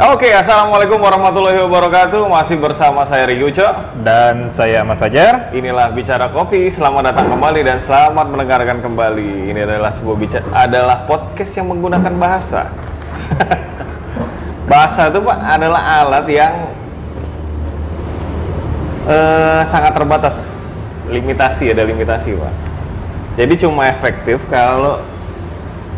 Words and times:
Oke, 0.00 0.32
assalamualaikum 0.32 0.96
warahmatullahi 0.96 1.60
wabarakatuh. 1.60 2.24
Masih 2.24 2.56
bersama 2.56 3.04
saya 3.04 3.28
Rigi 3.28 3.52
Uco. 3.52 3.68
Dan 4.00 4.48
saya 4.48 4.80
Ahmad 4.80 4.96
Fajar. 4.96 5.52
Inilah 5.52 5.92
bicara 5.92 6.32
kopi. 6.32 6.72
Selamat 6.72 7.12
datang 7.12 7.28
kembali 7.28 7.60
dan 7.60 7.84
selamat 7.84 8.32
mendengarkan 8.32 8.80
kembali. 8.80 9.52
Ini 9.52 9.68
adalah 9.68 9.92
sebuah 9.92 10.16
bicara 10.16 10.44
adalah 10.56 11.04
podcast 11.04 11.52
yang 11.52 11.68
menggunakan 11.68 12.16
bahasa. 12.16 12.72
bahasa 14.72 15.12
itu 15.12 15.20
pak 15.20 15.36
adalah 15.36 15.82
alat 15.84 16.26
yang 16.32 16.54
eh, 19.04 19.60
sangat 19.68 19.92
terbatas, 19.92 20.36
limitasi 21.12 21.76
ada 21.76 21.84
limitasi 21.84 22.40
pak. 22.40 22.54
Jadi 23.36 23.68
cuma 23.68 23.84
efektif 23.84 24.48
kalau 24.48 25.04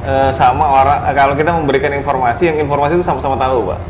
eh, 0.06 0.30
sama 0.34 0.64
orang 0.66 0.98
kalau 1.14 1.34
kita 1.34 1.50
memberikan 1.54 1.92
informasi 1.94 2.52
yang 2.52 2.58
informasi 2.62 2.98
itu 2.98 3.04
sama-sama 3.06 3.38
tahu 3.38 3.74
pak. 3.74 3.80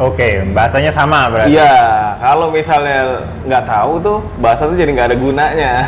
Oke, 0.00 0.40
bahasanya 0.56 0.88
sama 0.88 1.28
berarti. 1.28 1.60
Iya, 1.60 2.16
kalau 2.24 2.48
misalnya 2.48 3.28
nggak 3.44 3.64
tahu 3.68 3.92
tuh 4.00 4.18
bahasa 4.40 4.64
tuh 4.64 4.72
jadi 4.72 4.88
nggak 4.96 5.08
ada 5.12 5.18
gunanya. 5.20 5.72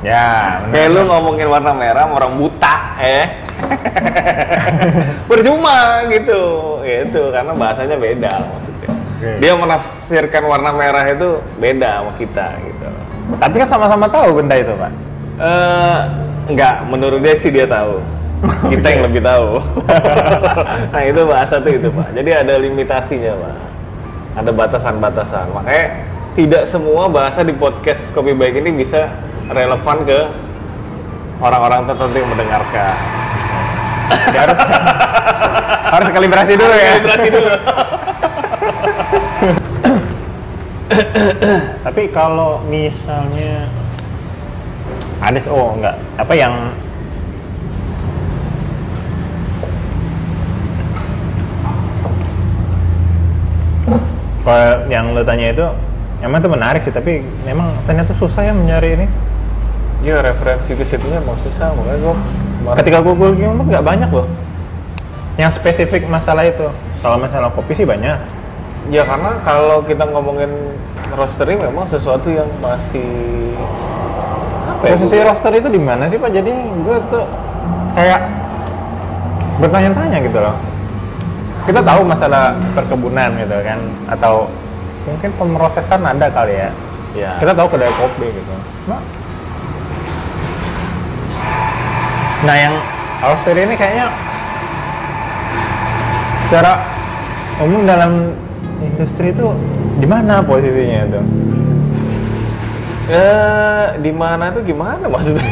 Ya, 0.00 0.56
benar. 0.64 0.72
Kayak 0.72 0.88
lu 0.96 1.00
ngomongin 1.12 1.48
warna 1.52 1.72
merah 1.76 2.08
sama 2.08 2.24
orang 2.24 2.40
buta, 2.40 2.76
eh. 3.04 3.26
Percuma 5.28 6.08
gitu, 6.08 6.80
gitu 6.88 7.28
karena 7.28 7.52
bahasanya 7.52 8.00
beda 8.00 8.32
maksudnya. 8.48 8.90
Oke. 8.96 9.30
Dia 9.44 9.52
menafsirkan 9.52 10.42
warna 10.48 10.72
merah 10.72 11.04
itu 11.04 11.44
beda 11.60 12.00
sama 12.00 12.12
kita 12.16 12.48
gitu. 12.64 12.88
Tapi 13.36 13.54
kan 13.60 13.68
sama-sama 13.68 14.08
tahu 14.08 14.40
benda 14.40 14.56
itu, 14.56 14.72
Pak. 14.72 14.92
Eh, 15.36 15.98
nggak, 16.56 16.76
menurut 16.88 17.20
dia 17.20 17.36
sih 17.36 17.52
dia 17.52 17.68
tahu. 17.68 18.00
Kita 18.72 18.86
yang 18.88 19.02
lebih 19.08 19.20
tahu. 19.20 19.60
nah 20.92 21.02
itu 21.04 21.20
bahasa 21.28 21.60
tuh 21.60 21.72
itu 21.76 21.88
pak. 21.92 22.08
Jadi 22.16 22.30
ada 22.32 22.54
limitasinya 22.56 23.32
pak. 23.36 23.56
Ada 24.40 24.50
batasan-batasan. 24.54 25.46
Makanya 25.52 25.84
tidak 26.32 26.62
semua 26.64 27.10
bahasa 27.10 27.44
di 27.44 27.52
podcast 27.52 28.14
Kopi 28.16 28.32
Baik 28.32 28.64
ini 28.64 28.72
bisa 28.72 29.12
relevan 29.52 30.06
ke 30.06 30.18
orang-orang 31.42 31.84
tertentu 31.88 32.16
yang 32.16 32.30
mendengarkan. 32.30 32.94
Ya, 34.10 34.42
harus 34.42 34.58
harus 35.90 36.08
kalibrasi 36.10 36.58
dulu 36.58 36.74
ya. 36.74 36.98
Kalibrasi 36.98 37.28
dulu. 37.30 37.50
Tapi 41.86 42.02
kalau 42.10 42.58
misalnya 42.66 43.70
ada 45.22 45.38
oh 45.46 45.78
enggak 45.78 45.94
apa 46.18 46.34
yang 46.34 46.54
kalau 54.40 54.88
yang 54.88 55.12
lo 55.12 55.20
tanya 55.20 55.52
itu 55.52 55.66
emang 56.24 56.40
itu 56.40 56.48
menarik 56.48 56.80
sih 56.80 56.92
tapi 56.92 57.20
memang 57.44 57.68
ternyata 57.84 58.16
susah 58.16 58.44
ya 58.44 58.52
mencari 58.56 58.96
ini. 58.96 59.06
Iya 60.00 60.24
referensi 60.24 60.72
ke 60.72 60.84
situnya 60.84 61.20
emang 61.20 61.36
susah 61.44 61.76
makanya 61.76 61.98
gue 62.00 62.14
kemarin 62.16 62.76
ketika 62.80 62.98
Google 63.04 63.32
Gimana 63.36 63.62
nggak 63.68 63.84
banyak 63.84 64.10
loh. 64.12 64.26
Yang 65.36 65.60
spesifik 65.60 66.08
masalah 66.08 66.48
itu 66.48 66.64
kalau 67.04 67.16
masalah 67.20 67.52
kopi 67.52 67.76
sih 67.76 67.84
banyak. 67.84 68.16
Ya 68.88 69.04
karena 69.04 69.36
kalau 69.44 69.84
kita 69.84 70.08
ngomongin 70.08 70.48
roastery 71.12 71.60
memang 71.60 71.84
sesuatu 71.84 72.32
yang 72.32 72.48
masih 72.64 73.04
apa 74.64 74.82
ya? 74.88 74.96
posisi 74.96 75.16
roster 75.20 75.52
itu 75.52 75.68
di 75.68 75.80
mana 75.80 76.08
sih 76.08 76.16
pak? 76.16 76.32
Jadi 76.32 76.52
gue 76.80 76.96
tuh 77.12 77.24
kayak 77.92 78.20
bertanya-tanya 79.60 80.18
gitu 80.24 80.40
loh 80.40 80.56
kita 81.70 81.86
tahu 81.86 82.02
masalah 82.02 82.50
perkebunan 82.74 83.30
gitu 83.38 83.54
kan 83.62 83.78
atau 84.10 84.50
mungkin 85.06 85.30
pemrosesan 85.38 86.02
ada 86.02 86.26
kali 86.26 86.58
ya. 86.58 86.70
Ya. 87.14 87.30
kita 87.38 87.54
tahu 87.54 87.70
kedai 87.70 87.90
kopi 87.94 88.26
gitu. 88.26 88.54
Nah, 88.90 89.02
nah 92.46 92.56
yang 92.58 92.74
roster 93.22 93.54
ini 93.54 93.74
kayaknya 93.78 94.10
secara 96.46 96.82
umum 97.62 97.86
dalam 97.86 98.34
industri 98.82 99.30
itu 99.30 99.46
di 100.02 100.06
mana 100.10 100.42
posisinya 100.42 101.06
itu 101.06 101.22
Eh, 103.12 103.86
di 103.98 104.12
mana 104.12 104.48
tuh 104.48 104.62
gimana 104.62 105.04
maksudnya? 105.04 105.42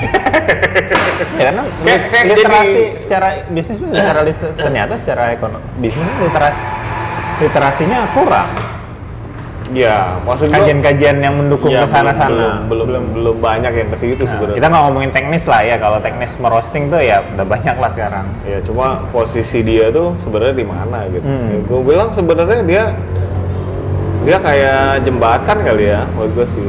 ya 1.35 1.43
karena 1.45 1.63
Kayak- 1.85 2.05
kayak 2.09 2.25
literasi 2.29 2.71
jadi- 2.71 2.95
secara 2.97 3.27
bisnis 3.49 3.79
pun 3.79 3.89
secara 3.91 4.21
lis- 4.23 4.55
ternyata 4.61 4.95
secara 4.95 5.23
ekonomi 5.31 5.65
bisnis 5.79 6.07
literasi 6.21 6.61
literasinya 7.39 7.99
kurang 8.13 8.51
ya, 9.69 10.17
maksud 10.23 10.49
gua 10.49 10.55
kajian-kajian 10.57 11.21
yang 11.21 11.35
mendukung 11.37 11.69
ya, 11.69 11.85
ke 11.85 11.87
sana-sana 11.87 12.33
belum, 12.33 12.55
belum, 12.67 12.87
belum, 12.89 13.05
belum 13.13 13.37
banyak 13.39 13.73
yang 13.75 13.89
ke 13.89 13.99
situ 13.99 14.17
Nah, 14.19 14.29
sebenarnya. 14.29 14.57
kita 14.57 14.67
nggak 14.67 14.83
ngomongin 14.83 15.11
teknis 15.13 15.45
lah 15.45 15.61
ya 15.61 15.77
kalau 15.77 15.99
teknis 15.99 16.33
merosting 16.37 16.89
tuh 16.89 16.99
ya 16.99 17.21
udah 17.29 17.45
banyak 17.45 17.77
lah 17.77 17.91
sekarang 17.93 18.25
Ya 18.43 18.59
cuma 18.63 19.05
posisi 19.09 19.61
dia 19.61 19.91
tuh 19.91 20.17
sebenarnya 20.21 20.57
di 20.57 20.65
mana 20.65 20.99
gitu. 21.09 21.21
Hmm. 21.21 21.63
gue 21.63 21.81
bilang 21.85 22.11
sebenarnya 22.11 22.61
dia 22.65 22.85
dia 24.21 24.39
kayak 24.39 24.83
jembatan 25.03 25.57
kali 25.59 25.85
ya, 25.87 26.01
menurut 26.11 26.33
gue 26.35 26.47
sih. 26.51 26.69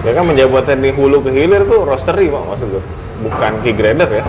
Dia 0.00 0.12
kan 0.12 0.24
menjabatkan 0.24 0.78
di 0.78 0.90
hulu 0.90 1.20
ke 1.20 1.30
hilir 1.30 1.62
tuh 1.64 1.84
roastery 1.84 2.26
pak 2.26 2.42
maksud 2.42 2.68
gue, 2.70 2.82
bukan 3.22 3.52
key 3.60 3.74
grader 3.74 4.08
ya. 4.08 4.24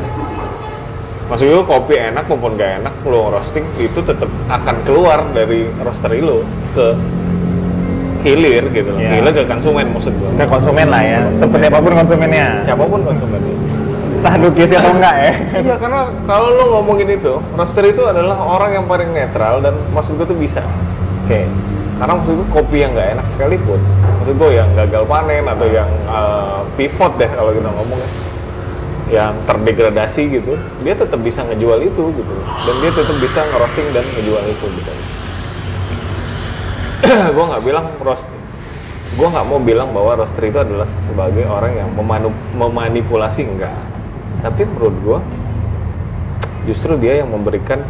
Maksud 1.27 1.47
gue 1.47 1.63
kopi 1.63 1.95
enak 1.95 2.27
maupun 2.27 2.59
gak 2.59 2.83
enak 2.83 2.91
lo 3.07 3.31
roasting 3.31 3.63
itu 3.77 3.99
tetap 4.01 4.27
akan 4.47 4.75
keluar 4.83 5.23
dari 5.31 5.63
roastery 5.79 6.19
lo 6.19 6.43
ke 6.73 6.91
hilir 8.21 8.67
gitu. 8.69 8.91
Ya. 8.99 9.15
hilir 9.17 9.31
ke 9.31 9.47
konsumen 9.47 9.87
maksud 9.89 10.11
gue. 10.11 10.29
ke 10.35 10.45
konsumen 10.45 10.91
lah 10.91 11.01
ya 11.01 11.21
seperti 11.33 11.65
apa 11.65 11.79
pun 11.79 11.93
konsumennya 11.95 12.47
Siapa 12.61 12.83
pun 12.83 13.01
konsumennya. 13.01 13.55
entah 14.21 14.35
dukis 14.37 14.69
atau 14.69 14.93
enggak 14.93 15.15
ya 15.17 15.33
Iya 15.57 15.75
karena 15.81 16.01
kalau 16.29 16.53
lo 16.53 16.63
ngomongin 16.77 17.09
itu, 17.09 17.33
roaster 17.57 17.81
itu 17.81 18.05
adalah 18.05 18.37
orang 18.37 18.77
yang 18.77 18.85
paling 18.85 19.09
netral 19.09 19.57
dan 19.57 19.73
maksud 19.89 20.19
gue 20.19 20.27
tuh 20.27 20.37
bisa. 20.37 20.61
oke 21.25 21.39
Karena 22.01 22.17
maksud 22.17 22.33
gue 22.33 22.49
kopi 22.49 22.81
yang 22.81 22.97
nggak 22.97 23.13
enak 23.13 23.27
sekalipun, 23.29 23.77
maksud 24.17 24.33
gue 24.33 24.49
yang 24.57 24.65
gagal 24.73 25.05
panen 25.05 25.45
atau 25.45 25.69
yang 25.69 25.85
uh, 26.09 26.65
pivot 26.73 27.13
deh 27.21 27.29
kalau 27.29 27.53
kita 27.53 27.69
ngomong 27.69 27.99
ya, 28.01 28.09
yang 29.21 29.37
terdegradasi 29.45 30.33
gitu, 30.33 30.57
dia 30.81 30.97
tetap 30.97 31.21
bisa 31.21 31.45
ngejual 31.45 31.77
itu 31.77 32.03
gitu, 32.09 32.35
dan 32.41 32.75
dia 32.81 32.89
tetap 32.89 33.17
bisa 33.21 33.45
ngerosting 33.53 33.87
dan 33.93 34.01
ngejual 34.17 34.43
itu 34.49 34.65
gitu. 34.81 34.91
gue 37.37 37.45
nggak 37.53 37.63
bilang 37.69 37.85
roast, 38.01 38.25
gue 39.13 39.27
nggak 39.29 39.45
mau 39.45 39.61
bilang 39.61 39.93
bahwa 39.93 40.25
roaster 40.25 40.41
itu 40.49 40.57
adalah 40.57 40.89
sebagai 40.89 41.45
orang 41.45 41.85
yang 41.85 41.89
memanu- 41.93 42.41
memanipulasi 42.57 43.45
enggak, 43.45 43.77
tapi 44.41 44.65
menurut 44.65 44.97
gue 45.05 45.19
justru 46.65 46.97
dia 46.97 47.21
yang 47.21 47.29
memberikan 47.29 47.85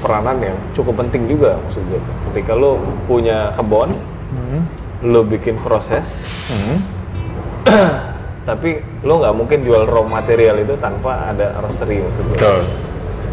peranan 0.00 0.40
yang 0.40 0.56
cukup 0.72 0.98
penting 0.98 1.28
juga 1.28 1.60
maksud 1.60 1.82
gue. 1.86 2.00
Ketika 2.26 2.52
lo 2.52 2.76
punya 3.04 3.52
kebun, 3.52 3.92
Hmm. 4.30 4.62
lo 5.02 5.20
bikin 5.22 5.58
proses, 5.58 6.06
Hmm. 6.50 6.78
tapi 8.48 8.78
lo 9.02 9.18
nggak 9.18 9.34
mungkin 9.34 9.58
jual 9.60 9.84
raw 9.84 10.02
material 10.02 10.56
itu 10.56 10.74
tanpa 10.76 11.28
ada 11.28 11.54
roastery 11.58 12.00
maksud 12.00 12.24
gue. 12.24 12.34
betul 12.34 12.60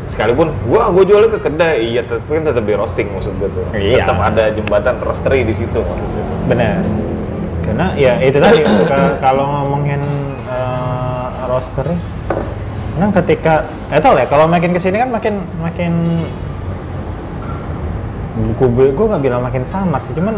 Sekalipun 0.07 0.47
gua 0.63 0.87
gue 0.87 1.03
jualnya 1.03 1.27
ke 1.29 1.39
kedai, 1.41 1.83
iya 1.85 1.99
tapi 1.99 2.23
kan 2.31 2.43
tetap 2.45 2.63
di 2.63 2.71
roasting 2.73 3.11
maksud 3.11 3.33
gue 3.35 3.49
tuh. 3.51 3.65
Iya. 3.75 4.07
Tetap 4.07 4.19
ada 4.21 4.43
jembatan 4.49 4.95
roastery 4.99 5.43
di 5.43 5.51
situ 5.51 5.75
maksud 5.77 6.07
gue. 6.07 6.23
tuh. 6.23 6.37
benar 6.47 6.79
karena 7.59 7.91
ya 7.99 8.15
itu 8.23 8.39
tadi 8.39 8.63
kalau 9.25 9.43
ngomongin 9.43 9.99
uh, 10.47 11.27
roaster 11.45 11.83
memang 12.95 13.11
ketika 13.13 13.61
ya 13.91 13.99
tau 13.99 14.15
ya, 14.15 14.23
kalau 14.25 14.47
makin 14.47 14.71
ke 14.71 14.79
sini 14.79 14.97
kan 14.97 15.11
makin 15.11 15.43
makin 15.59 15.93
gue 18.37 18.93
gue 18.93 19.05
nggak 19.07 19.23
bilang 19.23 19.41
makin 19.41 19.63
samar 19.63 19.97
sih 19.99 20.13
cuman 20.13 20.37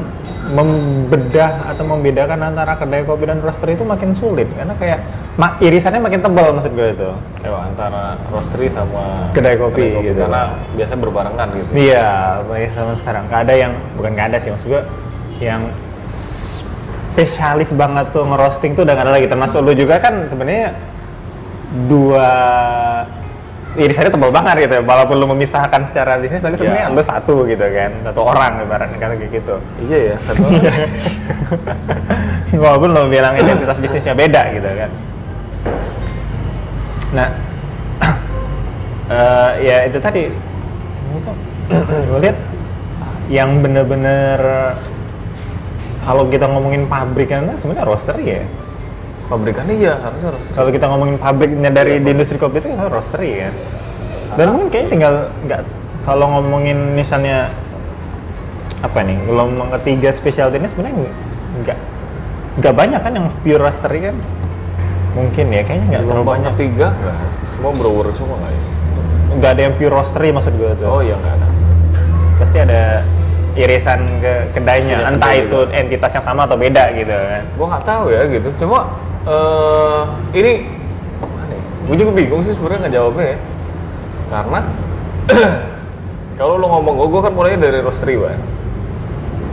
membedah 0.51 1.51
atau 1.68 1.84
membedakan 1.86 2.40
antara 2.42 2.75
kedai 2.75 3.04
kopi 3.04 3.28
dan 3.28 3.44
roaster 3.44 3.69
itu 3.69 3.84
makin 3.84 4.16
sulit 4.16 4.48
karena 4.56 4.74
kayak 4.74 5.00
ma- 5.36 5.60
irisannya 5.60 6.00
makin 6.00 6.19
tebal 6.19 6.51
maksud 6.51 6.74
gue 6.74 6.90
itu 6.92 7.10
Ya, 7.40 7.56
antara 7.56 8.19
roastery 8.28 8.68
sama 8.68 9.31
Kedai 9.31 9.56
kopi 9.56 9.96
gitu. 10.04 10.19
Karena 10.19 10.60
biasa 10.75 11.00
berbarengan 11.00 11.48
gitu. 11.56 11.72
Iya, 11.72 12.44
baik 12.44 12.75
sama 12.75 12.94
sekarang. 13.00 13.31
Gak 13.31 13.48
ada 13.48 13.54
yang 13.56 13.72
bukan 13.96 14.12
gak 14.12 14.28
ada 14.36 14.38
sih 14.44 14.52
maksud 14.52 14.68
gue 14.68 14.81
yang 15.40 15.72
spesialis 16.12 17.72
banget 17.72 18.12
tuh 18.12 18.28
ngerosting 18.28 18.75
tuh 18.75 18.84
udah 18.84 18.92
gak 18.92 19.07
ada 19.07 19.13
lagi. 19.16 19.31
Termasuk 19.31 19.63
lu 19.63 19.72
juga 19.72 20.04
kan 20.04 20.28
sebenarnya 20.28 20.75
dua 21.88 22.28
irisannya 23.77 24.10
tebal 24.10 24.31
banget 24.33 24.66
gitu 24.66 24.74
ya. 24.80 24.81
Walaupun 24.81 25.16
lu 25.21 25.27
memisahkan 25.36 25.81
secara 25.86 26.18
bisnis, 26.18 26.42
tapi 26.42 26.57
sebenarnya 26.57 26.89
Iya. 26.89 26.95
lu 26.98 27.04
satu 27.06 27.36
gitu 27.45 27.62
kan, 27.62 27.92
satu 28.01 28.21
orang 28.25 28.66
ibaratnya 28.66 28.98
kata 28.98 29.13
kayak 29.19 29.31
gitu. 29.44 29.56
Iya 29.86 30.00
ya, 30.13 30.16
satu 30.18 30.42
orang. 30.50 30.63
Walaupun 32.66 32.89
lu 32.89 33.01
bilang 33.10 33.33
identitas 33.38 33.77
bisnisnya 33.77 34.18
beda 34.18 34.42
gitu 34.57 34.69
kan. 34.69 34.92
Nah, 37.13 37.27
eh, 39.18 39.51
ya 39.66 39.77
itu 39.86 39.98
tadi 40.01 40.24
gue 42.10 42.19
lihat 42.21 42.38
yang 43.30 43.62
bener-bener 43.62 44.42
kalau 46.01 46.25
kita 46.25 46.50
ngomongin 46.50 46.89
pabrikan 46.89 47.45
sebenarnya 47.54 47.86
roastery 47.86 48.25
ya 48.25 48.44
pabrikannya 49.30 49.76
iya 49.78 49.94
harusnya 50.02 50.28
harus. 50.34 50.44
Kalau 50.52 50.70
kita 50.74 50.86
ngomongin 50.90 51.16
pabriknya 51.22 51.70
dari 51.70 52.02
di 52.02 52.10
industri 52.10 52.42
kopi 52.42 52.60
itu 52.60 52.74
kan 52.74 52.90
roastery 52.90 53.46
kan 53.46 53.54
dan 54.38 54.46
mungkin 54.54 54.68
kayaknya 54.70 54.90
tinggal 54.90 55.14
nggak 55.46 55.62
kalau 56.06 56.26
ngomongin 56.38 56.78
misalnya 56.94 57.50
apa 58.80 59.04
nih 59.04 59.18
gelombang 59.28 59.70
ketiga 59.80 60.10
specialty 60.10 60.58
ini 60.58 60.70
sebenarnya 60.70 60.96
nggak- 61.66 61.81
nggak 62.58 62.74
banyak 62.74 63.00
kan 63.02 63.12
yang 63.14 63.28
pure 63.44 63.62
roastery 63.62 64.00
kan? 64.10 64.16
Mungkin 65.18 65.46
ya 65.52 65.62
kayaknya 65.66 65.86
nggak 65.90 66.04
terlalu 66.08 66.26
banyak. 66.26 66.52
ketiga 66.56 66.88
nggak? 66.94 67.18
Semua 67.58 67.72
brewer 67.76 68.08
semua 68.16 68.36
nggak 68.40 68.54
ya? 68.54 68.62
Nggak 69.30 69.52
ada 69.52 69.62
yang 69.62 69.74
pure 69.76 69.94
roastery 69.94 70.30
maksud 70.31 70.54
gue 70.56 70.72
tuh. 70.80 70.88
Oh 70.88 71.02
iya 71.04 71.16
nggak 71.18 71.34
ada. 71.38 71.48
Pasti 72.40 72.58
ada 72.62 72.81
irisan 73.60 74.00
ke 74.24 74.34
kedainya 74.56 74.96
Punya 75.04 75.10
entah 75.12 75.34
itu 75.36 75.60
entitas 75.76 76.12
yang 76.16 76.24
sama 76.24 76.48
atau 76.48 76.56
beda 76.56 76.96
gitu 76.96 77.12
kan. 77.12 77.44
Gua 77.60 77.68
nggak 77.76 77.84
tahu 77.84 78.06
ya 78.14 78.22
gitu. 78.31 78.48
Cuma 78.62 78.88
eh 79.30 80.04
ini 80.34 80.54
ya? 81.46 81.60
gue 81.90 81.96
juga 82.02 82.12
bingung 82.18 82.42
sih 82.42 82.54
sebenarnya 82.58 82.80
nggak 82.86 82.96
jawabnya 82.98 83.26
ya 83.26 83.38
karena 84.30 84.60
kalau 86.42 86.54
lo 86.58 86.66
ngomong 86.66 86.94
gue 86.98 87.08
gue 87.14 87.22
kan 87.22 87.34
mulainya 87.34 87.60
dari 87.70 87.81
roastery 87.86 88.18
Pak. 88.18 88.38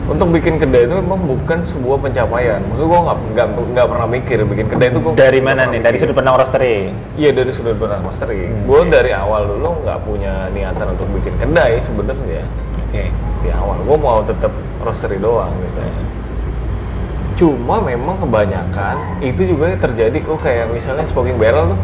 untuk 0.06 0.31
bikin 0.32 0.55
kedai 0.56 0.87
itu 0.87 0.94
memang 1.02 1.19
bukan 1.28 1.61
sebuah 1.67 1.99
pencapaian 1.99 2.62
maksud 2.73 2.87
gue 2.88 3.00
nggak 3.05 3.19
nggak 3.37 3.46
nggak 3.75 3.87
pernah 3.90 4.08
mikir 4.08 4.38
bikin 4.49 4.67
kedai 4.70 4.88
itu 4.94 4.99
gua 5.02 5.12
dari 5.12 5.40
mana 5.44 5.69
nih 5.69 5.81
dari 5.82 5.96
mikir. 5.99 6.08
sudut 6.08 6.17
pandang 6.17 6.37
roastery 6.40 6.94
Iya 7.19 7.31
dari 7.34 7.50
sudut 7.52 7.76
pandang 7.76 8.00
roastery. 8.06 8.49
Hmm, 8.49 8.64
gue 8.64 8.81
dari 8.87 9.11
awal 9.12 9.50
dulu 9.50 9.82
nggak 9.82 9.99
punya 10.06 10.46
niatan 10.55 10.94
untuk 10.94 11.08
bikin 11.20 11.34
kedai 11.37 11.82
sebenarnya. 11.84 12.44
oke 12.87 13.05
Di 13.44 13.49
awal 13.52 13.76
gue 13.82 13.96
mau 13.99 14.23
tetap 14.25 14.52
roastery 14.81 15.19
doang 15.19 15.52
gitu. 15.58 16.05
Cuma 17.36 17.84
memang 17.84 18.16
kebanyakan 18.16 18.96
itu 19.20 19.44
juga 19.44 19.76
terjadi. 19.76 20.18
Oh 20.24 20.40
kayak 20.40 20.72
misalnya 20.72 21.04
smoking 21.04 21.36
barrel 21.36 21.76
tuh. 21.76 21.78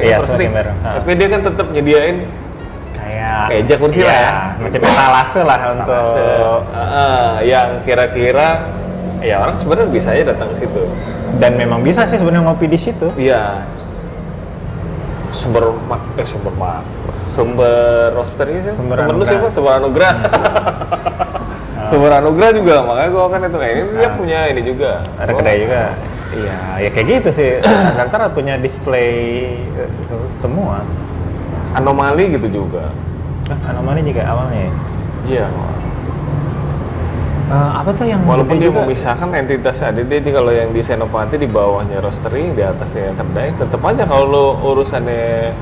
Iya, 0.00 0.24
smoking 0.24 0.50
barrel. 0.50 0.74
Ha. 0.80 0.88
Tapi 1.00 1.10
dia 1.14 1.28
kan 1.28 1.40
tetap 1.44 1.66
nyediain 1.70 2.16
kayak 2.96 3.36
Meja 3.52 3.76
kursi 3.76 4.00
lah 4.00 4.16
ya. 4.16 4.30
macam 4.56 4.80
etalase 4.80 5.40
lah 5.44 5.58
untuk 5.76 6.08
uh, 6.72 7.36
yang 7.44 7.84
kira-kira 7.84 8.64
ya 9.20 9.44
orang 9.44 9.56
sebenarnya 9.60 9.88
bisa 9.92 10.08
aja 10.16 10.32
datang 10.32 10.48
ke 10.52 10.64
situ. 10.64 10.82
dan 11.36 11.58
memang 11.58 11.82
bisa 11.82 12.06
sih 12.06 12.16
sebenarnya 12.16 12.46
ngopi 12.46 12.64
di 12.64 12.78
situ 12.78 13.10
Iya. 13.18 13.60
Sumber 15.34 15.74
mak 15.84 16.00
eh 16.16 16.24
sumber 16.24 16.54
mak 16.54 16.80
sumber 17.26 18.14
roasternya 18.14 18.70
sih. 18.70 18.72
Sumber 18.72 19.02
Temen 19.02 19.18
lu 19.18 19.24
siapa? 19.26 19.50
Sumber 19.50 19.82
Anugrah. 19.82 20.14
Sumber 21.94 22.12
Anugrah 22.12 22.50
juga 22.50 22.82
makanya 22.82 23.10
gua 23.10 23.26
kan 23.28 23.40
itu 23.40 23.54
kayak 23.54 23.72
ini 23.72 23.82
dia 23.94 24.10
punya 24.12 24.38
ini 24.50 24.60
juga. 24.60 24.90
ada 25.14 25.30
Gua- 25.30 25.38
kedai 25.38 25.56
juga 25.60 25.82
iya 26.34 26.58
ya 26.82 26.88
kayak 26.90 27.06
gitu 27.08 27.28
sih 27.32 27.50
antara 28.02 28.26
punya 28.28 28.58
display 28.58 29.46
eh, 29.78 29.90
semua 30.34 30.82
Anomali 31.72 32.30
gitu 32.30 32.46
juga. 32.52 32.90
ah, 33.46 33.58
anomali 33.66 33.98
juga 34.00 34.22
awalnya 34.24 34.58
ya? 34.60 34.72
Iya. 35.26 35.46
Eh, 37.44 37.70
apa 37.76 37.90
tuh 37.92 38.06
yang 38.06 38.22
Walaupun 38.24 38.56
dia 38.56 38.70
juga? 38.70 38.82
memisahkan 38.82 39.28
entitas 39.36 39.76
ada 39.78 40.00
dia 40.00 40.16
di 40.18 40.30
kalau 40.30 40.48
yang 40.48 40.70
di 40.70 40.80
Senopati 40.80 41.36
di 41.36 41.44
bawahnya 41.44 41.98
roastery, 41.98 42.50
di 42.50 42.62
atasnya 42.62 43.10
yang 43.10 43.18
kedai, 43.18 43.52
tetap 43.52 43.82
aja 43.84 44.06
kalau 44.06 44.24
lo 44.24 44.44
urusannya 44.64 45.52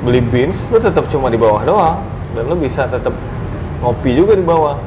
beli 0.00 0.22
beans, 0.22 0.62
lo 0.68 0.78
tetap 0.78 1.08
cuma 1.08 1.26
di 1.26 1.34
bawah 1.34 1.64
doang 1.64 1.98
dan 2.32 2.44
lo 2.44 2.54
bisa 2.54 2.86
tetap 2.86 3.10
ngopi 3.80 4.14
juga 4.14 4.36
di 4.36 4.44
bawah. 4.46 4.78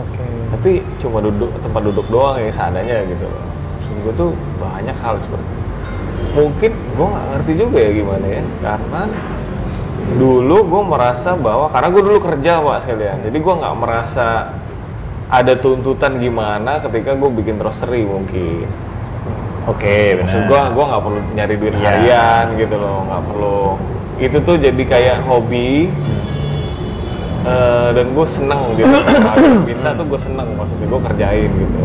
Oke. 0.00 0.26
Tapi 0.54 0.82
cuma 0.98 1.18
duduk 1.22 1.50
tempat 1.62 1.82
duduk 1.82 2.06
doang 2.10 2.36
yang 2.38 2.50
seadanya 2.50 3.06
gitu 3.06 3.24
loh. 3.26 3.44
Maksud 3.78 3.96
gue 4.02 4.14
tuh 4.16 4.30
banyak 4.58 4.96
hal 4.98 5.14
seperti 5.20 5.44
itu. 5.46 5.62
mungkin 6.34 6.72
gue 6.74 7.06
nggak 7.06 7.26
ngerti 7.30 7.52
juga 7.54 7.78
ya 7.78 7.90
gimana 7.94 8.26
ya 8.26 8.42
karena 8.58 9.02
dulu 10.18 10.56
gue 10.66 10.82
merasa 10.82 11.30
bahwa 11.38 11.66
karena 11.70 11.88
gue 11.94 12.02
dulu 12.02 12.18
kerja 12.20 12.52
pak 12.60 12.78
sekalian. 12.82 13.18
Jadi 13.24 13.38
gue 13.38 13.54
nggak 13.54 13.76
merasa 13.78 14.52
ada 15.30 15.54
tuntutan 15.56 16.20
gimana 16.20 16.82
ketika 16.82 17.16
gue 17.16 17.30
bikin 17.40 17.56
roastery 17.56 18.04
mungkin. 18.04 18.68
Oke 19.64 20.20
maksud 20.20 20.44
benar. 20.44 20.74
gue 20.74 20.76
gue 20.76 20.84
nggak 20.90 21.02
perlu 21.02 21.20
nyari 21.32 21.54
duit 21.56 21.74
harian 21.80 22.46
gitu 22.58 22.76
loh 22.76 23.06
nggak 23.08 23.22
perlu. 23.32 23.62
Itu 24.20 24.38
tuh 24.44 24.56
jadi 24.60 24.82
kayak 24.84 25.18
hobi 25.26 25.88
Eh, 27.44 27.88
dan 27.92 28.06
gue 28.16 28.24
seneng 28.24 28.72
gitu. 28.72 28.88
Kalau 29.36 29.60
minta 29.68 29.92
tuh 29.92 30.04
gue 30.08 30.16
seneng 30.16 30.48
maksudnya 30.56 30.86
gue 30.88 31.00
kerjain 31.12 31.50
gitu. 31.52 31.80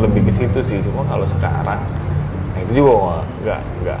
Lebih 0.00 0.20
ke 0.24 0.32
situ 0.32 0.60
sih 0.64 0.80
cuma 0.80 1.04
kalau 1.04 1.28
sekarang 1.28 1.84
nah 2.50 2.58
itu 2.64 2.80
juga 2.80 3.20
nggak 3.44 3.60
nggak 3.84 4.00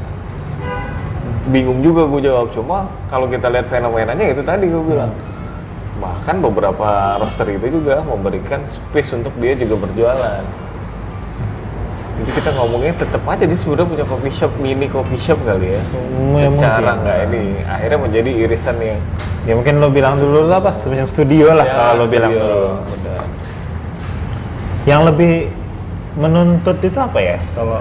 bingung 1.52 1.84
juga 1.84 2.08
gue 2.08 2.20
jawab. 2.24 2.48
Cuma 2.56 2.88
kalau 3.12 3.28
kita 3.28 3.52
lihat 3.52 3.68
fenomenanya 3.68 4.24
itu 4.32 4.40
tadi 4.40 4.72
gue 4.72 4.80
bilang. 4.80 5.12
Bahkan 6.00 6.40
beberapa 6.40 7.20
roster 7.20 7.44
itu 7.52 7.76
juga 7.76 8.00
memberikan 8.00 8.64
space 8.64 9.20
untuk 9.20 9.36
dia 9.36 9.52
juga 9.60 9.84
berjualan. 9.84 10.40
Jadi 12.24 12.30
kita 12.40 12.56
ngomongnya 12.56 12.96
tetap 12.96 13.20
aja 13.28 13.44
dia 13.44 13.56
sebenarnya 13.56 13.84
punya 13.84 14.06
coffee 14.08 14.32
shop 14.32 14.52
mini 14.64 14.88
coffee 14.88 15.20
shop 15.20 15.36
kali 15.44 15.76
ya. 15.76 15.82
Ya 16.40 16.48
secara 16.56 16.96
nggak 17.04 17.16
ini 17.28 17.60
akhirnya 17.68 17.98
menjadi 18.00 18.30
irisan 18.48 18.80
yang 18.80 18.96
ya 19.42 19.52
mungkin 19.52 19.78
lo 19.78 19.88
bilang 19.88 20.16
dulu 20.16 20.44
lah 20.44 20.58
pas 20.58 20.76
macam 20.78 21.06
studio 21.06 21.50
lah 21.50 21.62
Ya, 21.62 21.72
kalau 21.72 21.92
lo 21.96 22.06
bilang 22.06 22.30
dulu 22.30 22.64
Udah. 22.78 23.22
yang 24.84 25.02
lebih 25.02 25.48
menuntut 26.14 26.76
itu 26.78 26.98
apa 26.98 27.18
ya 27.18 27.36
kalau 27.52 27.80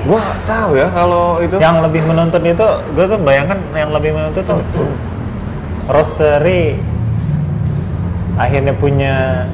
Gua 0.00 0.16
nggak 0.16 0.40
tahu 0.42 0.70
ya 0.74 0.88
kalau 0.88 1.24
itu. 1.38 1.54
yang 1.58 1.78
lebih 1.80 2.00
menuntut 2.02 2.40
itu 2.40 2.66
gue 2.88 3.04
tuh 3.04 3.18
bayangkan 3.20 3.58
yang 3.72 3.90
lebih 3.90 4.10
menuntut 4.10 4.40
tuh 4.42 4.58
roastery 5.86 6.80
akhirnya 8.34 8.72
punya 8.72 9.44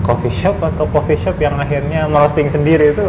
coffee 0.00 0.30
shop 0.30 0.56
atau 0.58 0.84
coffee 0.86 1.16
shop 1.16 1.36
yang 1.36 1.56
akhirnya 1.56 2.06
merosting 2.06 2.46
sendiri 2.46 2.92
itu 2.92 3.04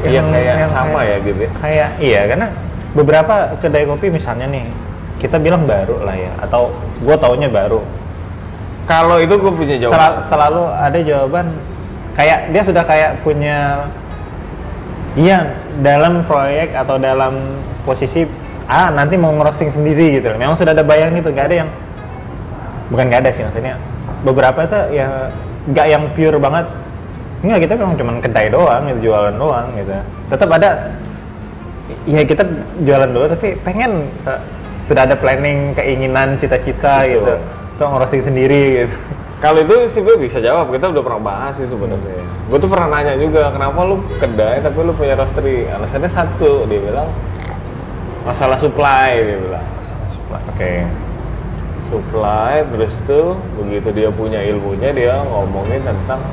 Iya 0.00 0.22
kayak 0.22 0.54
yang 0.56 0.70
sama 0.70 1.02
kayak- 1.02 1.10
ya 1.10 1.16
gitu 1.20 1.40
ya. 1.40 1.50
kayak 1.58 1.88
iya 1.98 2.20
karena 2.24 2.46
beberapa 2.92 3.34
kedai 3.58 3.84
kopi 3.84 4.08
misalnya 4.08 4.46
nih 4.46 4.64
kita 5.18 5.36
bilang 5.42 5.66
baru 5.66 6.02
lah 6.06 6.14
ya 6.14 6.32
atau 6.42 6.70
gue 7.02 7.16
taunya 7.18 7.50
baru 7.50 7.82
Kalau 8.88 9.20
itu 9.20 9.36
gue 9.36 9.52
punya 9.52 9.76
jawaban. 9.76 9.94
Sel- 10.00 10.22
selalu 10.32 10.62
ada 10.72 10.98
jawaban 11.04 11.46
kayak 12.16 12.56
dia 12.56 12.62
sudah 12.64 12.82
kayak 12.88 13.20
punya 13.20 13.84
iya 15.12 15.44
dalam 15.84 16.24
proyek 16.24 16.72
atau 16.72 16.96
dalam 16.96 17.60
posisi 17.84 18.24
ah 18.64 18.88
nanti 18.88 19.20
mau 19.20 19.28
ngerosting 19.36 19.68
sendiri 19.68 20.16
gitu 20.16 20.32
loh. 20.32 20.40
Memang 20.40 20.56
sudah 20.56 20.72
ada 20.72 20.80
bayang 20.80 21.12
itu, 21.12 21.28
nggak 21.28 21.46
ada 21.52 21.56
yang 21.66 21.70
bukan 22.88 23.04
nggak 23.12 23.20
ada 23.28 23.30
sih 23.32 23.44
maksudnya 23.44 23.76
beberapa 24.24 24.64
itu 24.64 24.80
ya 24.96 25.28
nggak 25.68 25.86
yang 25.92 26.04
pure 26.16 26.40
banget. 26.40 26.66
Enggak, 27.38 27.58
kita 27.68 27.72
memang 27.78 27.94
cuma 27.94 28.12
kedai 28.18 28.48
doang, 28.50 28.82
gitu, 28.88 29.12
jualan 29.12 29.36
doang 29.36 29.68
gitu. 29.76 29.92
Tetap 30.32 30.48
ada 30.48 30.68
ya 32.08 32.24
kita 32.24 32.42
jualan 32.88 33.10
dulu 33.12 33.26
tapi 33.36 33.52
pengen 33.60 34.08
sudah 34.88 35.04
ada 35.04 35.20
planning, 35.20 35.76
keinginan, 35.76 36.40
cita-cita 36.40 37.04
gitu. 37.04 37.36
Tuh 37.76 37.86
ngerosting 37.92 38.24
sendiri 38.24 38.88
gitu. 38.88 38.96
Kalau 39.38 39.60
itu 39.60 39.76
sih 39.92 40.00
gue 40.00 40.16
bisa 40.16 40.40
jawab. 40.40 40.72
Kita 40.72 40.88
udah 40.88 41.02
pernah 41.04 41.20
bahas 41.20 41.60
sih 41.60 41.68
sebenarnya. 41.68 42.24
Gue 42.48 42.56
tuh 42.56 42.72
pernah 42.72 42.88
nanya 42.88 43.20
juga 43.20 43.52
kenapa 43.52 43.84
lu 43.84 44.00
kedai 44.16 44.64
tapi 44.64 44.80
lu 44.80 44.96
punya 44.96 45.12
roastery. 45.14 45.68
Alasannya 45.68 46.08
satu, 46.08 46.64
dia 46.64 46.80
bilang 46.80 47.12
masalah 48.24 48.56
supply 48.56 49.20
dia 49.20 49.36
bilang. 49.36 49.66
Oke. 50.56 50.88
Supply 51.92 52.64
terus 52.72 52.96
tuh 53.04 53.36
begitu 53.60 53.88
dia 53.92 54.08
punya 54.08 54.40
ilmunya 54.40 54.90
dia 54.96 55.14
ngomongin 55.20 55.84
tentang 55.84 56.24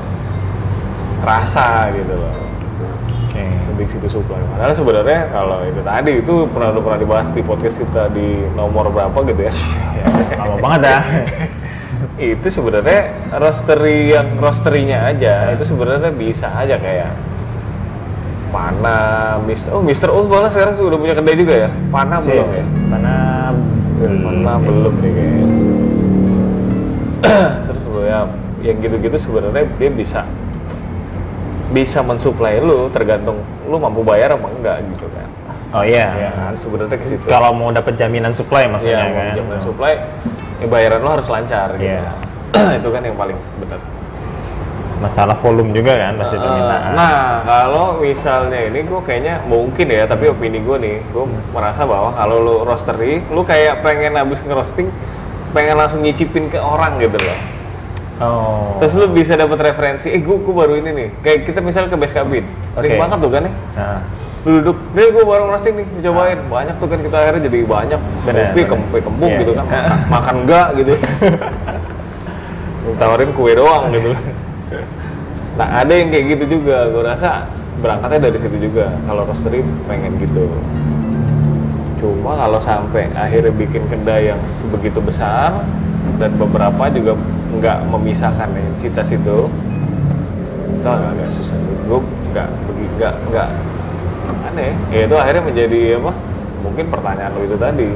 rasa 1.27 1.91
gitu 1.91 2.15
loh. 2.15 2.35
Ke 3.85 3.93
situ 3.93 4.07
supply. 4.17 4.41
Padahal 4.57 4.73
sebenarnya 4.73 5.19
kalau 5.29 5.61
itu 5.61 5.81
tadi 5.85 6.11
itu 6.17 6.35
pernah 6.49 6.73
pernah 6.73 6.99
dibahas 6.99 7.27
di 7.29 7.41
podcast 7.45 7.77
kita 7.77 8.09
di 8.09 8.49
nomor 8.57 8.89
berapa 8.89 9.13
gitu 9.29 9.45
ya. 9.45 9.53
Ya, 9.93 10.05
lama 10.41 10.55
banget 10.57 10.81
ya. 10.89 10.99
itu 12.35 12.47
sebenarnya 12.47 13.13
roastery 13.37 14.15
yang 14.15 14.39
roasterinya 14.39 15.05
aja 15.11 15.51
itu 15.51 15.67
sebenarnya 15.67 16.11
bisa 16.15 16.47
aja 16.47 16.79
kayak 16.79 17.11
Pana, 18.55 19.35
Mister, 19.43 19.75
oh 19.75 19.83
Mister 19.83 20.07
Oh 20.07 20.23
malah 20.31 20.47
sekarang 20.47 20.79
sudah 20.79 20.95
punya 20.95 21.11
kedai 21.11 21.35
juga 21.35 21.67
ya? 21.67 21.69
Pana 21.91 22.23
belum 22.23 22.47
ya? 22.55 22.65
Mana 22.87 23.15
belum. 23.99 24.21
Pana 24.23 24.53
belum 24.63 24.93
deh 25.03 25.11
kayaknya. 25.11 25.47
Terus 27.67 27.81
ya 28.07 28.19
yang 28.63 28.77
gitu-gitu 28.79 29.17
sebenarnya 29.19 29.67
dia 29.75 29.91
bisa 29.91 30.23
bisa 31.73 32.05
mensuplai 32.05 32.61
lu 32.61 32.89
tergantung 32.93 33.41
lu 33.65 33.77
mampu 33.81 34.05
bayar 34.05 34.37
apa 34.37 34.47
enggak 34.49 34.77
gitu 34.93 35.05
kan. 35.13 35.27
Oh 35.75 35.83
iya. 35.83 36.13
Ya 36.15 36.29
kan 36.31 36.53
sebenarnya 36.55 36.97
ke 36.97 37.05
situ. 37.05 37.25
Kalau 37.25 37.51
mau 37.51 37.73
dapat 37.73 37.97
jaminan 37.97 38.31
supply 38.31 38.69
maksudnya 38.69 39.05
Iya, 39.05 39.15
kan. 39.15 39.33
jaminan 39.41 39.61
supply 39.61 39.93
ya 40.61 40.67
bayaran 40.69 40.99
lo 41.03 41.09
harus 41.19 41.27
lancar 41.27 41.73
gitu. 41.75 41.89
Iya. 41.89 42.11
itu 42.79 42.89
kan 42.91 43.01
yang 43.03 43.17
paling 43.19 43.35
benar 43.59 43.79
masalah 44.95 45.35
volume 45.35 45.75
juga 45.75 45.91
kan 45.99 46.15
pasti 46.15 46.39
permintaan 46.39 46.91
nah 46.95 47.43
kalau 47.43 47.99
misalnya 47.99 48.71
ini 48.71 48.79
gue 48.87 49.01
kayaknya 49.03 49.43
mungkin 49.43 49.91
ya 49.91 50.07
tapi 50.07 50.31
opini 50.31 50.63
gue 50.63 50.77
nih 50.79 50.97
gue 51.11 51.25
merasa 51.51 51.83
bahwa 51.83 52.15
kalau 52.15 52.39
lo 52.39 52.55
roastery 52.63 53.19
lu 53.27 53.43
kayak 53.43 53.83
pengen 53.83 54.15
habis 54.15 54.39
ngerosting 54.47 54.87
pengen 55.51 55.75
langsung 55.75 55.99
nyicipin 55.99 56.47
ke 56.47 56.55
orang 56.55 56.95
gitu 57.03 57.19
loh 57.19 57.37
oh. 58.21 58.77
Terus 58.79 58.93
lu 58.99 59.07
bisa 59.11 59.33
dapat 59.35 59.59
referensi 59.71 60.07
eh 60.11 60.21
gue, 60.21 60.37
baru 60.39 60.79
ini 60.79 60.89
nih. 60.91 61.09
Kayak 61.19 61.39
kita 61.51 61.59
misalnya 61.63 61.89
ke 61.91 61.97
base 61.99 62.15
cabin 62.15 62.45
sering 62.75 62.91
Oke. 62.95 63.01
banget 63.01 63.17
tuh 63.23 63.31
kan 63.31 63.41
nih 63.47 63.53
nah, 63.79 63.99
lu 64.45 64.49
duduk 64.61 64.77
nih 64.93 65.07
gue 65.09 65.23
baru 65.25 65.43
roasting 65.49 65.75
nih 65.79 65.87
cobain. 66.05 66.39
Banyak 66.45 66.75
tuh 66.77 66.87
kan 66.91 66.99
kita 67.01 67.17
akhirnya 67.17 67.41
jadi 67.49 67.57
banyak. 67.65 68.01
Bener, 68.27 68.45
kopi 68.51 68.61
kempe 68.69 68.97
kembung 69.01 69.31
Iya, 69.31 69.41
gitu 69.41 69.51
iya. 69.57 69.63
kan. 69.63 69.65
Makan, 69.65 69.85
makan 70.15 70.35
enggak 70.45 70.67
gitu. 70.77 70.93
Tawarin 73.01 73.31
kue 73.33 73.51
doang 73.57 73.89
gitu. 73.89 74.11
Nah 75.57 75.67
ada 75.81 75.93
yang 75.95 76.13
kayak 76.13 76.25
gitu 76.37 76.61
juga. 76.61 76.93
Gue 76.93 77.03
rasa 77.03 77.49
berangkatnya 77.81 78.29
dari 78.29 78.37
situ 78.37 78.57
juga. 78.69 78.93
Kalau 79.09 79.25
roastery 79.25 79.65
pengen 79.89 80.13
gitu. 80.21 80.45
Cuma 82.03 82.37
kalau 82.37 82.59
sampai 82.61 83.09
akhirnya 83.17 83.49
bikin 83.49 83.81
kedai 83.89 84.29
yang 84.29 84.41
sebegitu 84.45 85.01
besar 85.01 85.65
dan 86.21 86.31
beberapa 86.37 86.85
juga 86.93 87.17
nggak 87.59 87.77
memisahkan 87.89 88.49
entitas 88.53 89.09
itu 89.11 89.49
itu 90.75 90.87
agak 90.87 91.29
susah. 91.33 91.57
Gue 91.87 91.99
nggak 92.31 92.49
nggak 92.99 93.13
nggak 93.31 93.49
aneh. 94.53 94.73
Ya 94.93 94.99
itu 95.07 95.15
akhirnya 95.17 95.43
menjadi 95.43 95.81
apa? 96.01 96.13
Mungkin 96.61 96.85
pertanyaan 96.89 97.31
lo 97.33 97.41
itu 97.45 97.57
tadi. 97.57 97.89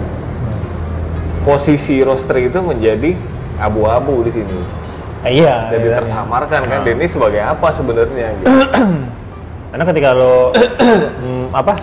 Posisi 1.44 2.02
roastery 2.04 2.52
itu 2.52 2.60
menjadi 2.62 3.16
abu-abu 3.60 4.26
di 4.26 4.32
sini. 4.34 4.80
Eh, 5.20 5.44
iya 5.44 5.68
jadi 5.68 5.92
iya. 5.92 5.98
tersamarkan 6.00 6.64
kan 6.64 6.80
dan 6.88 6.96
ini 6.96 7.08
sebagai 7.12 7.44
apa 7.44 7.76
sebenarnya 7.76 8.40
gitu. 8.40 8.48
karena 9.76 9.84
ketika 9.84 10.10
lo 10.16 10.56
mm, 10.56 11.52
apa 11.52 11.76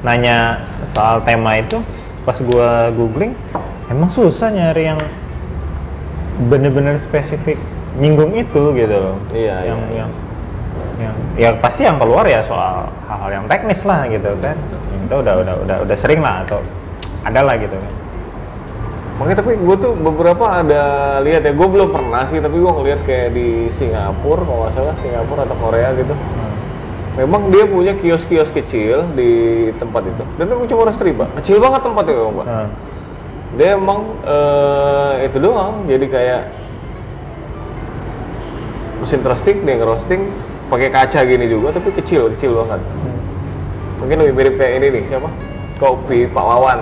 nanya 0.00 0.64
soal 0.96 1.20
tema 1.28 1.60
itu 1.60 1.76
pas 2.24 2.40
gua 2.40 2.88
googling 2.96 3.36
emang 3.92 4.08
susah 4.08 4.48
nyari 4.48 4.88
yang 4.88 5.00
bener-bener 6.48 6.96
spesifik 6.96 7.58
nyinggung 8.00 8.32
itu 8.36 8.62
gitu 8.72 8.96
loh 8.96 9.16
Iya, 9.32 9.56
yang 9.68 9.80
iya. 9.92 10.04
yang 10.04 10.10
yang 11.00 11.14
ya 11.36 11.50
pasti 11.58 11.84
yang 11.84 11.98
keluar 11.98 12.24
ya 12.24 12.40
soal 12.44 12.88
hal-hal 13.08 13.42
yang 13.42 13.44
teknis 13.48 13.82
lah 13.84 14.06
gitu 14.08 14.32
kan 14.40 14.56
Yang 14.92 15.02
itu 15.08 15.14
udah 15.18 15.34
udah 15.44 15.54
udah 15.66 15.76
udah 15.84 15.96
sering 15.96 16.20
lah 16.24 16.44
atau 16.46 16.60
ada 17.24 17.40
lah 17.44 17.56
gitu 17.60 17.74
kan 17.76 17.92
Makanya 19.20 19.38
tapi 19.44 19.54
gue 19.54 19.76
tuh 19.76 19.92
beberapa 19.94 20.44
ada 20.50 20.82
lihat 21.20 21.44
ya, 21.44 21.52
gue 21.52 21.68
belum 21.68 21.94
pernah 21.94 22.24
sih, 22.24 22.40
tapi 22.40 22.58
gue 22.58 22.72
ngeliat 22.72 23.00
kayak 23.04 23.36
di 23.36 23.68
Singapura, 23.68 24.42
kalau 24.42 24.66
nggak 24.66 24.72
salah 24.72 24.96
Singapura 24.98 25.44
atau 25.44 25.56
Korea 25.60 25.92
gitu. 25.94 26.10
Memang 27.20 27.52
dia 27.52 27.68
punya 27.68 27.92
kios-kios 27.92 28.48
kecil 28.50 29.04
di 29.12 29.68
tempat 29.76 30.08
itu, 30.08 30.24
dan 30.40 30.44
memang 30.48 30.64
cuma 30.64 30.88
pak, 30.88 31.28
kecil 31.38 31.60
banget 31.60 31.80
tempatnya 31.84 32.14
memang 32.18 32.34
pak. 32.40 32.46
Nah, 32.48 32.66
Dia 33.52 33.76
emang 33.76 34.08
eh, 34.24 35.28
itu 35.28 35.36
doang, 35.36 35.84
jadi 35.84 36.06
kayak 36.08 36.42
mesin 39.02 39.20
roasting, 39.20 39.66
dia 39.66 39.76
ngerosting 39.76 40.22
pakai 40.70 40.88
kaca 40.88 41.20
gini 41.26 41.44
juga, 41.50 41.74
tapi 41.74 41.92
kecil, 41.92 42.30
kecil 42.32 42.56
banget. 42.64 42.80
Mungkin 44.00 44.16
lebih 44.24 44.34
mirip 44.34 44.54
kayak 44.56 44.72
ini 44.80 44.86
nih, 44.98 45.02
siapa? 45.04 45.28
Kopi 45.76 46.30
Pak 46.30 46.44
Wawan. 46.44 46.80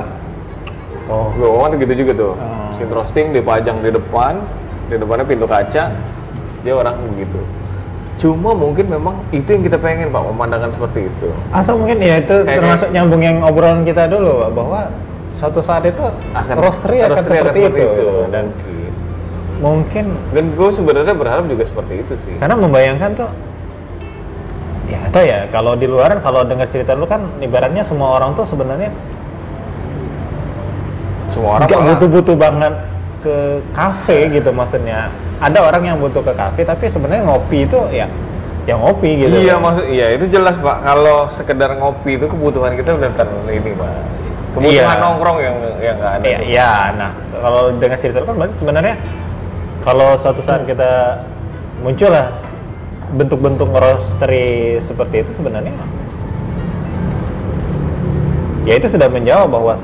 oh 1.08 1.32
Gue 1.34 1.48
Wawan 1.48 1.74
gitu 1.80 1.94
juga 1.96 2.12
tuh. 2.14 2.32
Oh. 2.36 2.70
Mesin 2.70 2.88
roasting 2.92 3.26
dipajang 3.34 3.80
di 3.82 3.90
depan, 3.90 4.38
di 4.86 4.96
depannya 5.00 5.24
pintu 5.26 5.48
kaca. 5.48 5.90
Dia 6.60 6.72
orang 6.76 6.96
begitu. 7.16 7.40
Cuma 8.20 8.52
mungkin 8.52 8.84
memang 8.92 9.16
itu 9.32 9.48
yang 9.48 9.64
kita 9.64 9.80
pengen 9.80 10.12
Pak, 10.12 10.22
pemandangan 10.22 10.68
seperti 10.68 11.08
itu. 11.08 11.28
atau 11.50 11.72
mungkin 11.80 11.98
ya 11.98 12.20
itu 12.20 12.44
Kayak- 12.44 12.60
termasuk 12.60 12.88
nyambung 12.92 13.22
yang 13.24 13.40
obrolan 13.40 13.80
kita 13.82 14.06
dulu 14.06 14.44
Pak, 14.44 14.50
bahwa 14.52 14.80
suatu 15.30 15.62
saat 15.64 15.86
itu 15.86 16.02
roastery 16.58 17.06
akan 17.06 17.14
roastery 17.14 17.38
seperti, 17.40 17.60
itu. 17.66 17.86
Dan 18.28 18.28
dan 18.30 18.44
mungkin 19.60 20.04
dan 20.32 20.44
gue 20.56 20.70
sebenarnya 20.72 21.14
berharap 21.14 21.44
juga 21.46 21.64
seperti 21.68 22.00
itu 22.00 22.14
sih. 22.16 22.34
karena 22.40 22.56
membayangkan 22.56 23.10
tuh 23.12 23.30
ya 24.88 24.98
atau 25.06 25.22
ya 25.22 25.38
kalau 25.52 25.76
di 25.76 25.86
luaran 25.86 26.18
kalau 26.24 26.42
dengar 26.48 26.66
cerita 26.66 26.96
lu 26.96 27.04
kan 27.04 27.20
ibaratnya 27.44 27.84
semua 27.84 28.16
orang 28.18 28.32
tuh 28.34 28.48
sebenarnya 28.48 28.90
Semua 31.30 31.60
orang 31.62 31.68
nggak 31.70 31.84
butuh-butuh 31.94 32.36
banget 32.40 32.74
ke 33.20 33.36
kafe 33.76 34.32
gitu 34.34 34.50
maksudnya 34.50 35.12
ada 35.38 35.58
orang 35.60 35.82
yang 35.94 35.96
butuh 36.00 36.24
ke 36.24 36.32
kafe 36.34 36.64
tapi 36.64 36.88
sebenarnya 36.88 37.22
ngopi 37.28 37.68
itu 37.68 37.78
ya 37.92 38.08
ya 38.68 38.74
ngopi 38.76 39.24
gitu 39.24 39.34
Iya 39.34 39.56
maksud 39.56 39.84
iya 39.88 40.06
itu 40.16 40.28
jelas 40.28 40.56
Pak. 40.60 40.84
Kalau 40.84 41.28
sekedar 41.32 41.76
ngopi 41.80 42.20
itu 42.20 42.26
kebutuhan 42.28 42.76
kita 42.76 42.96
udah 42.96 43.10
ter 43.12 43.28
ini 43.50 43.72
Pak. 43.76 43.92
Kebutuhan 44.50 44.96
Iya. 44.98 44.98
nongkrong 44.98 45.38
yang 45.38 45.56
yang 45.78 45.96
nggak 45.96 46.12
ada. 46.18 46.24
ya, 46.26 46.38
ya 46.42 46.72
nah 46.98 47.10
kalau 47.38 47.70
dengar 47.78 47.98
cerita 47.98 48.18
lu 48.18 48.26
kan 48.26 48.36
berarti 48.36 48.54
sebenarnya 48.58 48.94
kalau 49.80 50.18
suatu 50.18 50.42
saat 50.42 50.66
kita 50.66 51.22
muncul 51.80 52.10
lah 52.10 52.34
bentuk-bentuk 53.10 53.70
roastery 53.70 54.78
seperti 54.78 55.22
itu 55.22 55.30
sebenarnya 55.32 55.72
ya 58.66 58.76
itu 58.76 58.86
sudah 58.86 59.08
menjawab 59.08 59.48
bahwa 59.50 59.74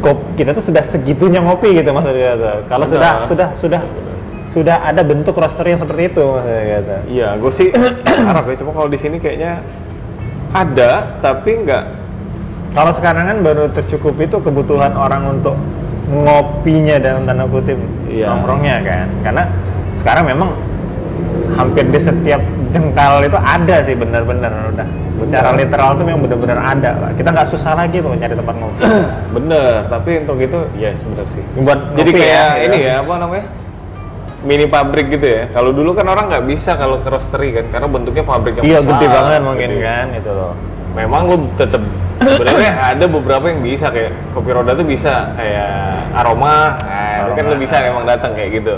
kop 0.00 0.18
kita 0.36 0.52
tuh 0.52 0.64
sudah 0.64 0.82
segitunya 0.84 1.40
ngopi 1.40 1.76
gitu 1.76 1.90
maksudnya 1.92 2.36
kata. 2.36 2.50
Kalau 2.68 2.86
sudah 2.88 3.12
sudah 3.26 3.48
sudah 3.56 3.80
sudah 4.50 4.76
ada 4.82 5.02
bentuk 5.04 5.36
roastery 5.36 5.76
yang 5.76 5.80
seperti 5.80 6.10
itu 6.10 6.24
maksudnya 6.24 6.64
kata. 6.80 6.96
Iya, 7.06 7.28
gue 7.38 7.52
sih 7.52 7.68
harap 8.28 8.44
ya. 8.48 8.54
Cuma 8.60 8.72
kalau 8.72 8.88
di 8.88 8.98
sini 8.98 9.16
kayaknya 9.20 9.60
ada, 10.50 11.20
tapi 11.22 11.64
nggak. 11.64 11.84
Kalau 12.70 12.90
sekarang 12.90 13.24
kan 13.26 13.38
baru 13.40 13.66
tercukupi 13.68 14.24
itu 14.24 14.38
kebutuhan 14.38 14.94
orang 14.94 15.26
untuk 15.28 15.58
ngopinya 16.08 16.98
dalam 16.98 17.22
tanda 17.22 17.46
kutip 17.46 17.78
Iya. 18.06 18.30
nongkrongnya 18.30 18.76
kan. 18.80 19.06
Karena 19.20 19.42
sekarang 19.92 20.24
memang 20.24 20.50
hampir 21.52 21.82
di 21.84 21.98
setiap 21.98 22.38
jengkal 22.70 23.22
itu 23.22 23.34
ada 23.36 23.82
sih 23.82 23.94
benar-benar 23.94 24.70
udah. 24.70 24.88
Secara 25.18 25.52
literal 25.52 25.94
tuh 25.94 26.04
memang 26.04 26.24
benar-benar 26.24 26.58
ada. 26.58 26.90
lah. 26.96 27.10
Kita 27.12 27.28
nggak 27.28 27.48
susah 27.48 27.76
lagi 27.76 28.00
tuh 28.00 28.08
nyari 28.10 28.32
tempat 28.32 28.54
ngopi. 28.56 28.80
Bener, 29.36 29.84
tapi 29.86 30.10
untuk 30.18 30.38
itu 30.38 30.58
ya 30.74 30.90
sebentar 30.94 31.26
sih. 31.28 31.44
Buat 31.58 31.92
Jadi 31.92 32.10
ngopi 32.10 32.20
kayak 32.20 32.38
ya, 32.40 32.64
ini 32.64 32.78
ya. 32.78 32.88
ya 32.88 32.94
apa 33.02 33.14
namanya? 33.18 33.44
Mini 34.40 34.64
pabrik 34.64 35.12
gitu 35.12 35.26
ya. 35.28 35.42
Kalau 35.52 35.70
dulu 35.70 35.92
kan 35.92 36.08
orang 36.08 36.32
nggak 36.32 36.48
bisa 36.48 36.72
kalau 36.74 36.96
ke 36.98 37.12
roastery 37.12 37.52
kan, 37.52 37.68
karena 37.68 37.86
bentuknya 37.86 38.24
pabrik 38.24 38.56
yang 38.56 38.64
Iya 38.64 38.78
besar. 38.80 38.90
gede 38.96 39.06
banget 39.06 39.40
mungkin 39.44 39.70
gede. 39.70 39.84
kan 39.84 40.06
itu 40.16 40.30
loh. 40.32 40.54
Memang 40.90 41.22
lu 41.28 41.36
tetap 41.54 41.82
sebenarnya 42.20 42.72
ada 42.94 43.04
beberapa 43.08 43.48
yang 43.48 43.64
bisa 43.64 43.88
kayak 43.88 44.12
kopi 44.36 44.50
roda 44.52 44.76
tuh 44.76 44.84
bisa 44.84 45.32
kayak 45.34 45.96
aroma, 46.12 46.76
nah, 46.84 47.26
itu 47.26 47.30
kan 47.34 47.44
lu 47.48 47.56
bisa 47.56 47.76
emang 47.80 48.04
datang 48.04 48.36
kayak 48.36 48.60
gitu. 48.60 48.76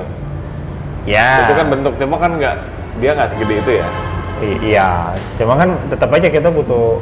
Ya. 1.02 1.46
Itu 1.50 1.58
kan 1.58 1.66
bentuk 1.66 1.98
cuma 1.98 2.16
kan 2.22 2.38
nggak 2.38 2.56
dia 3.02 3.10
nggak 3.18 3.28
segede 3.34 3.54
itu 3.58 3.72
ya. 3.82 3.88
I- 4.42 4.60
iya, 4.74 4.88
cuma 5.38 5.54
kan 5.54 5.74
tetap 5.90 6.10
aja 6.10 6.28
kita 6.30 6.50
butuh. 6.50 6.98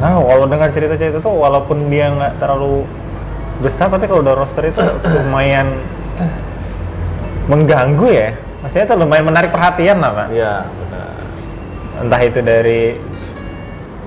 Nah, 0.00 0.16
kalau 0.16 0.46
dengar 0.46 0.70
cerita-cerita 0.70 1.18
tuh 1.18 1.34
walaupun 1.34 1.90
dia 1.90 2.10
nggak 2.14 2.38
terlalu 2.38 2.86
besar, 3.60 3.90
tapi 3.90 4.06
kalau 4.08 4.22
udah 4.24 4.34
roster 4.38 4.70
itu 4.70 4.80
lumayan 5.26 5.68
mengganggu 7.50 8.08
ya. 8.08 8.30
Maksudnya 8.62 8.86
itu 8.86 8.94
lumayan 8.96 9.24
menarik 9.26 9.50
perhatian 9.50 9.98
lah, 9.98 10.10
Pak. 10.14 10.26
Iya, 10.32 10.54
benar. 10.64 11.08
Entah 12.00 12.20
itu 12.22 12.40
dari 12.40 12.82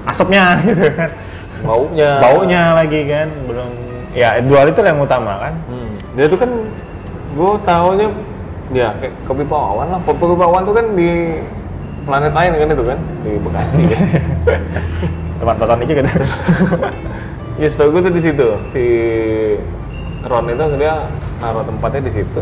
asapnya 0.04 0.58
gitu 0.68 0.84
kan, 0.94 1.10
Baunya. 1.64 2.20
baunya 2.20 2.62
lagi 2.76 3.02
kan, 3.08 3.28
belum. 3.48 3.72
Ya 4.14 4.38
dua 4.44 4.68
itu 4.68 4.78
yang 4.84 5.00
utama 5.02 5.40
kan. 5.42 5.54
Hmm. 5.72 5.90
Dia 6.14 6.30
tuh 6.30 6.38
kan 6.38 6.52
gue 7.34 7.52
taunya 7.66 8.08
ya 8.74 8.94
kayak 9.02 9.14
kopi 9.26 9.44
pawawan 9.48 9.90
lah. 9.90 10.00
Kopi 10.06 10.22
pawawan 10.38 10.62
tuh 10.68 10.76
kan 10.76 10.86
di 10.94 11.40
planet 12.04 12.34
lain 12.36 12.52
kan 12.54 12.68
itu 12.70 12.84
kan 12.86 13.00
di 13.24 13.32
Bekasi 13.42 13.82
kan. 13.90 14.00
Tempat 15.42 15.56
itu 15.82 15.94
gitu. 15.98 16.10
ya 17.62 17.68
setahu 17.70 17.90
gue 17.98 18.02
tuh 18.10 18.14
di 18.14 18.22
situ 18.22 18.48
si 18.74 18.84
Ron 20.24 20.48
itu 20.48 20.64
dia 20.80 21.06
naruh 21.44 21.64
tempatnya 21.68 22.02
di 22.08 22.12
situ. 22.12 22.40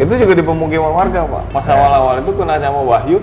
Itu 0.00 0.12
juga 0.16 0.32
di 0.32 0.44
pemukiman 0.44 0.92
warga 0.92 1.26
pak. 1.26 1.42
Pas 1.52 1.64
Ya. 1.66 1.74
awal-awal 1.76 2.22
itu 2.22 2.30
nanya 2.46 2.68
sama 2.70 2.80
Wahyu, 2.80 3.18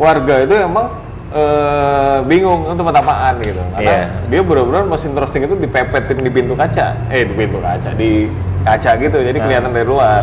warga 0.00 0.34
itu 0.42 0.54
emang 0.56 0.88
eh, 1.26 2.18
bingung 2.24 2.66
itu 2.66 2.74
tempat 2.74 2.96
apaan 3.02 3.34
gitu. 3.42 3.62
Karena 3.74 3.90
Iya. 3.90 4.06
dia 4.28 4.40
benar-benar 4.46 4.84
mesin 4.86 5.10
roasting 5.12 5.42
itu 5.44 5.54
dipepetin 5.54 6.22
di 6.22 6.30
pintu 6.30 6.54
kaca, 6.54 6.94
eh 7.10 7.26
di 7.26 7.34
pintu 7.34 7.58
kaca, 7.58 7.90
di 7.94 8.30
kaca 8.62 8.90
gitu, 8.96 9.18
jadi 9.20 9.38
Nah. 9.38 9.44
kelihatan 9.44 9.70
dari 9.74 9.86
luar. 9.86 10.22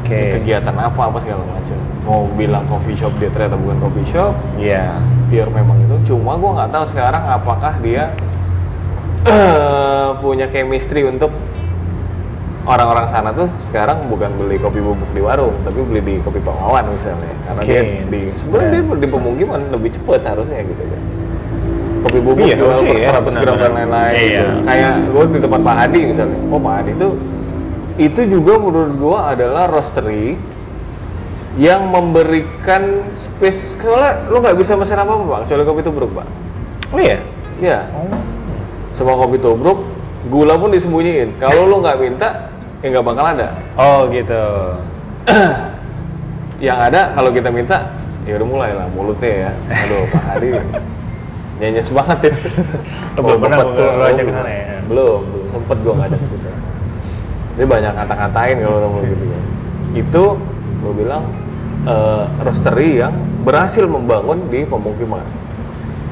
Oke. 0.00 0.16
Ini 0.16 0.28
kegiatan 0.40 0.74
apa 0.74 1.00
apa 1.08 1.18
segala 1.20 1.44
macam. 1.44 1.78
Mau 2.02 2.26
bilang 2.34 2.64
coffee 2.66 2.96
shop 2.96 3.14
dia 3.20 3.30
ternyata 3.30 3.54
bukan 3.54 3.78
coffee 3.78 4.08
shop, 4.08 4.34
Iya. 4.58 4.98
biar 5.28 5.48
memang 5.48 5.78
itu. 5.80 6.12
Cuma 6.12 6.34
gue 6.34 6.50
nggak 6.50 6.70
tahu 6.70 6.84
sekarang 6.88 7.22
apakah 7.22 7.72
dia 7.78 8.10
eh, 9.22 10.08
punya 10.18 10.50
chemistry 10.50 11.06
untuk 11.06 11.30
orang-orang 12.62 13.06
sana 13.10 13.30
tuh 13.34 13.50
sekarang 13.58 14.06
bukan 14.06 14.30
beli 14.38 14.56
kopi 14.58 14.78
bubuk 14.78 15.10
di 15.14 15.20
warung, 15.22 15.54
tapi 15.66 15.82
beli 15.82 16.00
di 16.00 16.14
kopi 16.22 16.38
Pawawan 16.38 16.86
misalnya. 16.90 17.34
Karena 17.46 17.60
Oke. 17.62 17.70
dia 17.70 17.80
di 18.06 18.20
sebenarnya 18.38 18.70
dia 18.70 18.82
di 19.02 19.08
pemukiman 19.10 19.60
lebih 19.74 19.90
cepet 19.94 20.20
harusnya 20.22 20.60
gitu 20.62 20.82
kan. 20.82 21.02
Kopi 22.02 22.18
bubuk 22.18 22.44
Iya, 22.46 22.56
jual 22.58 22.78
per 22.82 22.98
ya, 22.98 23.10
100 23.18 23.34
gram 23.42 23.54
dan 23.58 23.72
lain-lain 23.74 24.14
Iya. 24.14 24.26
gitu. 24.26 24.44
Kayak 24.66 24.94
gue 25.06 25.24
di 25.30 25.40
tempat 25.42 25.60
Pak 25.62 25.76
Hadi 25.78 26.00
misalnya. 26.06 26.38
Oh 26.50 26.60
Pak 26.62 26.74
Hadi 26.82 26.92
tuh 26.98 27.12
itu 28.00 28.20
juga 28.24 28.56
menurut 28.56 28.92
gua 28.96 29.36
adalah 29.36 29.68
roastery 29.68 30.40
yang 31.60 31.92
memberikan 31.92 33.12
space 33.12 33.76
kalau 33.76 34.32
lu 34.32 34.40
nggak 34.40 34.56
bisa 34.56 34.72
pesan 34.80 34.96
apa 34.96 35.12
apa 35.12 35.24
pak 35.28 35.38
kecuali 35.44 35.62
kopi 35.68 35.80
tubruk 35.84 36.10
pak 36.16 36.24
Oh 36.92 37.00
iya. 37.00 37.18
Iya. 37.56 37.88
Oh. 37.96 38.04
Semua 38.92 39.16
kopi 39.16 39.40
tubruk, 39.40 39.88
gula 40.28 40.60
pun 40.60 40.68
disembunyiin. 40.68 41.40
Kalau 41.40 41.64
lu 41.64 41.80
nggak 41.80 41.96
minta, 42.04 42.51
ya 42.82 42.86
nggak 42.90 43.06
bakal 43.06 43.24
ada. 43.24 43.48
Oh 43.78 44.10
gitu. 44.10 44.44
Yang 46.66 46.78
ada 46.90 47.00
kalau 47.14 47.30
kita 47.30 47.48
minta, 47.50 47.78
ya 48.26 48.38
udah 48.38 48.48
mulai 48.50 48.70
lah 48.74 48.86
mulutnya 48.90 49.48
ya. 49.48 49.50
Aduh, 49.70 50.02
Pak 50.10 50.22
Hadi 50.30 50.50
nyanyi 51.62 51.80
banget 51.94 52.18
itu. 52.34 52.42
Belum 53.22 53.38
pernah 53.38 53.58
ke 53.62 53.84
belum. 53.86 54.34
sana 54.34 54.50
ya? 54.50 54.78
Belum, 54.90 55.20
belum 55.22 55.46
sempet 55.54 55.76
gua 55.86 55.94
ngajak 56.02 56.18
ke 56.18 56.26
situ. 56.26 56.48
Dia 57.54 57.66
banyak 57.70 57.92
ngata-ngatain 57.94 58.56
kalau 58.66 58.78
ngomong 58.82 59.04
gitu 59.06 59.24
kan. 59.30 59.42
Itu 59.94 60.24
gua 60.82 60.92
bilang 60.94 61.24
eh, 61.86 62.24
roastery 62.42 62.90
yang 62.98 63.14
berhasil 63.46 63.86
membangun 63.86 64.42
di 64.50 64.66
pemukiman. 64.66 65.22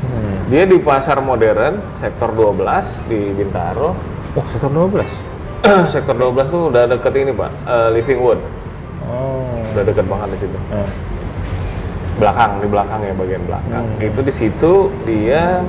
Hmm. 0.06 0.38
Dia 0.50 0.66
di 0.66 0.78
pasar 0.82 1.18
modern, 1.22 1.78
sektor 1.94 2.30
12 2.34 3.10
di 3.10 3.34
Bintaro. 3.34 3.94
Oh, 4.38 4.46
sektor 4.54 4.70
12. 4.70 5.29
sektor 5.92 6.16
12 6.16 6.48
tuh 6.48 6.62
udah 6.72 6.82
deket 6.88 7.12
ini 7.20 7.32
pak, 7.36 7.50
eh, 7.68 7.88
Living 7.92 8.20
Wood. 8.20 8.40
Oh. 9.06 9.60
Udah 9.76 9.82
deket 9.84 10.06
banget 10.08 10.28
di 10.34 10.38
situ. 10.46 10.58
Eh. 10.72 10.90
Belakang, 12.20 12.60
di 12.60 12.68
belakang 12.68 13.00
ya 13.00 13.14
bagian 13.16 13.42
belakang. 13.48 13.84
Hmm. 13.84 14.04
Itu 14.04 14.20
di 14.20 14.32
situ 14.32 14.72
dia 15.04 15.64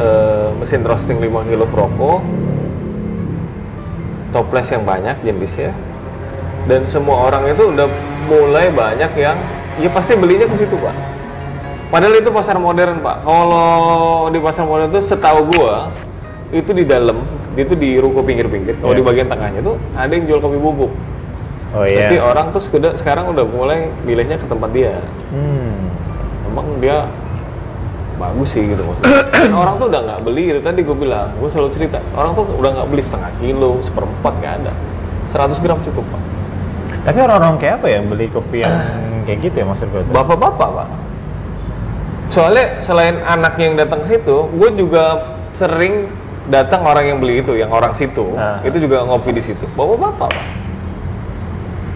eh, 0.00 0.48
mesin 0.56 0.84
roasting 0.84 1.20
5 1.20 1.48
kilo 1.48 1.64
Proko, 1.68 2.24
toples 4.32 4.68
yang 4.72 4.84
banyak 4.84 5.16
jenisnya, 5.24 5.72
dan 6.68 6.84
semua 6.88 7.28
orang 7.28 7.48
itu 7.52 7.72
udah 7.72 7.88
mulai 8.28 8.70
banyak 8.70 9.12
yang 9.16 9.36
ya 9.80 9.88
pasti 9.92 10.16
belinya 10.16 10.46
ke 10.48 10.56
situ 10.60 10.76
pak. 10.76 10.96
Padahal 11.90 12.22
itu 12.22 12.30
pasar 12.30 12.54
modern 12.62 13.02
pak. 13.02 13.26
Kalau 13.26 14.30
di 14.30 14.38
pasar 14.38 14.62
modern 14.62 14.94
itu 14.94 15.02
setahu 15.02 15.50
gua 15.50 15.90
itu 16.54 16.70
di 16.70 16.86
dalam 16.86 17.18
itu 17.58 17.74
di 17.74 17.98
ruko 17.98 18.22
pinggir-pinggir. 18.22 18.78
Kalau 18.78 18.94
Iya. 18.94 18.98
di 19.00 19.04
bagian 19.06 19.28
tengahnya 19.30 19.60
tuh 19.62 19.76
ada 19.98 20.12
yang 20.12 20.24
jual 20.26 20.40
kopi 20.42 20.58
bubuk. 20.58 20.92
Oh 21.70 21.86
iya. 21.86 22.10
Tapi 22.10 22.16
orang 22.18 22.50
tuh 22.50 22.62
sudah 22.62 22.92
sekarang 22.98 23.30
udah 23.30 23.46
mulai 23.46 23.90
milihnya 24.02 24.38
ke 24.38 24.46
tempat 24.46 24.70
dia. 24.74 24.98
Hmm. 25.30 25.90
Emang 26.50 26.66
dia 26.82 27.06
bagus 28.18 28.52
sih 28.52 28.62
gitu 28.66 28.82
maksudnya. 28.84 29.16
Orang 29.54 29.80
tuh 29.80 29.86
udah 29.88 30.00
nggak 30.04 30.20
beli 30.26 30.42
gitu 30.52 30.60
tadi 30.60 30.80
gue 30.84 30.96
bilang, 30.98 31.32
gue 31.40 31.48
selalu 31.48 31.70
cerita 31.72 31.98
orang 32.12 32.36
tuh 32.36 32.44
udah 32.58 32.70
nggak 32.76 32.88
beli 32.90 33.02
setengah 33.02 33.30
kilo, 33.40 33.80
seperempat 33.80 34.32
nggak 34.44 34.54
ada, 34.60 34.72
100 35.30 35.62
gram 35.64 35.78
cukup 35.80 36.04
pak. 36.04 36.22
Tapi 37.00 37.18
orang-orang 37.24 37.56
kayak 37.56 37.74
apa 37.80 37.86
ya 37.88 38.00
beli 38.04 38.26
kopi 38.28 38.60
yang 38.60 38.74
kayak 39.24 39.38
gitu 39.40 39.56
ya 39.62 39.66
maksud 39.66 39.88
gue? 39.88 40.04
tuh? 40.04 40.12
Bapak-bapak 40.12 40.68
pak. 40.68 40.88
Soalnya 42.30 42.78
selain 42.78 43.18
anak 43.24 43.58
yang 43.58 43.74
datang 43.74 44.04
situ, 44.06 44.46
gue 44.52 44.70
juga 44.76 45.34
sering 45.56 46.06
datang 46.48 46.80
orang 46.82 47.04
yang 47.04 47.18
beli 47.20 47.42
itu, 47.42 47.52
yang 47.52 47.68
orang 47.68 47.92
situ, 47.92 48.32
Ah. 48.34 48.62
itu 48.64 48.80
juga 48.80 49.04
ngopi 49.04 49.30
di 49.30 49.42
situ. 49.42 49.66
Bapak-bapak 49.76 50.30
pak. 50.30 50.32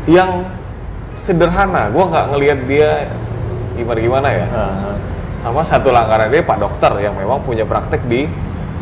Yang 0.05 0.31
sederhana, 1.16 1.88
gue 1.88 2.05
nggak 2.05 2.27
ngelihat 2.31 2.59
dia 2.69 2.90
gimana-gimana 3.75 4.29
ya. 4.29 4.47
Ah, 4.53 4.95
sama 5.40 5.61
satu 5.61 5.88
langganan 5.88 6.29
dia 6.29 6.40
pak 6.40 6.57
dokter 6.57 6.92
yang 7.01 7.12
memang 7.12 7.40
punya 7.40 7.64
praktek 7.64 8.01
di 8.05 8.25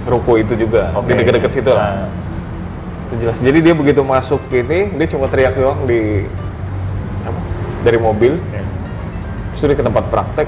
ruko 0.02 0.34
itu 0.34 0.54
juga 0.54 0.94
Oke. 0.94 1.10
di 1.10 1.18
deket-deket 1.18 1.50
situ 1.52 1.70
lah 1.74 2.06
Ah. 2.06 2.06
itu 3.06 3.18
jelas 3.18 3.38
jadi 3.38 3.58
dia 3.58 3.74
begitu 3.74 4.02
masuk 4.02 4.38
ini 4.48 4.94
dia 4.94 5.06
cuma 5.10 5.26
teriak 5.26 5.58
doang 5.58 5.82
di 5.86 6.22
apa, 7.22 7.40
dari 7.82 7.98
mobil 7.98 8.38
Iya. 8.38 8.62
terus 9.50 9.62
dia 9.64 9.74
ke 9.74 9.82
tempat 9.82 10.04
praktek 10.06 10.46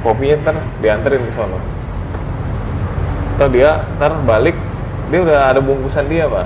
kopinya 0.00 0.36
ntar 0.44 0.56
dianterin 0.80 1.24
ke 1.24 1.32
sono 1.32 1.56
atau 3.40 3.48
dia 3.48 3.80
ntar 3.96 4.12
balik 4.28 4.52
dia 5.08 5.24
udah 5.24 5.48
ada 5.48 5.64
bungkusan 5.64 6.04
dia 6.12 6.28
pak 6.28 6.44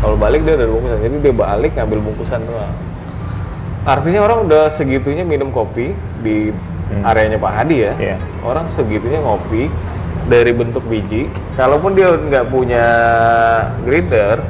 kalau 0.00 0.16
balik 0.16 0.40
dia 0.40 0.56
udah 0.56 0.64
ada 0.64 0.72
bungkusan 0.72 0.98
jadi 1.04 1.16
dia 1.20 1.34
balik 1.36 1.72
ngambil 1.76 1.98
bungkusan 2.00 2.40
doang 2.48 2.72
artinya 3.84 4.20
orang 4.24 4.48
udah 4.48 4.72
segitunya 4.72 5.20
minum 5.20 5.52
kopi 5.52 5.92
di 6.24 6.48
Hmm. 6.90 7.06
areanya 7.06 7.38
Pak 7.38 7.52
Hadi 7.54 7.86
ya 7.86 7.92
Iya. 8.02 8.16
orang 8.42 8.66
segitunya 8.66 9.22
ngopi 9.22 9.70
dari 10.26 10.50
bentuk 10.50 10.82
biji 10.90 11.30
kalaupun 11.54 11.94
dia 11.94 12.10
nggak 12.10 12.50
punya 12.50 12.84
grinder 13.86 14.42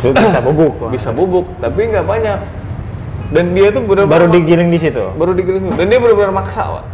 bisa 0.00 0.40
bubuk. 0.40 0.88
bisa 0.88 1.12
bubuk 1.12 1.52
tapi 1.60 1.84
nggak 1.84 2.06
banyak 2.08 2.38
dan 3.28 3.44
dia 3.52 3.68
tuh 3.68 3.84
benar 3.84 4.08
Baru 4.08 4.32
digiling 4.32 4.72
di 4.72 4.80
situ. 4.80 5.04
baru 5.20 5.36
digiling 5.36 5.68
dan 5.76 5.84
dia 5.84 6.00
benar-benar 6.00 6.32
maksa 6.32 6.64
Pak. 6.64 6.84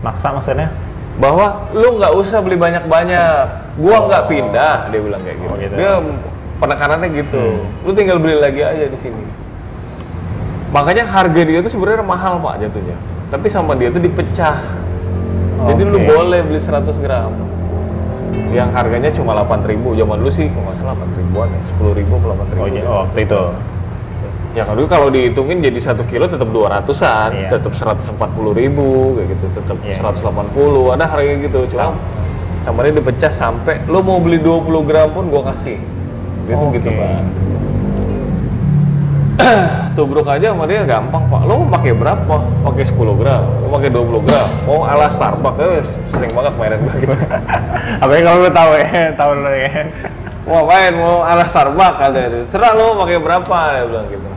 Maksa 0.00 0.32
maksudnya? 0.32 0.72
Bahwa 1.16 1.72
lu 1.72 1.96
nggak 1.96 2.12
usah 2.12 2.44
beli 2.44 2.56
banyak-banyak. 2.56 3.44
Gua 3.76 3.96
nggak 4.04 4.22
pindah 4.26 4.88
dia 4.88 5.00
bilang 5.00 5.20
kayak 5.20 5.36
gitu, 5.38 5.52
Oh, 5.52 5.56
gitu. 5.56 5.74
dia 5.74 5.90
penekanannya 6.56 7.08
gitu. 7.12 7.42
Lu 7.84 7.90
tinggal 7.92 8.16
beli 8.16 8.36
lagi 8.36 8.60
aja 8.60 8.84
di 8.84 8.96
sini. 8.96 9.24
Makanya 10.72 11.08
harga 11.08 11.40
dia 11.40 11.58
tuh 11.60 11.72
sebenarnya 11.72 12.04
mahal 12.04 12.36
pak 12.36 12.60
jatuhnya. 12.60 12.96
Tapi 13.28 13.46
sama 13.48 13.72
dia 13.74 13.88
tuh 13.88 14.00
dipecah. 14.00 14.60
Jadi 15.66 15.82
lu 15.82 15.98
boleh 15.98 16.44
beli 16.44 16.60
100 16.60 17.00
gram. 17.00 17.32
Yang 18.52 18.68
harganya 18.72 19.10
cuma 19.10 19.32
8.000 19.36 19.66
zaman 19.96 20.16
dulu 20.20 20.30
sih 20.30 20.46
kalau 20.48 20.68
nggak 20.68 20.76
salah 20.76 20.94
8 20.94 21.18
ribuan 21.18 21.48
ya. 21.48 21.60
10 21.76 21.98
ribu 21.98 22.12
8 22.16 22.52
ribu 22.54 22.60
Oh, 22.62 22.68
iya. 22.68 22.82
oh 22.84 22.96
waktu 23.04 23.18
itu. 23.24 23.42
Ya 24.56 24.64
kalau 24.64 24.88
kalau 24.88 25.12
dihitungin 25.12 25.60
jadi 25.60 25.76
satu 25.76 26.00
kilo 26.08 26.24
tetap 26.24 26.48
200-an, 26.48 27.28
Iya. 27.36 27.48
tetap 27.52 27.76
140 27.76 28.56
ribu 28.56 29.12
kayak 29.20 29.36
gitu, 29.36 29.46
tetap 29.52 29.76
Iya. 29.84 30.00
180, 30.00 30.96
ada 30.96 31.04
harga 31.04 31.32
gitu. 31.44 31.60
Cuma 31.76 31.92
sama 32.64 32.80
dia 32.88 32.96
dipecah 32.96 33.28
sampai 33.28 33.84
lo 33.84 34.00
mau 34.00 34.16
beli 34.16 34.40
20 34.40 34.80
gram 34.80 35.12
pun 35.12 35.28
gua 35.28 35.52
kasih. 35.52 35.76
Itu 36.48 36.56
Oke. 36.56 36.80
gitu 36.80 36.88
pak. 36.88 37.20
Tubruk 39.96 40.24
aja 40.24 40.56
sama 40.56 40.64
dia 40.64 40.88
gampang 40.88 41.28
pak. 41.28 41.44
Lo 41.44 41.60
mau 41.60 41.76
pakai 41.76 41.92
berapa? 41.92 42.36
Pakai 42.64 42.84
10 42.88 43.12
gram, 43.12 43.44
lo 43.60 43.68
pakai 43.76 43.92
20 43.92 44.24
gram. 44.24 44.48
Mau 44.64 44.88
ala 44.88 45.12
Starbucks, 45.12 45.60
eh, 45.60 45.84
sering 46.08 46.32
banget 46.32 46.52
mainan 46.56 46.80
gue 46.80 46.94
gitu. 47.04 47.12
Apalagi 48.00 48.22
kalau 48.24 48.38
lu 48.40 48.48
tahu 48.48 48.72
ya, 48.80 49.12
tahu 49.12 49.30
lu 49.36 49.52
ya. 49.52 49.84
mau 50.46 50.62
main 50.64 50.94
mau 50.96 51.20
ala 51.20 51.44
Starbucks 51.44 51.98
kata 51.98 52.18
itu 52.24 52.40
serah 52.54 52.70
lo 52.72 52.94
pakai 53.02 53.18
berapa 53.18 53.56
dia 53.74 53.82
bilang 53.84 54.06
gitu 54.06 54.35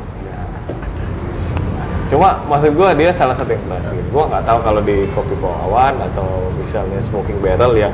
cuma 2.09 2.41
maksud 2.45 2.73
gua 2.73 2.91
dia 2.91 3.09
salah 3.09 3.33
satu 3.33 3.53
yang 3.53 3.61
berhasil 3.65 3.93
gua 4.09 4.25
nggak 4.27 4.43
tahu 4.43 4.59
kalau 4.59 4.81
di 4.81 5.05
kopi 5.13 5.35
Pawawan 5.37 5.93
atau 6.03 6.49
misalnya 6.57 6.97
smoking 6.99 7.37
barrel 7.37 7.77
yang 7.77 7.93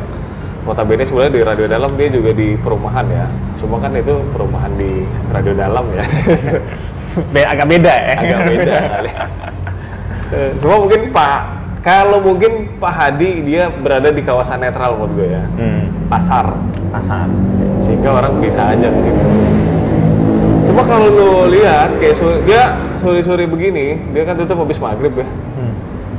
notabene 0.63 1.03
sebenarnya 1.03 1.33
di 1.33 1.41
radio 1.43 1.65
dalam 1.67 1.91
dia 1.93 2.07
juga 2.09 2.31
di 2.31 2.55
perumahan 2.55 3.05
ya 3.05 3.25
cuma 3.59 3.77
kan 3.77 3.91
itu 3.91 4.15
perumahan 4.31 4.71
di 4.73 5.03
radio 5.29 5.53
dalam 5.53 5.85
ya 5.91 6.03
Be- 7.33 7.47
agak 7.47 7.67
beda 7.69 7.93
ya. 7.93 8.15
agak 8.17 8.39
beda 8.45 8.75
kali 8.89 9.11
cuma 10.57 10.75
mungkin 10.79 11.01
Pak 11.11 11.39
kalau 11.79 12.17
mungkin 12.17 12.51
Pak 12.75 12.91
Hadi 12.91 13.45
dia 13.45 13.69
berada 13.69 14.09
di 14.09 14.19
kawasan 14.19 14.57
netral 14.59 14.97
menurut 14.97 15.11
gue 15.13 15.27
ya 15.29 15.43
Hmm. 15.53 15.85
pasar 16.07 16.49
Pasar. 16.89 17.27
sehingga 17.77 18.09
orang 18.09 18.39
bisa 18.39 18.65
aja 18.65 18.87
ke 18.87 18.99
situ. 18.99 19.19
Cuma 20.65 20.81
kalau 20.81 21.07
lu 21.07 21.29
lihat 21.51 21.91
kayak 21.99 22.15
dia 22.43 22.63
sore-sore 23.05 23.45
begini, 23.45 23.85
dia 24.11 24.25
kan 24.25 24.33
tutup 24.33 24.57
habis 24.59 24.81
maghrib 24.81 25.13
ya. 25.13 25.27
Hmm. 25.29 25.73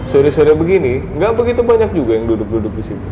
Sore-sore 0.06 0.54
begini, 0.54 1.02
nggak 1.18 1.34
begitu 1.34 1.60
banyak 1.60 1.90
juga 1.90 2.14
yang 2.14 2.30
duduk-duduk 2.30 2.70
di 2.78 2.84
situ. 2.86 3.06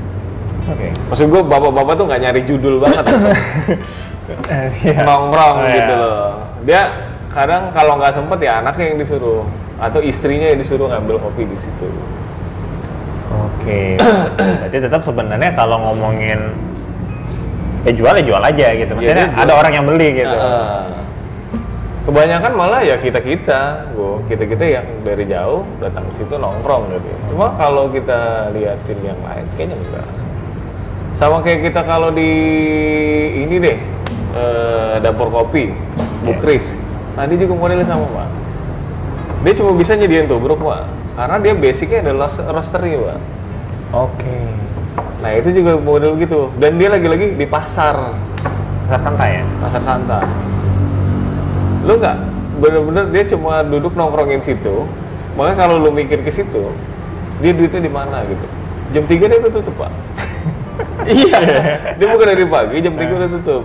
Oke. 0.64 0.94
Maksud 1.10 1.26
gua 1.28 1.42
bapak-bapak 1.42 1.94
tuh 1.98 2.04
nggak 2.06 2.20
nyari 2.22 2.40
judul 2.46 2.78
banget, 2.80 3.04
iya. 4.86 5.04
nongkrong 5.04 5.56
Oh, 5.60 5.68
gitu 5.68 5.92
iya. 5.92 6.00
loh. 6.00 6.24
Dia 6.64 6.82
kadang 7.28 7.68
kalau 7.74 7.98
nggak 7.98 8.14
sempet 8.14 8.38
ya 8.40 8.62
anaknya 8.62 8.94
yang 8.94 8.98
disuruh 9.02 9.42
atau 9.76 10.00
istrinya 10.00 10.48
yang 10.48 10.56
disuruh 10.56 10.86
ngambil 10.88 11.18
kopi 11.20 11.44
di 11.44 11.58
situ. 11.58 11.88
Oke. 13.28 13.98
Berarti 14.38 14.78
tetap 14.78 15.02
sebenarnya 15.02 15.50
kalau 15.52 15.76
ngomongin 15.82 16.38
ya 17.84 17.92
jual 17.92 18.14
ya 18.16 18.24
jual 18.24 18.40
aja 18.40 18.66
gitu. 18.72 18.92
Maksudnya 18.96 19.26
dia 19.26 19.28
jual. 19.28 19.42
ada 19.44 19.52
orang 19.52 19.72
yang 19.74 19.84
beli 19.84 20.08
gitu. 20.16 20.32
Nah, 20.32 21.03
kebanyakan 22.04 22.52
malah 22.52 22.80
ya 22.84 23.00
kita 23.00 23.20
kita, 23.24 23.90
gua 23.96 24.20
kita 24.28 24.44
kita 24.44 24.64
yang 24.80 24.86
dari 25.04 25.24
jauh 25.24 25.64
datang 25.80 26.04
ke 26.12 26.20
situ 26.20 26.36
nongkrong 26.36 26.92
gitu. 26.92 27.08
Cuma 27.32 27.56
kalau 27.56 27.88
kita 27.88 28.52
liatin 28.52 29.00
yang 29.00 29.20
lain 29.24 29.44
kayaknya 29.56 29.76
enggak. 29.80 30.08
Sama 31.14 31.40
kayak 31.40 31.70
kita 31.70 31.86
kalau 31.86 32.10
di 32.10 32.30
ini 33.46 33.56
deh 33.62 33.78
eh, 34.34 34.94
dapur 35.00 35.30
kopi 35.30 35.70
Bu 36.24 36.34
Iya. 36.34 36.40
Kris 36.40 36.66
nah 37.14 37.30
dia 37.30 37.38
juga 37.38 37.54
modelnya 37.54 37.86
sama 37.86 38.02
pak 38.10 38.28
dia 39.46 39.52
cuma 39.62 39.70
bisa 39.78 39.94
nyediain 39.94 40.26
tubruk 40.26 40.58
pak 40.58 40.82
karena 41.14 41.36
dia 41.38 41.54
basicnya 41.54 41.98
adalah 42.10 42.26
roastery 42.26 42.98
pak 42.98 43.18
Oke. 43.94 44.38
nah 45.22 45.30
itu 45.30 45.54
juga 45.54 45.78
model 45.78 46.18
gitu 46.18 46.50
dan 46.58 46.74
dia 46.74 46.90
lagi-lagi 46.90 47.38
di 47.38 47.46
pasar 47.46 48.18
Rasa 48.84 49.08
santai 49.08 49.40
ya? 49.40 49.44
pasar 49.62 49.80
Santa 49.80 50.20
lu 51.84 51.92
nggak 51.96 52.16
bener-bener 52.54 53.04
dia 53.10 53.24
cuma 53.28 53.60
duduk 53.60 53.92
nongkrongin 53.92 54.40
situ 54.40 54.86
makanya 55.34 55.56
kalau 55.60 55.76
lu 55.76 55.90
mikir 55.90 56.20
ke 56.20 56.30
situ 56.30 56.70
dia 57.38 57.50
duitnya 57.50 57.80
di 57.80 57.90
mana 57.90 58.22
gitu? 58.24 58.46
Jam 58.92 59.04
3 59.04 59.26
dia 59.26 59.38
udah 59.38 59.52
tutup 59.52 59.74
pak. 59.76 59.90
Iya. 61.04 61.38
Dia 61.94 62.06
bukan 62.08 62.26
dari 62.26 62.46
pagi 62.46 62.76
jam 62.78 62.94
3 62.94 63.04
udah 63.10 63.30
tutup. 63.36 63.62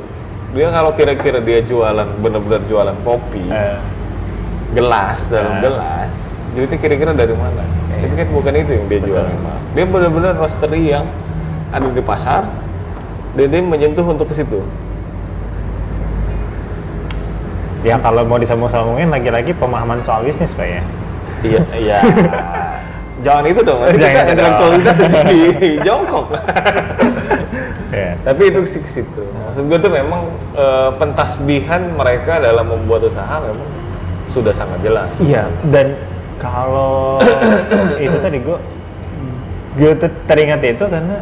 Dia 0.52 0.68
kalau 0.70 0.92
kira-kira 0.92 1.40
dia 1.40 1.62
jualan 1.62 2.08
bener-bener 2.20 2.62
jualan 2.66 2.98
kopi 3.00 3.46
Eh, 3.48 3.78
gelas 4.74 5.30
dalam 5.30 5.58
Nah. 5.58 5.62
gelas 5.62 6.14
duitnya 6.50 6.78
kira-kira 6.78 7.12
dari 7.14 7.34
mana? 7.34 7.62
Tapi 7.94 8.14
kan 8.16 8.28
bukan 8.32 8.54
itu 8.56 8.72
yang 8.74 8.86
dia 8.88 9.00
jual 9.00 9.22
Betul. 9.22 9.58
dia 9.70 9.86
bener-bener 9.86 10.32
roastery 10.34 10.82
yang 10.90 11.06
ada 11.70 11.86
di 11.86 12.02
pasar 12.02 12.42
dan 13.34 13.46
dia 13.46 13.62
menyentuh 13.62 14.02
untuk 14.04 14.26
ke 14.26 14.36
situ 14.36 14.66
ya 17.84 17.96
kalau 18.00 18.28
mau 18.28 18.36
disambung-sambungin 18.36 19.08
lagi-lagi 19.08 19.56
pemahaman 19.56 20.04
soal 20.04 20.24
bisnis 20.28 20.52
pak 20.56 20.68
ya. 20.68 20.84
Iya, 21.40 21.62
iya. 21.80 21.98
Jangan 23.26 23.44
itu 23.52 23.62
dong, 23.68 23.84
Jangan 23.84 24.00
kita 24.00 24.32
intelektualitas 24.32 24.96
jadi 25.04 25.40
jongkok. 25.84 26.26
Ya. 27.92 28.16
Tapi 28.24 28.42
itu 28.48 28.60
sih 28.64 28.80
ke 28.80 28.90
situ. 28.90 29.24
Maksud 29.28 29.68
gue 29.68 29.80
tuh 29.82 29.92
memang 29.92 30.30
eh, 30.56 30.92
pentasbihan 30.96 31.84
mereka 32.00 32.40
dalam 32.40 32.64
membuat 32.64 33.12
usaha 33.12 33.44
memang 33.44 33.68
sudah 34.32 34.56
sangat 34.56 34.80
jelas. 34.86 35.20
Iya, 35.20 35.52
dan 35.68 36.00
kalau 36.40 37.20
itu 38.06 38.18
tadi 38.24 38.40
gue 38.40 38.58
gue 39.76 39.94
teringat 40.00 40.64
itu 40.64 40.86
karena 40.88 41.20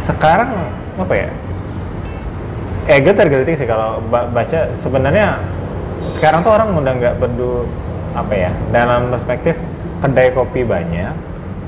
sekarang 0.00 0.48
apa 0.96 1.14
ya? 1.16 1.28
Eh 2.84 3.00
gue 3.00 3.14
tergelitik 3.14 3.56
sih 3.56 3.64
kalau 3.64 4.00
ba- 4.06 4.28
baca 4.28 4.68
sebenarnya 4.76 5.40
sekarang 6.12 6.44
tuh 6.44 6.52
orang 6.52 6.68
udah 6.76 6.92
nggak 6.94 7.14
peduli 7.16 7.64
apa 8.12 8.32
ya 8.36 8.50
dalam 8.70 9.08
perspektif 9.08 9.56
kedai 9.98 10.30
kopi 10.30 10.62
banyak, 10.62 11.16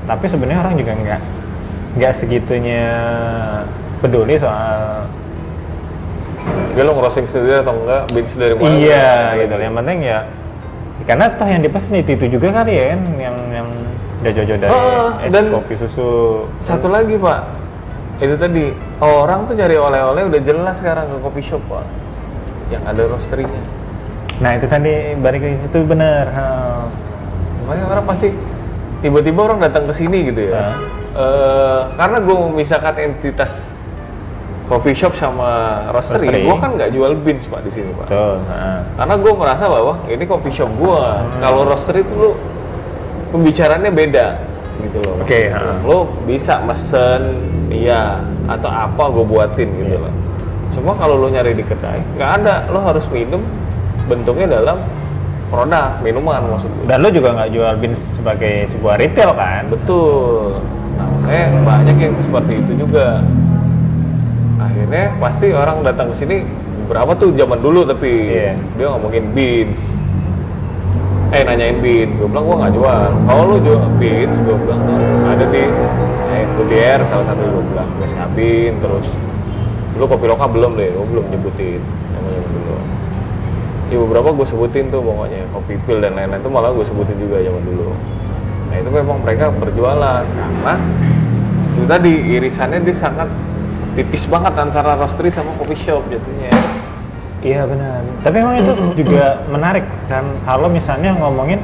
tapi 0.05 0.25
sebenarnya 0.29 0.61
orang 0.61 0.75
juga 0.77 0.93
nggak 0.93 1.21
nggak 1.97 2.13
segitunya 2.13 2.85
peduli 3.97 4.37
soal 4.37 5.09
Dia 6.77 6.85
lo 6.85 6.93
ngerosting 6.93 7.25
sendiri 7.25 7.65
atau 7.65 7.73
enggak, 7.73 8.05
beans 8.13 8.37
dari 8.37 8.53
mana? 8.53 8.69
Iya 8.69 9.09
gitu. 9.41 9.55
Yang 9.57 9.75
penting 9.81 9.99
ya 10.05 10.19
karena 11.09 11.25
toh 11.33 11.47
yang 11.49 11.61
dipesan 11.65 11.97
itu, 11.97 12.11
itu 12.13 12.25
juga 12.37 12.53
kali 12.53 12.73
ya 12.77 12.85
kan 12.93 13.01
yang 13.17 13.35
yang 13.49 13.67
jojo 14.21 14.53
dari 14.61 14.69
Ah, 14.69 15.09
es 15.25 15.33
dan- 15.33 15.49
kopi 15.49 15.73
susu. 15.73 16.45
Satu 16.61 16.93
lagi 16.93 17.17
pak, 17.17 17.41
itu 18.17 18.35
tadi 18.35 18.73
orang 19.01 19.45
tuh 19.45 19.53
nyari 19.53 19.77
oleh-oleh 19.77 20.25
udah 20.25 20.41
jelas 20.41 20.81
sekarang 20.81 21.05
ke 21.05 21.17
coffee 21.21 21.45
shop 21.45 21.61
pak, 21.69 21.85
yang 22.73 22.81
ada 22.89 23.05
roasterynya. 23.05 23.61
Nah 24.41 24.57
itu 24.57 24.65
tadi 24.65 25.13
balik 25.21 25.41
ke 25.45 25.47
situ 25.61 25.85
bener. 25.85 26.29
Makanya 27.65 27.85
orang 27.89 28.05
pasti 28.09 28.33
tiba-tiba 29.05 29.39
orang 29.45 29.59
datang 29.61 29.85
ke 29.85 29.93
sini 29.93 30.33
gitu 30.33 30.49
ya. 30.49 30.57
Hah? 30.57 30.73
Eh, 31.17 31.81
karena 31.97 32.17
gue 32.21 32.35
memisahkan 32.35 32.93
entitas 33.01 33.73
coffee 34.69 34.93
shop 34.93 35.17
sama 35.17 35.81
roastery, 35.89 36.29
Roastery. 36.29 36.41
gue 36.45 36.55
kan 36.59 36.71
nggak 36.77 36.89
jual 36.93 37.11
beans 37.21 37.45
pak 37.49 37.61
di 37.65 37.71
sini 37.73 37.89
pak. 37.97 38.05
Betul. 38.09 38.35
ha. 38.49 38.85
Karena 38.97 39.15
gue 39.17 39.33
merasa 39.33 39.63
bahwa 39.65 39.93
ini 40.05 40.23
coffee 40.29 40.53
shop 40.53 40.69
gue. 40.77 41.01
Hmm. 41.05 41.41
Kalau 41.41 41.61
roastery 41.65 42.01
itu 42.05 42.13
lu 42.13 42.29
pembicaraannya 43.33 43.91
beda 43.93 44.25
gitu 44.79 44.97
loh. 45.01 45.17
Oke, 45.17 45.49
maksudnya. 45.49 45.57
ha. 45.57 45.83
Lo 45.83 45.97
bisa 46.23 46.53
mesen, 46.61 47.21
iya 47.67 48.21
atau 48.45 48.67
apa 48.67 49.03
gue 49.07 49.23
buatin 49.23 49.69
gitu 49.75 49.91
Iya. 49.91 50.03
loh. 50.03 50.13
Cuma 50.71 50.91
kalau 50.93 51.17
lo 51.17 51.27
nyari 51.27 51.51
di 51.51 51.61
kedai, 51.61 51.99
nggak 52.15 52.31
ada. 52.37 52.55
Lo 52.69 52.79
harus 52.79 53.03
minum 53.07 53.41
bentuknya 54.05 54.47
dalam 54.53 54.77
produk 55.47 55.97
minuman 55.99 56.43
maksud 56.47 56.69
gue. 56.69 56.85
Dan 56.85 57.01
lo 57.01 57.09
juga 57.09 57.33
nggak 57.33 57.49
jual 57.49 57.73
beans 57.77 58.01
sebagai 58.13 58.67
sebuah 58.67 58.95
retail 58.97 59.31
kan? 59.33 59.63
Betul. 59.67 60.59
Nah, 60.95 61.05
makanya 61.07 61.45
banyak 61.61 61.97
yang 61.99 62.13
seperti 62.17 62.53
itu 62.57 62.71
juga. 62.79 63.21
Akhirnya 64.57 65.13
pasti 65.17 65.51
orang 65.51 65.81
datang 65.81 66.09
ke 66.09 66.17
sini 66.17 66.37
berapa 66.87 67.11
tuh 67.13 67.35
zaman 67.35 67.59
dulu 67.59 67.83
tapi 67.83 68.09
Iya. 68.31 68.53
dia 68.75 68.87
ngomongin 68.89 69.25
beans. 69.31 69.81
Eh 71.27 71.43
nanyain 71.43 71.83
beans, 71.83 72.15
gue 72.15 72.27
bilang 72.31 72.47
gua 72.47 72.55
nggak 72.63 72.73
jual. 72.79 73.11
Kalau 73.27 73.43
lu 73.51 73.55
jual 73.59 73.83
beans, 73.99 74.35
gue 74.39 74.55
bilang 74.63 74.79
ada 75.27 75.45
di 75.51 75.63
eh, 76.31 76.99
salah 77.03 77.25
satu 77.27 77.41
gue 77.43 77.63
bilang 77.73 77.89
West 77.99 78.15
Cabin 78.15 78.79
terus 78.79 79.07
lu 79.97 80.05
kopi 80.05 80.29
lokal 80.29 80.53
belum 80.53 80.77
deh, 80.77 80.93
gue 80.93 81.05
belum 81.09 81.25
nyebutin 81.33 81.81
namanya 82.15 82.41
belum. 82.47 82.83
Ya 83.87 83.97
beberapa 84.03 84.29
gue 84.35 84.45
sebutin 84.47 84.87
tuh 84.87 85.01
pokoknya 85.03 85.41
kopi 85.51 85.73
pil 85.83 85.99
dan 85.99 86.15
lain-lain 86.15 86.39
tuh 86.39 86.51
malah 86.53 86.71
gue 86.71 86.85
sebutin 86.85 87.17
juga 87.19 87.43
zaman 87.43 87.63
dulu. 87.65 87.91
Nah 88.71 88.75
itu 88.79 88.89
memang 88.93 89.17
mereka 89.23 89.51
berjualan 89.51 90.23
karena 90.23 90.73
itu 91.75 91.85
tadi 91.87 92.13
irisannya 92.39 92.79
dia 92.87 92.95
sangat 92.95 93.29
tipis 93.99 94.29
banget 94.29 94.53
antara 94.55 94.95
roastery 94.95 95.33
sama 95.33 95.51
coffee 95.59 95.75
shop 95.75 96.05
jatuhnya. 96.07 96.76
Iya 97.47 97.61
benar. 97.63 97.99
Tapi 98.27 98.35
emang 98.43 98.55
itu 98.59 98.73
juga 99.07 99.39
menarik 99.47 99.85
kan 100.11 100.25
kalau 100.43 100.67
misalnya 100.67 101.15
ngomongin 101.15 101.63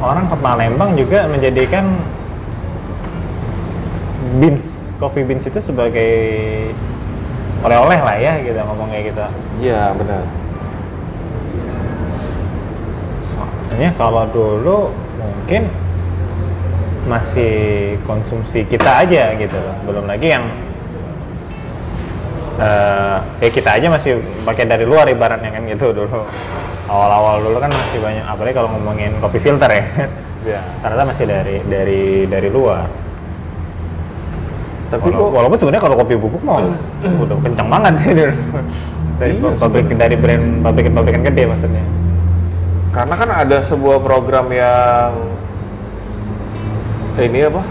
orang 0.00 0.24
ke 0.26 0.36
Palembang 0.40 0.96
juga 0.96 1.28
menjadikan 1.28 1.84
beans, 4.40 4.96
coffee 4.96 5.22
beans 5.28 5.44
itu 5.44 5.60
sebagai 5.60 6.12
oleh-oleh 7.62 8.00
lah 8.00 8.16
ya 8.18 8.32
gitu 8.40 8.56
ngomong 8.56 8.88
kayak 8.88 9.12
gitu. 9.12 9.20
Iya 9.68 9.92
benar. 9.94 10.24
Soalnya 13.28 13.90
kalau 14.00 14.24
dulu 14.32 14.90
mungkin 15.20 15.68
masih 17.06 17.54
konsumsi 18.08 18.64
kita 18.64 19.04
aja 19.04 19.36
gitu 19.36 19.58
loh. 19.60 19.76
Belum 19.86 20.04
lagi 20.08 20.32
yang 20.32 20.48
eh 22.58 23.16
ya 23.40 23.48
kita 23.48 23.70
aja 23.76 23.86
masih 23.88 24.12
pakai 24.42 24.64
dari 24.64 24.84
luar 24.84 25.06
ibaratnya 25.06 25.48
kan 25.48 25.62
gitu 25.64 25.92
dulu. 25.92 26.20
Awal-awal 26.84 27.40
dulu 27.40 27.56
kan 27.56 27.70
masih 27.70 27.98
banyak 27.98 28.24
apalagi 28.24 28.52
kalau 28.52 28.68
ngomongin 28.70 29.12
kopi 29.18 29.38
filter 29.38 29.70
ya. 29.70 29.84
Iya. 30.42 30.58
Ternyata 30.82 31.06
masih 31.06 31.24
dari 31.24 31.56
dari 31.62 32.02
dari 32.26 32.48
luar. 32.50 32.82
Tapi 34.90 35.06
Wala- 35.06 35.16
kok 35.16 35.30
walaupun 35.30 35.54
sebenarnya 35.56 35.80
kalau 35.80 35.96
kopi 35.96 36.14
bubuk 36.18 36.42
mau 36.42 36.58
udah 37.22 37.36
kencang 37.40 37.68
banget 37.70 37.92
sih 38.02 38.10
dulu. 38.12 38.34
Dari 39.16 39.32
Iya, 39.38 39.50
pabrik 39.54 39.86
dari 39.94 40.16
brand 40.18 40.44
pabrikan-pabrikan 40.60 41.22
gede 41.22 41.46
maksudnya. 41.46 41.84
karena 42.90 43.14
kan 43.14 43.30
ada 43.30 43.62
sebuah 43.62 44.02
program 44.02 44.50
yang 44.50 45.14
ini 47.16 47.46
apa? 47.46 47.62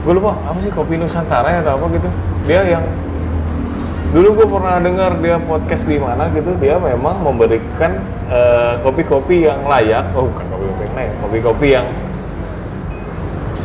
Gue 0.00 0.12
lupa 0.14 0.32
apa 0.40 0.56
sih 0.58 0.70
kopi 0.70 0.96
Nusantara 0.96 1.50
ya 1.50 1.60
atau 1.60 1.76
apa 1.76 1.86
gitu. 1.90 2.08
Dia 2.44 2.62
yang 2.66 2.84
dulu 4.10 4.42
gue 4.42 4.46
pernah 4.50 4.82
dengar 4.82 5.12
dia 5.22 5.38
podcast 5.38 5.86
di 5.86 5.94
mana 5.94 6.26
gitu 6.30 6.50
dia 6.58 6.74
memang 6.76 7.22
memberikan 7.22 7.94
eh, 8.26 8.74
kopi-kopi 8.82 9.46
yang 9.46 9.62
layak 9.62 10.02
oh 10.18 10.26
bukan 10.26 10.46
kopi-kopi 10.50 10.82
yang 10.82 10.94
layak 10.98 11.14
kopi-kopi 11.22 11.68
yang 11.70 11.86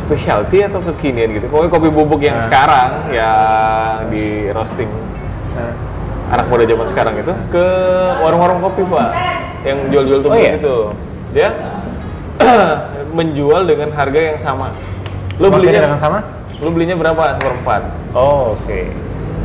specialty 0.06 0.62
atau 0.62 0.78
kekinian 0.84 1.34
gitu. 1.34 1.46
Pokoknya 1.50 1.70
kopi 1.72 1.88
bubuk 1.90 2.20
yang 2.22 2.38
Nah. 2.38 2.46
sekarang 2.46 2.90
yang 3.10 4.06
di 4.06 4.46
roasting 4.54 4.86
Nah, 5.56 5.72
anak 6.30 6.46
muda 6.46 6.62
zaman 6.62 6.86
sekarang 6.86 7.14
itu 7.16 7.32
ke 7.50 7.66
warung-warung 8.22 8.60
kopi 8.62 8.86
pak. 8.86 9.10
Yang 9.66 9.78
jual-jual 9.90 10.18
tuh 10.22 10.30
Oh, 10.30 10.36
iya? 10.38 10.52
gitu. 10.54 10.76
Dia 11.34 11.48
menjual 13.18 13.66
dengan 13.66 13.90
harga 13.90 14.20
yang 14.20 14.38
sama. 14.38 14.70
Maksudnya 15.42 15.50
belinya 15.50 15.82
dengan 15.82 15.98
sama? 15.98 16.18
lu 16.56 16.72
belinya 16.72 16.94
berapa? 16.94 17.36
Seperempat 17.36 17.82
Oh, 18.16 18.56
oke. 18.56 18.80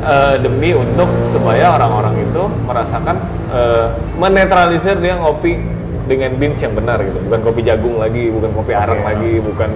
Eh, 0.02 0.36
demi 0.42 0.74
untuk 0.74 1.06
supaya 1.30 1.78
orang-orang 1.78 2.26
itu 2.26 2.42
merasakan 2.66 3.22
eh, 3.52 3.92
menetralisir 4.18 4.98
dia 4.98 5.20
ngopi 5.20 5.60
dengan 6.08 6.34
beans 6.40 6.58
yang 6.64 6.74
benar 6.74 7.04
gitu. 7.04 7.20
Bukan 7.28 7.40
kopi 7.44 7.62
jagung 7.68 8.00
lagi 8.00 8.32
bukan 8.32 8.50
kopi 8.56 8.74
arang 8.74 9.04
Oke. 9.04 9.08
lagi 9.12 9.34
bukan 9.44 9.70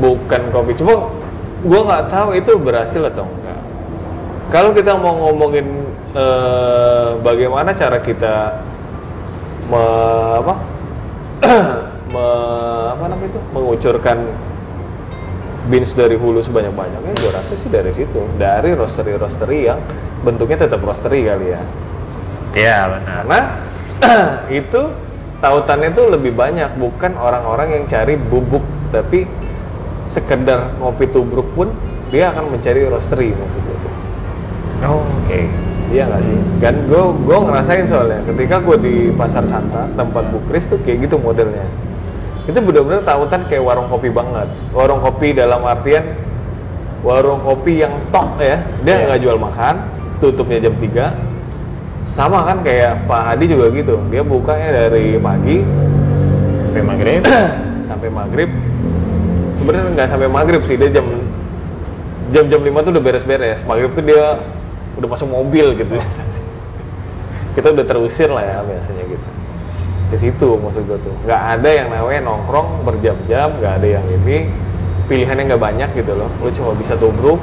bukan 0.00 0.42
kopi. 0.54 0.72
Cuma 0.78 1.10
gua 1.66 1.80
nggak 1.84 2.04
tahu 2.08 2.38
itu 2.38 2.56
berhasil 2.56 3.02
atau 3.10 3.26
enggak. 3.28 3.60
Kalau 4.54 4.70
kita 4.72 4.96
mau 4.96 5.12
ngomongin 5.28 5.66
eh, 6.14 7.08
bagaimana 7.20 7.74
cara 7.74 7.98
kita 8.00 8.64
me, 9.68 9.82
apa? 10.40 10.54
Me, 12.10 12.26
apa 12.90 13.06
namanya 13.06 13.30
itu? 13.30 13.40
Mengucurkan 13.54 14.18
beans 15.68 15.92
dari 15.92 16.16
hulu 16.16 16.40
sebanyak 16.40 16.72
banyaknya 16.72 17.12
gue 17.12 17.30
rasa 17.34 17.52
sih 17.52 17.68
dari 17.68 17.92
situ 17.92 18.20
dari 18.40 18.72
roastery 18.72 19.18
roastery 19.20 19.68
yang 19.68 19.80
bentuknya 20.24 20.64
tetap 20.64 20.80
roastery 20.80 21.26
kali 21.26 21.52
ya 21.52 21.62
Iya 22.50 22.78
benar. 22.90 23.04
karena 23.22 23.40
itu 24.64 24.82
tautannya 25.38 25.90
tuh 25.92 26.10
lebih 26.10 26.32
banyak 26.34 26.74
bukan 26.76 27.12
orang-orang 27.14 27.76
yang 27.76 27.84
cari 27.86 28.16
bubuk 28.16 28.64
tapi 28.90 29.28
sekedar 30.04 30.74
ngopi 30.80 31.06
tubruk 31.06 31.46
pun 31.54 31.70
dia 32.10 32.32
akan 32.34 32.50
mencari 32.56 32.88
roastery 32.88 33.30
maksudnya 33.36 33.78
Oh, 34.80 35.04
Oke. 35.20 35.44
Iya 35.92 36.08
nggak 36.08 36.22
sih? 36.24 36.36
Kan 36.62 36.88
gue 36.88 37.02
gue 37.28 37.36
ngerasain 37.36 37.84
soalnya 37.84 38.24
ketika 38.24 38.64
gue 38.64 38.76
di 38.80 38.94
pasar 39.12 39.44
Santa 39.44 39.84
tempat 39.92 40.24
Bukris 40.32 40.64
tuh 40.64 40.80
kayak 40.80 41.04
gitu 41.04 41.20
modelnya. 41.20 41.66
Itu 42.50 42.58
benar-benar 42.58 43.06
tautan 43.06 43.46
kayak 43.46 43.62
warung 43.62 43.86
kopi 43.86 44.10
banget. 44.10 44.50
Warung 44.74 44.98
kopi 44.98 45.30
dalam 45.30 45.62
artian 45.62 46.02
warung 47.00 47.40
kopi 47.40 47.80
yang 47.80 47.94
tok 48.12 48.36
ya. 48.42 48.60
Dia 48.84 48.94
Iya. 48.94 49.04
nggak 49.08 49.20
jual 49.24 49.38
makan, 49.40 49.74
tutupnya 50.20 50.58
jam 50.60 50.74
3. 50.76 51.14
Sama 52.10 52.42
kan 52.42 52.60
kayak 52.60 53.06
Pak 53.06 53.22
Hadi 53.32 53.44
juga 53.46 53.70
gitu. 53.72 53.96
Dia 54.10 54.20
bukanya 54.26 54.68
dari 54.74 55.16
pagi 55.16 55.62
Sampai 56.70 56.82
maghrib. 56.86 57.22
sampai 57.90 58.08
maghrib. 58.10 58.50
Sebenarnya 59.58 59.84
nggak 59.94 60.08
sampai 60.08 60.28
maghrib 60.30 60.62
sih, 60.64 60.78
dia 60.78 60.90
jam 60.90 61.06
jam-jam 62.30 62.60
5 62.62 62.86
tuh 62.86 62.90
udah 62.94 63.02
beres-beres. 63.02 63.62
Maghrib 63.66 63.90
tuh 63.94 64.04
dia 64.06 64.38
udah 64.98 65.08
masuk 65.10 65.28
mobil 65.30 65.74
gitu. 65.74 65.94
Kita 67.58 67.74
udah 67.74 67.82
terusir 67.82 68.30
lah 68.30 68.44
ya 68.46 68.58
biasanya 68.62 69.02
gitu. 69.10 69.28
Ke 70.10 70.16
situ 70.18 70.48
maksud 70.58 70.82
gue 70.84 70.98
tuh. 70.98 71.14
Nggak 71.22 71.42
ada 71.56 71.70
yang 71.70 71.88
namanya 71.88 72.20
nongkrong 72.26 72.82
berjam-jam, 72.82 73.48
nggak 73.56 73.72
ada 73.78 73.86
yang 73.88 74.06
ini. 74.10 74.50
Pilihannya 75.06 75.42
nggak 75.48 75.62
banyak 75.62 75.90
gitu 75.94 76.12
loh. 76.14 76.30
Lu 76.38 76.50
cuma 76.50 76.74
bisa 76.74 76.94
tubruk, 76.94 77.38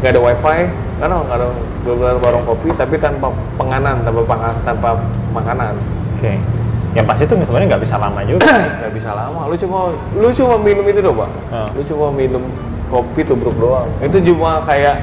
nggak 0.00 0.12
ada 0.12 0.20
wifi, 0.20 0.68
nggak 0.96 1.06
ada, 1.06 1.16
nggak 1.20 1.36
ada 1.36 1.46
benar 1.80 2.16
warung 2.20 2.44
kopi 2.44 2.68
tapi 2.72 2.96
tanpa 2.96 3.28
penganan, 3.56 4.00
tanpa 4.00 4.20
pangan, 4.24 4.54
tanpa 4.64 4.88
makanan. 5.32 5.72
Oke. 6.16 6.36
Yang 6.90 7.06
pasti 7.06 7.22
tuh 7.24 7.36
sebenarnya 7.40 7.76
nggak 7.76 7.82
bisa 7.84 7.96
lama 7.96 8.20
juga. 8.24 8.44
nggak 8.80 8.92
bisa 8.92 9.10
lama 9.14 9.40
lu 9.46 9.54
cuma 9.54 9.78
lu 10.16 10.28
cuma 10.34 10.54
minum 10.58 10.84
itu 10.84 11.00
doang 11.00 11.22
pak 11.22 11.30
Ah. 11.48 11.68
lu 11.70 11.80
cuma 11.86 12.10
minum 12.10 12.42
kopi 12.90 13.22
tubruk 13.22 13.54
doang 13.56 13.86
itu 14.02 14.18
cuma 14.26 14.58
kayak 14.66 14.98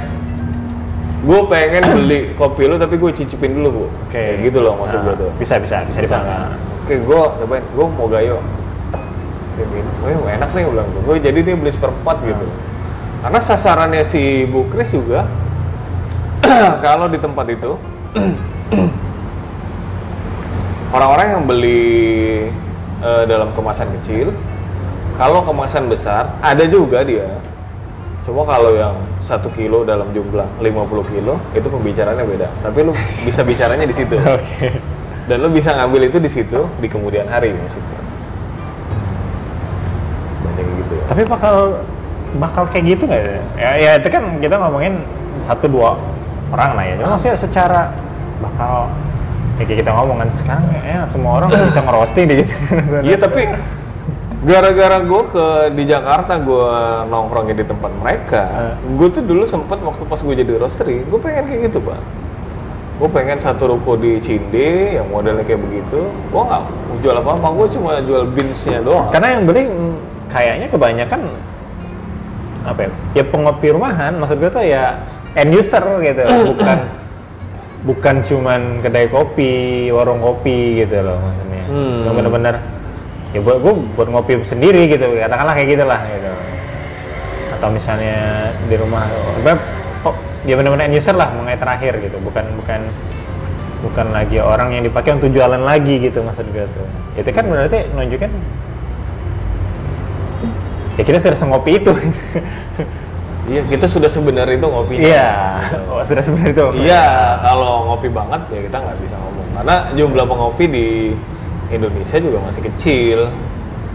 gue 1.18 1.40
pengen 1.50 1.84
beli 1.98 2.20
kopi 2.38 2.70
lu 2.70 2.78
tapi 2.78 2.96
gue 3.02 3.12
cicipin 3.14 3.58
dulu 3.58 3.70
bu. 3.70 3.84
Oke. 3.86 3.90
Kayak 4.14 4.34
gitu 4.52 4.60
loh 4.62 4.74
maksud 4.78 5.00
gue 5.02 5.14
Nah, 5.14 5.22
tuh. 5.26 5.32
Bisa 5.42 5.56
bisa 5.58 5.82
bisa 5.90 6.00
Bisa. 6.06 6.18
nggak? 6.22 6.50
oke 6.86 6.94
gue 7.04 7.22
cobain. 7.42 7.64
Gue 7.74 7.86
mau 7.90 8.08
gayo. 8.08 8.38
Dia 9.58 9.66
minum 9.74 9.94
oh 10.06 10.30
enak 10.30 10.50
nih 10.54 10.64
bilang. 10.70 10.88
Gue 11.06 11.16
jadi 11.18 11.40
dia 11.42 11.56
beli 11.58 11.72
seperempat 11.74 12.18
gitu. 12.22 12.46
Karena 13.26 13.40
sasarannya 13.42 14.04
si 14.06 14.46
Bu 14.46 14.70
Kris 14.70 14.94
juga 14.94 15.26
kalau 16.86 17.10
di 17.10 17.18
tempat 17.18 17.50
itu 17.50 17.72
orang-orang 20.96 21.28
yang 21.38 21.44
beli 21.44 22.48
eh, 23.04 23.24
dalam 23.28 23.52
kemasan 23.58 23.90
kecil 24.00 24.32
kalau 25.18 25.42
kemasan 25.44 25.90
besar 25.90 26.38
ada 26.40 26.64
juga 26.70 27.02
dia 27.04 27.26
cuma 28.28 28.44
kalau 28.44 28.76
yang 28.76 28.92
satu 29.24 29.48
kilo 29.56 29.88
dalam 29.88 30.12
jumlah 30.12 30.44
50 30.60 31.14
kilo 31.16 31.40
itu 31.56 31.64
pembicaraannya 31.64 32.26
beda 32.28 32.48
tapi 32.60 32.84
lu 32.84 32.92
bisa 33.24 33.40
bicaranya 33.48 33.88
di 33.88 33.96
situ 33.96 34.20
Oke. 34.36 34.76
dan 35.32 35.38
lu 35.40 35.48
bisa 35.48 35.72
ngambil 35.72 36.12
itu 36.12 36.20
di 36.20 36.28
situ 36.28 36.60
di 36.84 36.88
kemudian 36.92 37.24
hari 37.32 37.56
maksudnya 37.56 38.00
banyak 40.44 40.66
gitu 40.84 40.94
ya 41.00 41.04
Tapi 41.08 41.22
bakal 41.24 41.56
bakal 42.44 42.64
kayak 42.68 42.86
gitu 43.00 43.04
nggak 43.08 43.22
ya? 43.24 43.42
ya? 43.56 43.72
Ya 43.80 43.92
itu 43.96 44.08
kan 44.12 44.24
kita 44.44 44.60
ngomongin 44.60 45.00
satu 45.40 45.72
dua 45.72 45.96
orang 46.52 46.72
lah 46.76 46.84
ya. 46.84 46.94
Cuma 47.00 47.10
maksudnya 47.16 47.38
secara 47.40 47.82
bakal 48.44 48.92
ya 49.58 49.64
kayak 49.66 49.80
kita 49.82 49.92
ngomong 49.96 50.18
kan 50.22 50.30
sekarang 50.36 50.64
ya 50.86 51.02
semua 51.10 51.32
orang 51.42 51.50
bisa 51.50 51.82
ngerosting 51.82 52.26
gitu. 52.30 52.54
iya 53.02 53.18
tapi 53.18 53.50
gara-gara 54.46 55.02
gue 55.02 55.22
ke 55.34 55.46
di 55.74 55.84
Jakarta 55.90 56.38
gue 56.38 56.70
nongkrongnya 57.10 57.56
di 57.58 57.66
tempat 57.66 57.92
mereka 57.98 58.44
gue 58.86 59.08
tuh 59.10 59.24
dulu 59.26 59.44
sempet 59.50 59.82
waktu 59.82 60.04
pas 60.06 60.22
gue 60.22 60.36
jadi 60.38 60.52
roastery 60.62 61.02
gue 61.10 61.20
pengen 61.22 61.50
kayak 61.50 61.62
gitu 61.74 61.82
pak 61.82 61.98
gue 62.98 63.10
pengen 63.14 63.38
satu 63.42 63.74
ruko 63.74 63.98
di 63.98 64.22
Cinde 64.22 64.98
yang 65.02 65.10
modelnya 65.10 65.42
kayak 65.42 65.62
begitu 65.62 66.06
gue 66.06 66.42
nggak 66.42 66.64
jual 67.02 67.18
apa-apa 67.18 67.48
gue 67.50 67.68
cuma 67.78 67.92
jual 68.02 68.30
beansnya 68.30 68.82
doang 68.86 69.10
Karena 69.10 69.38
yang 69.38 69.44
beli 69.46 69.62
mm, 69.66 69.96
kayaknya 70.30 70.68
kebanyakan 70.70 71.22
apa 72.68 72.80
ya? 72.84 72.90
Ya 73.16 73.24
pengopi 73.24 73.68
rumahan, 73.72 74.20
maksud 74.20 74.44
gue 74.44 74.52
tuh 74.52 74.64
ya 74.68 75.00
end 75.40 75.56
user 75.56 75.84
gitu, 76.04 76.24
bukan 76.52 76.78
bukan 77.88 78.16
cuman 78.28 78.62
kedai 78.84 79.08
kopi, 79.08 79.88
warung 79.96 80.20
kopi 80.20 80.84
gitu 80.84 81.00
loh 81.00 81.16
maksudnya. 81.16 81.66
Hmm. 81.72 82.12
Bener-bener 82.12 82.56
ya 83.38 83.40
buat 83.46 83.62
gue 83.62 83.74
buat 83.94 84.10
ngopi 84.10 84.42
sendiri 84.42 84.90
gitu, 84.90 85.06
katakanlah 85.14 85.54
kayak 85.54 85.70
gitulah 85.78 86.02
gitu. 86.10 86.32
Atau 87.58 87.70
misalnya 87.70 88.50
di 88.66 88.76
rumah, 88.78 89.06
web, 89.46 89.62
oh, 90.06 90.16
ya 90.50 90.58
bener-bener 90.58 90.90
end 90.90 90.98
user 90.98 91.14
lah 91.14 91.30
mengenai 91.38 91.62
terakhir 91.62 92.02
gitu, 92.02 92.18
bukan 92.26 92.46
bukan 92.58 92.82
bukan 93.78 94.10
lagi 94.10 94.42
orang 94.42 94.74
yang 94.74 94.84
dipakai 94.90 95.14
untuk 95.14 95.30
jualan 95.30 95.62
lagi 95.62 96.02
gitu 96.02 96.26
maksud 96.26 96.50
gue 96.50 96.66
tuh. 96.66 96.88
Itu 97.22 97.30
kan 97.30 97.46
berarti 97.46 97.86
nunjukin 97.94 98.34
ya 100.98 101.04
kita 101.06 101.18
sudah 101.22 101.38
sengopi 101.38 101.72
itu. 101.78 101.94
Iya 103.48 103.64
kita 103.64 103.88
sudah 103.88 104.12
sebenarnya 104.12 104.60
itu 104.60 104.68
ngopi. 104.68 105.00
Iya 105.00 105.32
oh, 105.88 106.04
sudah 106.04 106.20
sebenarnya 106.20 106.52
itu. 106.52 106.68
Iya, 106.84 107.08
kalau 107.40 107.88
ngopi 107.88 108.12
banget 108.12 108.44
ya 108.52 108.60
kita 108.60 108.76
nggak 108.76 108.98
bisa 109.00 109.16
ngomong. 109.16 109.48
Karena 109.56 109.76
jumlah 109.96 110.26
pengopi 110.28 110.66
di 110.68 110.88
Indonesia 111.70 112.18
juga 112.18 112.38
masih 112.44 112.62
kecil. 112.72 113.20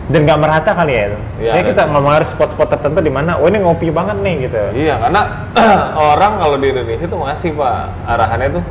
dan 0.03 0.27
nggak 0.27 0.41
merata 0.43 0.75
kali 0.75 0.93
ya 0.93 1.05
itu. 1.09 1.19
Iya, 1.41 1.51
Jadi 1.57 1.63
kita 1.73 1.83
ada. 1.87 1.93
ngomong 1.95 2.13
harus 2.13 2.29
spot-spot 2.35 2.69
tertentu 2.75 3.01
di 3.01 3.09
mana 3.09 3.39
oh 3.39 3.47
ini 3.47 3.63
ngopi 3.63 3.87
banget 3.89 4.19
nih 4.19 4.35
gitu. 4.45 4.59
Iya, 4.75 4.99
karena 4.99 5.23
orang 6.13 6.33
kalau 6.43 6.57
di 6.59 6.75
Indonesia 6.75 7.07
tuh 7.07 7.23
masih 7.23 7.55
pak 7.55 7.87
arahannya 8.11 8.61
tuh 8.61 8.65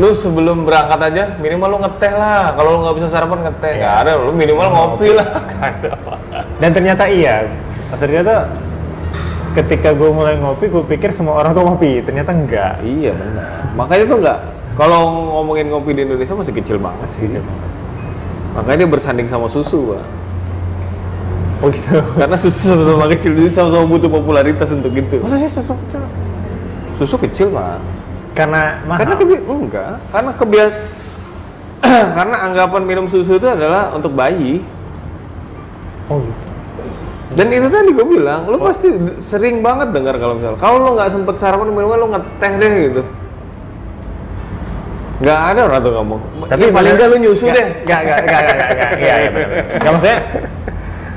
lu 0.00 0.16
sebelum 0.16 0.64
berangkat 0.64 1.00
aja 1.12 1.24
minimal 1.36 1.76
lu 1.76 1.78
ngeteh 1.84 2.12
lah. 2.16 2.56
Kalau 2.56 2.68
lu 2.74 2.78
nggak 2.80 2.96
bisa 2.96 3.08
sarapan 3.12 3.44
ngeteh. 3.44 3.74
Nggak 3.76 3.96
ada 4.08 4.12
lu 4.18 4.32
minimal 4.32 4.66
ngopi 4.72 5.08
lah 5.12 5.28
Nggak 5.44 5.60
ada 5.68 5.90
Pak. 6.00 6.18
dan 6.58 6.70
ternyata 6.72 7.04
iya. 7.12 7.34
Tuh 7.92 8.42
ketika 9.52 9.92
gue 9.92 10.08
mulai 10.08 10.40
ngopi 10.40 10.72
gue 10.72 10.80
pikir 10.88 11.12
semua 11.12 11.36
orang 11.44 11.52
tuh 11.52 11.60
ngopi. 11.60 12.00
Ternyata 12.00 12.32
enggak 12.32 12.80
iya 12.80 13.12
benar. 13.12 13.46
Makanya 13.76 14.04
tuh 14.08 14.16
nggak 14.24 14.38
kalau 14.74 15.00
ngomongin 15.38 15.68
ngopi 15.68 15.92
di 15.92 16.02
Indonesia 16.08 16.32
masih 16.32 16.54
kecil 16.56 16.76
banget 16.80 17.08
sih. 17.12 17.28
Makanya 18.56 18.84
dia 18.84 18.88
bersanding 18.88 19.28
sama 19.28 19.48
susu 19.48 19.96
pak. 19.96 20.04
Oh 21.62 21.68
gitu. 21.70 21.94
Karena 22.18 22.36
susu 22.36 22.74
sama-sama 22.74 23.06
kecil 23.14 23.38
jadi 23.38 23.50
sama-sama 23.54 23.84
butuh 23.86 24.10
popularitas 24.10 24.74
untuk 24.74 24.92
itu. 24.96 25.20
Masa 25.22 25.36
sih 25.38 25.50
susu 25.52 25.72
kecil? 25.86 26.02
Susu 26.98 27.16
kecil 27.20 27.48
pak. 27.54 27.78
Karena 28.32 28.80
mahal? 28.88 28.98
Karena 29.04 29.14
kebi 29.16 29.34
enggak. 29.44 29.92
Karena 30.10 30.30
kebias 30.34 30.72
karena 32.16 32.36
anggapan 32.50 32.82
minum 32.88 33.06
susu 33.06 33.36
itu 33.36 33.46
adalah 33.46 33.92
untuk 33.92 34.12
bayi. 34.16 34.64
Oh 36.10 36.18
gitu. 36.18 36.46
Dan 37.32 37.48
itu 37.48 37.68
tadi 37.72 37.96
gue 37.96 38.04
bilang 38.04 38.44
lu 38.44 38.60
pasti 38.60 38.92
d- 38.92 39.16
sering 39.16 39.64
banget 39.64 39.88
dengar 39.96 40.20
kalau 40.20 40.36
misalnya 40.36 40.60
kalau 40.60 40.76
lu 40.84 40.90
nggak 40.92 41.08
sempet 41.08 41.34
sarapan 41.40 41.72
minimal 41.72 41.96
lu 41.96 42.08
ngeteh 42.12 42.52
deh 42.60 42.72
gitu 42.92 43.02
nggak 45.22 45.40
ada 45.48 45.60
orang 45.64 45.80
tuh 45.80 45.92
ngomong. 45.92 46.20
Tapi 46.44 46.64
paling 46.66 46.74
bener- 46.74 46.94
nggak 46.96 47.08
lu 47.08 47.16
nyusu 47.20 47.44
nggak- 47.44 47.56
deh. 47.56 47.66
nggak 47.80 48.00
nggak 48.00 48.18
nggak 48.20 48.40
nggak 48.40 48.56
nggak 48.56 48.70
nggak. 48.72 48.90
Iya 48.98 49.14
iya 49.16 49.30
benar 49.30 49.48
nggak 49.72 49.90
maksudnya 49.90 50.18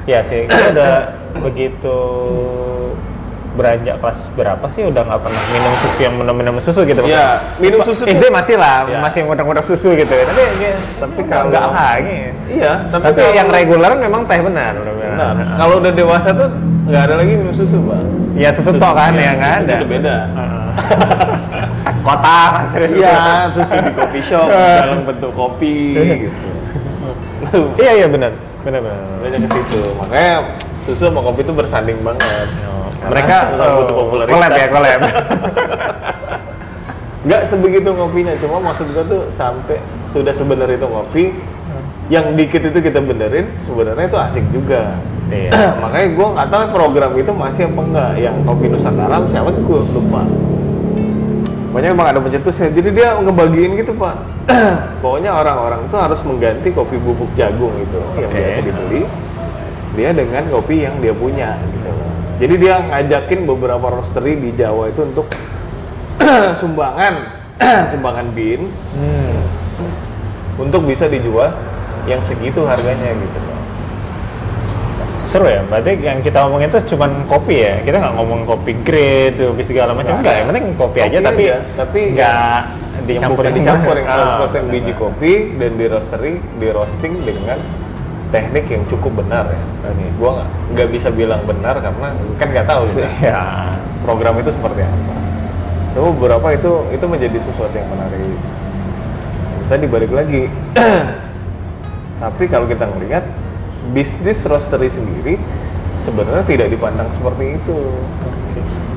ya 0.05 0.19
sih 0.21 0.41
kita 0.45 0.65
udah 0.71 0.93
begitu 1.41 1.97
beranjak 3.51 3.95
kelas 3.97 4.19
berapa 4.33 4.65
sih 4.67 4.83
udah 4.83 5.01
nggak 5.01 5.21
pernah 5.21 5.43
minum 5.49 5.71
susu 5.73 5.97
yang 5.97 6.13
benar-benar 6.13 6.53
susu 6.59 6.81
gitu. 6.83 7.01
Iya, 7.01 7.39
minum 7.55 7.79
susu 7.81 8.03
tuh- 8.03 8.11
SD 8.13 8.27
masih 8.29 8.55
lah 8.55 8.83
Iya. 8.83 8.99
masih 8.99 9.19
ngudang-ngudang 9.23 9.63
susu 9.63 9.95
gitu 9.95 10.11
ya. 10.11 10.23
Tapi 10.25 10.41
ya, 10.59 10.75
Tapi 10.99 11.19
kalau- 11.23 11.47
nggak 11.47 11.63
lagi. 11.65 12.19
Iya 12.51 12.73
tapi, 12.85 13.03
tapi 13.05 13.15
kalau- 13.17 13.31
yang 13.33 13.47
reguler 13.49 13.91
memang 13.95 14.21
teh 14.25 14.39
benar 14.39 14.75
benar. 14.75 15.31
Benar. 15.31 15.55
kalau 15.55 15.73
udah 15.79 15.91
dewasa 15.93 16.29
tuh 16.29 16.51
nggak 16.85 17.01
ada 17.01 17.15
lagi 17.15 17.33
minum 17.33 17.49
susu 17.49 17.79
bang 17.81 18.05
ya 18.35 18.51
susu 18.51 18.75
tok 18.75 18.93
kan 18.93 19.09
Iya, 19.09 19.23
ya 19.23 19.31
nggak 19.33 19.49
susu 19.49 19.63
ada. 19.63 19.73
udah 19.73 19.89
beda 19.89 20.15
kota. 22.05 22.39
Iya. 22.77 23.49
Susu 23.49 23.75
di 23.81 23.91
kopi 23.97 24.19
shop 24.21 24.47
dalam 24.53 25.01
bentuk 25.03 25.31
kopi 25.33 25.77
gitu. 26.29 26.49
Iya 27.81 27.91
iya 28.05 28.07
benar. 28.09 28.31
Benar 28.65 28.79
benar. 28.81 28.99
Banyak 29.21 29.39
ke 29.45 29.49
situ. 29.49 29.81
Makanya 29.97 30.57
susu 30.85 31.09
sama 31.09 31.21
kopi 31.21 31.41
itu 31.45 31.53
bersanding 31.53 31.99
banget. 32.05 32.49
Karena 33.01 33.11
mereka 33.11 33.35
oh, 33.53 33.85
butuh 33.85 33.95
popularitas. 34.05 34.33
collab 34.33 34.51
ya 34.53 34.67
collab. 34.71 34.99
Nggak 37.25 37.41
sebegitu 37.49 37.89
ngopinya 37.89 38.33
cuma 38.37 38.57
maksud 38.61 38.85
gua 38.93 39.05
tuh 39.05 39.21
sampai 39.33 39.81
sudah 40.05 40.33
sebenarnya 40.33 40.77
itu 40.77 40.87
ngopi 40.87 41.25
yang 42.05 42.37
dikit 42.37 42.61
itu 42.69 42.79
kita 42.85 43.01
benerin 43.01 43.49
sebenarnya 43.61 44.05
itu 44.05 44.17
asik 44.17 44.45
juga. 44.53 44.93
Iya. 45.29 45.49
makanya 45.81 46.07
gue 46.13 46.27
nggak 46.37 46.49
tahu 46.53 46.63
program 46.69 47.11
itu 47.17 47.31
masih 47.33 47.65
apa 47.65 47.81
enggak 47.81 48.11
yang 48.21 48.35
kopi 48.45 48.69
nusantara 48.69 49.25
siapa 49.25 49.49
sih 49.57 49.63
gue 49.65 49.79
lupa 49.89 50.21
pokoknya 51.75 51.91
emang 51.91 52.07
ada 52.07 52.23
pencetusnya 52.23 52.71
jadi 52.71 52.89
dia 52.95 53.07
ngebagiin 53.19 53.75
gitu 53.75 53.91
pak 53.99 54.15
pokoknya 55.03 55.35
orang-orang 55.35 55.83
itu 55.83 55.95
harus 55.99 56.23
mengganti 56.23 56.71
kopi 56.71 56.95
bubuk 56.95 57.27
jagung 57.35 57.75
itu 57.75 57.99
yang 58.15 58.31
Oke. 58.31 58.39
biasa 58.39 58.59
dibeli 58.63 59.03
dia 59.99 60.15
dengan 60.15 60.43
kopi 60.55 60.87
yang 60.87 60.95
dia 61.03 61.11
punya 61.11 61.59
gitu 61.67 61.91
jadi 62.39 62.53
dia 62.55 62.75
ngajakin 62.79 63.43
beberapa 63.43 63.91
roastery 63.91 64.39
di 64.39 64.55
Jawa 64.55 64.87
itu 64.87 65.03
untuk 65.03 65.27
sumbangan 66.63 67.43
sumbangan 67.91 68.27
beans 68.31 68.95
Hmm. 68.95 69.43
untuk 70.55 70.87
bisa 70.87 71.11
dijual 71.11 71.51
yang 72.07 72.23
segitu 72.23 72.63
harganya 72.63 73.11
gitu 73.11 73.37
loh. 73.43 73.59
Seru 75.25 75.49
ya, 75.49 75.61
berarti 75.65 75.91
yang 75.99 76.21
kita 76.21 76.37
ngomongin 76.45 76.69
itu 76.69 76.79
cuman 76.95 77.11
kopi 77.25 77.55
ya? 77.65 77.75
Kita 77.81 77.97
nggak 77.97 78.13
ngomong 78.15 78.39
kopi 78.45 78.71
grade, 78.85 79.41
kopi 79.41 79.63
segala 79.65 79.91
macam, 79.97 80.21
Nggak 80.21 80.21
enggak 80.21 80.35
yang 80.37 80.47
penting 80.53 80.65
kopi, 80.77 80.97
aja 81.01 81.17
Kopi 81.17 81.25
tapi 81.25 81.43
aja, 81.43 81.57
tapi 81.73 81.99
nggak 82.13 82.59
yang 82.95 83.05
dicampur 83.09 83.43
bukan 83.43 83.53
dicampur 83.57 83.93
yang 83.97 84.07
100% 84.07 84.15
Ah, 84.15 84.63
biji 84.71 84.93
kopi 84.95 85.33
dan 85.59 85.71
di 85.75 85.85
roastery 85.89 86.33
di 86.39 86.67
roasting 86.71 87.13
dengan 87.25 87.59
teknik 88.29 88.65
yang 88.69 88.83
cukup 88.89 89.25
benar 89.25 89.45
ya. 89.49 89.63
Oke. 89.89 90.05
Gua 90.17 90.29
nggak 90.39 90.49
nggak 90.73 90.87
bisa 90.93 91.07
bilang 91.13 91.41
benar 91.43 91.75
karena 91.77 92.07
kan 92.37 92.47
nggak 92.49 92.65
tahu 92.67 92.83
gitu. 92.93 93.05
Ya, 93.21 93.73
program 94.05 94.35
itu 94.41 94.51
seperti 94.53 94.81
apa. 94.85 95.13
So 95.93 96.11
beberapa 96.11 96.47
itu 96.51 96.71
itu 96.91 97.05
menjadi 97.07 97.37
sesuatu 97.39 97.71
yang 97.71 97.87
menarik. 97.87 98.37
Tadi 99.71 99.85
balik 99.89 100.11
lagi. 100.13 100.43
Tapi 102.21 102.43
kalau 102.47 102.67
kita 102.67 102.87
melihat 102.95 103.23
bisnis 103.93 104.45
roastery 104.47 104.89
sendiri 104.89 105.35
sebenarnya 105.99 106.45
tidak 106.45 106.67
dipandang 106.71 107.09
seperti 107.13 107.57
itu. 107.59 107.79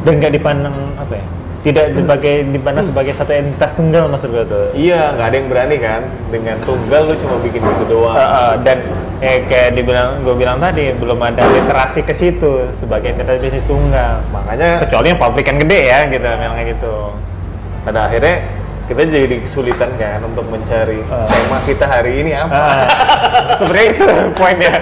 dan 0.07 0.23
nggak 0.23 0.33
dipandang 0.39 0.77
apa 0.95 1.19
ya? 1.19 1.27
Tidak 1.59 1.85
sebagai 1.91 2.47
dipandang 2.55 2.87
sebagai 2.87 3.13
satu 3.19 3.35
entitas 3.35 3.75
tunggal 3.75 4.07
maksud 4.07 4.31
gue 4.31 4.47
tuh. 4.47 4.65
Iya, 4.79 5.19
nggak 5.19 5.27
ada 5.27 5.37
yang 5.37 5.49
berani 5.51 5.77
kan 5.83 6.01
dengan 6.31 6.57
tunggal 6.63 7.11
lu 7.11 7.15
cuma 7.19 7.35
bikin 7.43 7.61
gitu 7.61 7.85
doang. 7.99 8.15
Uh, 8.15 8.23
uh, 8.23 8.53
dan 8.63 8.79
eh, 9.19 9.43
kayak 9.51 9.75
dibilang 9.75 10.23
gue 10.23 10.35
bilang 10.39 10.63
tadi 10.63 10.95
belum 10.95 11.19
ada 11.19 11.43
literasi 11.43 12.07
ke 12.07 12.15
situ 12.15 12.71
sebagai 12.79 13.11
entitas 13.11 13.43
bisnis 13.43 13.67
tunggal. 13.67 14.23
Makanya 14.31 14.87
Kecuali 14.87 15.07
yang 15.11 15.19
pabrikan 15.19 15.57
gede 15.59 15.81
ya 15.91 15.99
gitu, 16.07 16.25
memang 16.25 16.57
kayak 16.63 16.71
gitu. 16.79 16.95
pada 17.83 18.05
akhirnya 18.05 18.37
kita 18.89 19.05
jadi 19.05 19.37
kesulitan 19.45 19.93
kan 20.01 20.25
untuk 20.25 20.49
mencari 20.49 21.05
Ah. 21.13 21.29
tema 21.29 21.61
kita 21.61 21.85
hari 21.85 22.25
ini 22.25 22.33
apa. 22.33 22.57
Ah, 22.57 22.89
sebenarnya 23.61 23.89
itu 23.93 24.07
poinnya. 24.33 24.73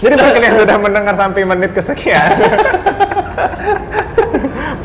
Jadi 0.00 0.14
mungkin 0.16 0.42
yang 0.42 0.56
sudah 0.58 0.76
mendengar 0.80 1.14
sampai 1.14 1.44
menit 1.44 1.70
kesekian, 1.76 2.18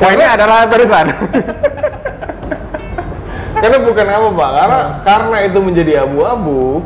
poinnya 0.00 0.28
adalah 0.36 0.68
barusan. 0.68 1.06
Karena 3.56 3.78
bukan 3.80 4.06
apa 4.06 4.28
pak, 4.36 4.50
karena 4.52 4.80
karena 5.00 5.36
itu 5.48 5.58
menjadi 5.64 5.92
abu-abu, 6.04 6.84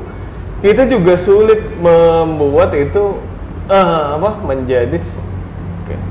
kita 0.63 0.87
juga 0.87 1.19
sulit 1.19 1.59
membuat 1.83 2.71
itu 2.79 3.19
eh, 3.67 4.03
apa 4.15 4.39
menjadi 4.47 4.95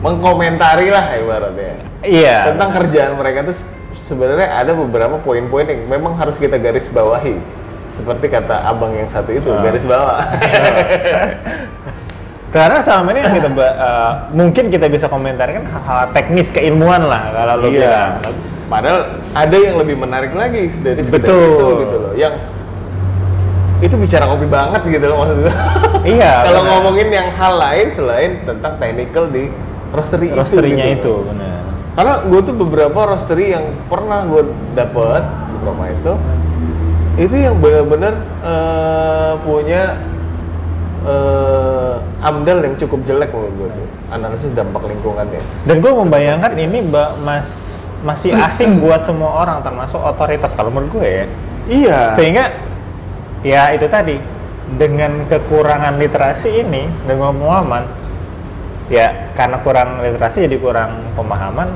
mengkomentari 0.04 0.92
lah 0.92 1.16
ibaratnya 1.16 1.80
Iya. 2.04 2.52
tentang 2.52 2.76
kerjaan 2.76 3.16
mereka 3.16 3.48
itu 3.48 3.64
sebenarnya 4.10 4.50
ada 4.50 4.74
beberapa 4.74 5.22
poin-poin 5.22 5.70
yang 5.70 5.86
memang 5.86 6.18
harus 6.18 6.34
kita 6.34 6.58
garis 6.58 6.90
bawahi 6.90 7.38
seperti 7.94 8.26
kata 8.26 8.66
abang 8.66 8.90
yang 8.92 9.06
satu 9.06 9.30
itu 9.30 9.50
Ah. 9.50 9.62
garis 9.62 9.86
bawah 9.86 10.18
Karena 12.50 12.82
selama 12.82 13.14
ini 13.14 13.22
yang 13.22 13.34
kita 13.38 13.50
eh, 13.62 14.12
mungkin 14.34 14.64
kita 14.74 14.90
bisa 14.90 15.06
komentarkan 15.06 15.70
hal-hal 15.70 16.10
teknis 16.18 16.50
keilmuan 16.50 17.06
lah 17.06 17.30
kalau 17.30 17.62
lo 17.62 17.70
iya 17.70 17.78
bilang. 18.18 18.34
padahal 18.66 19.00
ada 19.38 19.54
yang 19.54 19.78
lebih 19.78 19.94
menarik 19.94 20.34
lagi 20.34 20.66
dari 20.82 20.98
sekedar 21.06 21.30
Betul. 21.30 21.46
itu 21.46 21.68
gitu 21.86 21.96
loh 22.02 22.14
yang 22.18 22.34
itu 23.80 23.96
bicara 23.96 24.26
kopi 24.26 24.50
banget 24.50 24.82
gitu 24.82 25.06
loh 25.06 25.18
maksudnya 25.22 25.54
Iya. 26.02 26.34
kalau 26.50 26.62
ngomongin 26.66 27.14
yang 27.14 27.30
hal 27.30 27.54
lain 27.54 27.88
selain 27.94 28.42
tentang 28.42 28.82
technical 28.82 29.30
di 29.30 29.54
roastery, 29.94 30.34
itu, 30.34 30.42
itu, 30.42 30.82
gitu 30.98 31.10
loh. 31.10 31.22
benar. 31.30 31.59
Karena 32.00 32.24
gue 32.24 32.42
tuh 32.48 32.56
beberapa 32.56 33.12
roastery 33.12 33.60
yang 33.60 33.76
pernah 33.92 34.24
gue 34.24 34.48
dapet 34.72 35.20
beberapa 35.60 35.84
itu 35.92 36.14
itu 37.20 37.36
yang 37.36 37.60
benar-benar 37.60 38.16
eh, 38.40 39.34
punya 39.44 40.00
eh, 41.04 41.96
amdal 42.24 42.64
yang 42.64 42.76
cukup 42.80 43.04
jelek 43.04 43.36
menurut 43.36 43.54
gue 43.60 43.70
tuh. 43.76 43.88
Analisis 44.16 44.56
dampak 44.56 44.88
lingkungannya. 44.88 45.44
Dan 45.68 45.84
gue 45.84 45.92
membayangkan 45.92 46.56
ini 46.56 46.80
ba- 46.88 47.20
mas 47.20 47.52
masih 48.00 48.32
asing 48.32 48.80
buat 48.80 49.04
semua 49.04 49.44
orang 49.44 49.60
termasuk 49.60 50.00
otoritas 50.00 50.56
kalau 50.56 50.72
menurut 50.72 51.04
gue 51.04 51.08
ya. 51.08 51.26
iya. 51.68 52.00
Sehingga 52.16 52.56
ya 53.44 53.76
itu 53.76 53.92
tadi 53.92 54.16
dengan 54.80 55.28
kekurangan 55.28 56.00
literasi 56.00 56.64
ini 56.64 56.88
dengan 57.04 57.36
pemahaman 57.36 57.84
ya 58.90 59.34
karena 59.38 59.58
kurang 59.62 60.02
literasi 60.02 60.50
jadi 60.50 60.58
kurang 60.58 60.98
pemahaman 61.14 61.70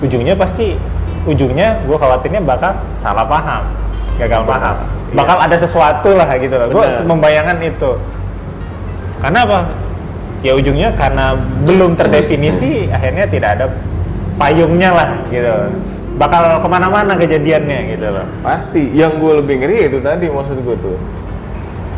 ujungnya 0.00 0.34
pasti 0.34 0.76
ujungnya 1.24 1.84
gue 1.84 1.96
khawatirnya 1.96 2.40
bakal 2.44 2.72
salah 3.00 3.24
paham 3.24 3.64
gagal 4.18 4.42
Benar, 4.46 4.50
paham. 4.50 4.76
Iya. 4.76 5.14
bakal 5.14 5.36
ada 5.42 5.56
sesuatu 5.58 6.10
lah 6.14 6.28
gitu 6.38 6.54
loh. 6.54 6.66
Gue 6.70 6.86
membayangkan 7.06 7.58
itu. 7.62 7.90
Karena 9.22 9.38
apa? 9.46 9.58
Ya 10.44 10.52
ujungnya 10.52 10.92
karena 10.98 11.38
belum 11.64 11.96
terdefinisi 11.96 12.92
akhirnya 12.92 13.24
tidak 13.30 13.50
ada 13.58 13.66
payungnya 14.36 14.90
lah 14.92 15.08
gitu. 15.30 15.50
Bakal 16.14 16.62
ke 16.62 16.68
mana-mana 16.70 17.18
kejadiannya 17.18 17.94
gitu 17.96 18.06
loh. 18.10 18.26
Pasti. 18.42 18.90
Yang 18.94 19.12
gue 19.18 19.32
lebih 19.42 19.54
ngeri 19.64 19.78
itu 19.90 19.98
tadi 20.02 20.26
maksud 20.30 20.58
gue 20.62 20.76
tuh. 20.78 20.98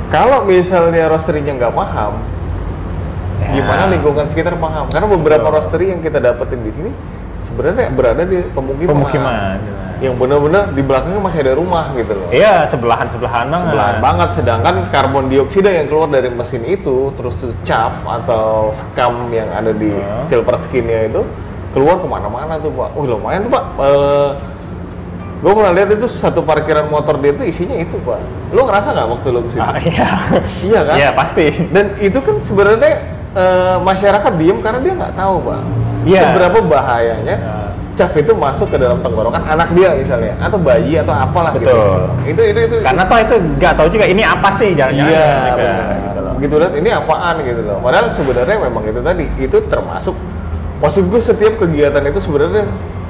Kalau 0.07 0.47
misalnya 0.47 1.11
roasterynya 1.11 1.59
nggak 1.59 1.75
paham, 1.75 2.23
Ya. 3.37 3.61
gimana 3.61 3.83
lingkungan 3.93 4.27
sekitar 4.27 4.57
paham? 4.57 4.89
Karena 4.89 5.07
beberapa 5.07 5.45
Betul. 5.45 5.55
roastery 5.61 5.87
yang 5.93 6.01
kita 6.01 6.19
dapetin 6.19 6.61
di 6.65 6.73
sini 6.73 6.91
sebenarnya 7.45 7.93
berada 7.93 8.23
di 8.25 8.41
pemukiman. 8.51 8.91
pemukiman 8.93 9.59
Yang 9.97 10.15
benar-benar 10.21 10.77
di 10.77 10.83
belakangnya 10.85 11.21
masih 11.25 11.41
ada 11.41 11.57
rumah 11.57 11.89
gitu 11.97 12.13
loh. 12.13 12.29
Iya, 12.29 12.69
sebelahan 12.69 13.09
sebelahan 13.09 13.49
banget. 13.49 13.65
Sebelahan 13.73 13.97
banget. 14.05 14.29
Sedangkan 14.37 14.75
karbon 14.93 15.33
dioksida 15.33 15.73
yang 15.73 15.89
keluar 15.89 16.13
dari 16.13 16.29
mesin 16.29 16.69
itu, 16.69 17.17
terus 17.17 17.33
tuh 17.41 17.57
chaff 17.65 18.05
atau 18.05 18.69
sekam 18.77 19.33
yang 19.33 19.49
ada 19.57 19.73
di 19.73 19.89
Hmm. 19.89 20.29
silver 20.29 20.53
skinnya 20.61 21.09
itu 21.09 21.25
keluar 21.73 21.97
ke 21.97 22.05
mana-mana 22.05 22.61
tuh 22.61 22.77
pak. 22.77 22.93
Oh 22.93 23.09
lumayan 23.09 23.49
tuh 23.49 23.57
pak. 23.57 23.65
Eh, 23.81 24.29
gue 25.41 25.53
pernah 25.57 25.73
lihat 25.73 25.89
itu 25.89 26.07
satu 26.13 26.45
parkiran 26.45 26.93
motor 26.93 27.17
dia 27.17 27.33
itu 27.33 27.49
isinya 27.49 27.77
itu 27.81 27.97
pak. 28.05 28.21
Lo 28.53 28.69
ngerasa 28.69 28.93
nggak 28.93 29.09
waktu 29.17 29.29
lo 29.33 29.41
ke 29.45 29.51
sini? 29.57 29.65
Ah, 29.65 29.77
iya. 29.81 30.09
Iya 30.61 30.81
kan? 30.85 30.97
Iya, 31.01 31.09
pasti. 31.17 31.47
Dan 31.73 31.97
itu 31.97 32.21
kan 32.21 32.37
sebenarnya 32.45 33.16
eh, 33.37 33.77
masyarakat 33.79 34.33
diem 34.35 34.59
karena 34.59 34.81
dia 34.81 34.93
nggak 34.97 35.15
tahu 35.15 35.37
pak. 35.45 35.61
Iya. 36.07 36.21
Seberapa 36.23 36.59
bahayanya 36.63 37.37
Ya. 37.37 37.55
chaff 37.93 38.15
itu 38.15 38.33
masuk 38.33 38.69
ke 38.69 38.77
dalam 38.77 39.01
tenggorokan 39.01 39.43
anak 39.43 39.73
dia 39.73 39.91
misalnya 39.93 40.37
atau 40.39 40.57
bayi 40.57 40.97
atau 40.97 41.11
apalah 41.11 41.51
gitu. 41.53 41.67
Betul. 41.67 42.01
Itu 42.25 42.43
itu 42.45 42.61
itu. 42.67 42.77
Karena 42.81 43.03
toh 43.05 43.19
itu 43.19 43.35
nggak 43.57 43.73
tahu 43.75 43.89
juga 43.91 44.05
ini 44.05 44.23
apa 44.23 44.49
sih 44.53 44.73
jangan-jangan. 44.73 45.11
Iya, 45.11 45.29
gitu 46.05 46.21
loh. 46.21 46.33
Begitu 46.37 46.55
lihat 46.57 46.75
ini 46.77 46.89
apaan 46.91 47.35
gitu 47.41 47.61
loh. 47.61 47.79
Padahal 47.81 48.07
sebenarnya 48.09 48.57
memang 48.61 48.83
itu 48.85 49.01
tadi 49.01 49.25
itu 49.37 49.57
termasuk 49.67 50.15
maksud 50.77 51.09
gue 51.09 51.21
setiap 51.21 51.57
kegiatan 51.57 52.05
itu 52.05 52.21
sebenarnya 52.21 52.69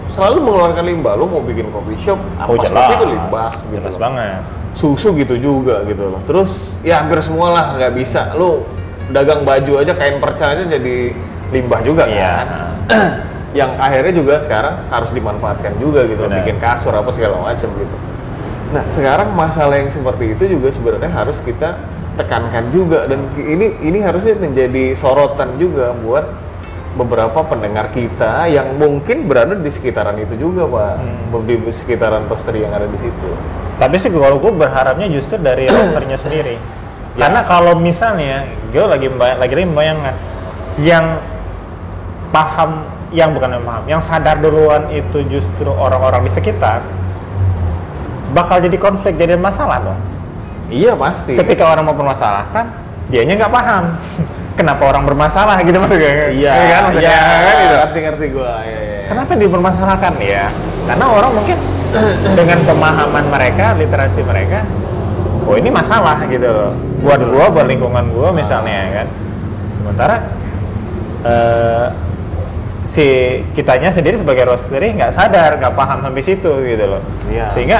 selalu 0.08 0.38
mengeluarkan 0.40 0.84
limbah. 0.86 1.12
Lo 1.14 1.26
mau 1.26 1.42
bikin 1.42 1.66
coffee 1.68 1.98
shop, 1.98 2.16
apa 2.38 2.48
Oh, 2.48 2.56
jelas. 2.56 2.94
itu 2.94 3.04
limbah 3.04 3.50
gitu. 3.68 3.82
Jelas 3.82 3.92
loh. 3.92 4.00
banget. 4.00 4.40
Susu 4.72 5.08
gitu 5.12 5.34
juga 5.36 5.82
gitu 5.84 6.06
loh. 6.06 6.20
Terus 6.24 6.72
ya 6.80 7.02
hampir 7.02 7.18
semua 7.18 7.50
lah 7.50 7.64
nggak 7.74 7.92
bisa. 7.92 8.32
Lo 8.32 8.62
dagang 9.08 9.42
baju 9.42 9.72
aja 9.78 9.92
kain 9.94 10.18
perca 10.18 10.52
aja 10.52 10.64
jadi 10.64 11.14
limbah 11.48 11.80
juga 11.80 12.04
Iya. 12.04 12.32
kan. 12.34 12.48
yang 13.58 13.72
akhirnya 13.78 14.12
juga 14.12 14.34
sekarang 14.36 14.84
harus 14.88 15.10
dimanfaatkan 15.10 15.78
juga 15.78 16.04
gitu 16.04 16.26
Benar. 16.26 16.42
bikin 16.42 16.56
kasur 16.58 16.92
apa 16.92 17.08
segala 17.08 17.40
macam 17.40 17.70
gitu. 17.72 17.96
Nah 18.66 18.84
sekarang 18.90 19.32
masalah 19.32 19.78
yang 19.78 19.88
seperti 19.88 20.34
itu 20.34 20.58
juga 20.58 20.68
sebenarnya 20.68 21.08
harus 21.08 21.38
kita 21.40 21.78
tekankan 22.16 22.68
juga 22.68 23.06
dan 23.06 23.22
ini 23.36 23.78
ini 23.80 23.98
harusnya 24.00 24.34
menjadi 24.36 24.92
sorotan 24.92 25.56
juga 25.56 25.92
buat 25.94 26.26
beberapa 26.96 27.44
pendengar 27.44 27.92
kita 27.92 28.48
yang 28.48 28.72
mungkin 28.74 29.28
berada 29.28 29.52
di 29.52 29.68
sekitaran 29.68 30.16
itu 30.16 30.34
juga 30.34 30.64
pak 30.64 30.92
Hmm. 30.98 31.44
di 31.44 31.56
sekitaran 31.68 32.24
roastery 32.24 32.64
yang 32.64 32.72
ada 32.72 32.88
di 32.88 32.96
situ. 32.96 33.28
Tapi 33.76 34.00
sih 34.00 34.08
kalau 34.08 34.40
gue 34.40 34.48
berharapnya 34.50 35.04
justru 35.06 35.36
dari 35.36 35.68
rosternya 35.68 36.16
sendiri. 36.16 36.56
Ya. 37.16 37.26
Karena 37.26 37.40
kalau 37.48 37.72
misalnya 37.80 38.44
gue 38.70 38.84
lagi 38.84 39.08
mbay- 39.08 39.40
lagi 39.40 39.64
membayangkan 39.64 40.14
yang 40.84 41.16
paham 42.28 42.84
yang 43.14 43.32
bukan 43.32 43.56
yang 43.56 43.64
paham, 43.64 43.82
yang 43.88 44.02
sadar 44.04 44.36
duluan 44.36 44.92
itu 44.92 45.24
justru 45.30 45.70
orang-orang 45.72 46.28
di 46.28 46.32
sekitar 46.34 46.84
bakal 48.36 48.60
jadi 48.60 48.76
konflik 48.76 49.16
jadi 49.16 49.40
masalah 49.40 49.80
dong. 49.80 50.00
Iya 50.68 50.98
pasti. 50.98 51.38
Ketika 51.38 51.72
orang 51.72 51.88
mau 51.88 51.96
permasalahkan, 51.96 52.68
dianya 53.08 53.38
nggak 53.38 53.52
paham 53.54 53.84
kenapa 54.58 54.82
orang 54.88 55.04
bermasalah 55.06 55.62
gitu 55.62 55.78
maksudnya 55.78 56.32
iya 56.32 56.52
kan 56.52 56.80
maksudnya 56.90 57.12
iya 57.12 57.22
kan 57.22 57.54
gitu. 57.54 57.76
ngerti 57.76 57.98
ngerti 58.02 58.26
gua 58.34 58.54
iya, 58.66 58.78
iya. 58.82 59.00
kenapa 59.06 59.32
dipermasalahkan 59.38 60.12
ya 60.18 60.44
karena 60.90 61.04
orang 61.06 61.32
mungkin 61.36 61.58
dengan 62.38 62.58
pemahaman 62.66 63.24
mereka 63.30 63.66
literasi 63.78 64.20
mereka 64.26 64.66
oh 65.46 65.54
ini 65.54 65.70
masalah 65.70 66.18
gitu 66.26 66.48
loh 66.50 66.72
buat 67.06 67.18
Betul. 67.18 67.30
gua 67.30 67.46
buat 67.48 67.66
lingkungan 67.66 68.04
gua 68.10 68.28
misalnya 68.32 68.78
kan 68.92 69.06
sementara 69.78 70.16
eh, 71.22 71.86
si 72.82 73.06
kitanya 73.52 73.90
sendiri 73.90 74.14
sebagai 74.14 74.42
roastery 74.44 74.90
nggak 74.92 75.10
sadar 75.10 75.54
nggak 75.56 75.72
paham 75.72 76.02
sampai 76.02 76.20
situ 76.20 76.50
gitu 76.62 76.84
loh 76.88 77.02
Iya. 77.26 77.50
sehingga 77.50 77.78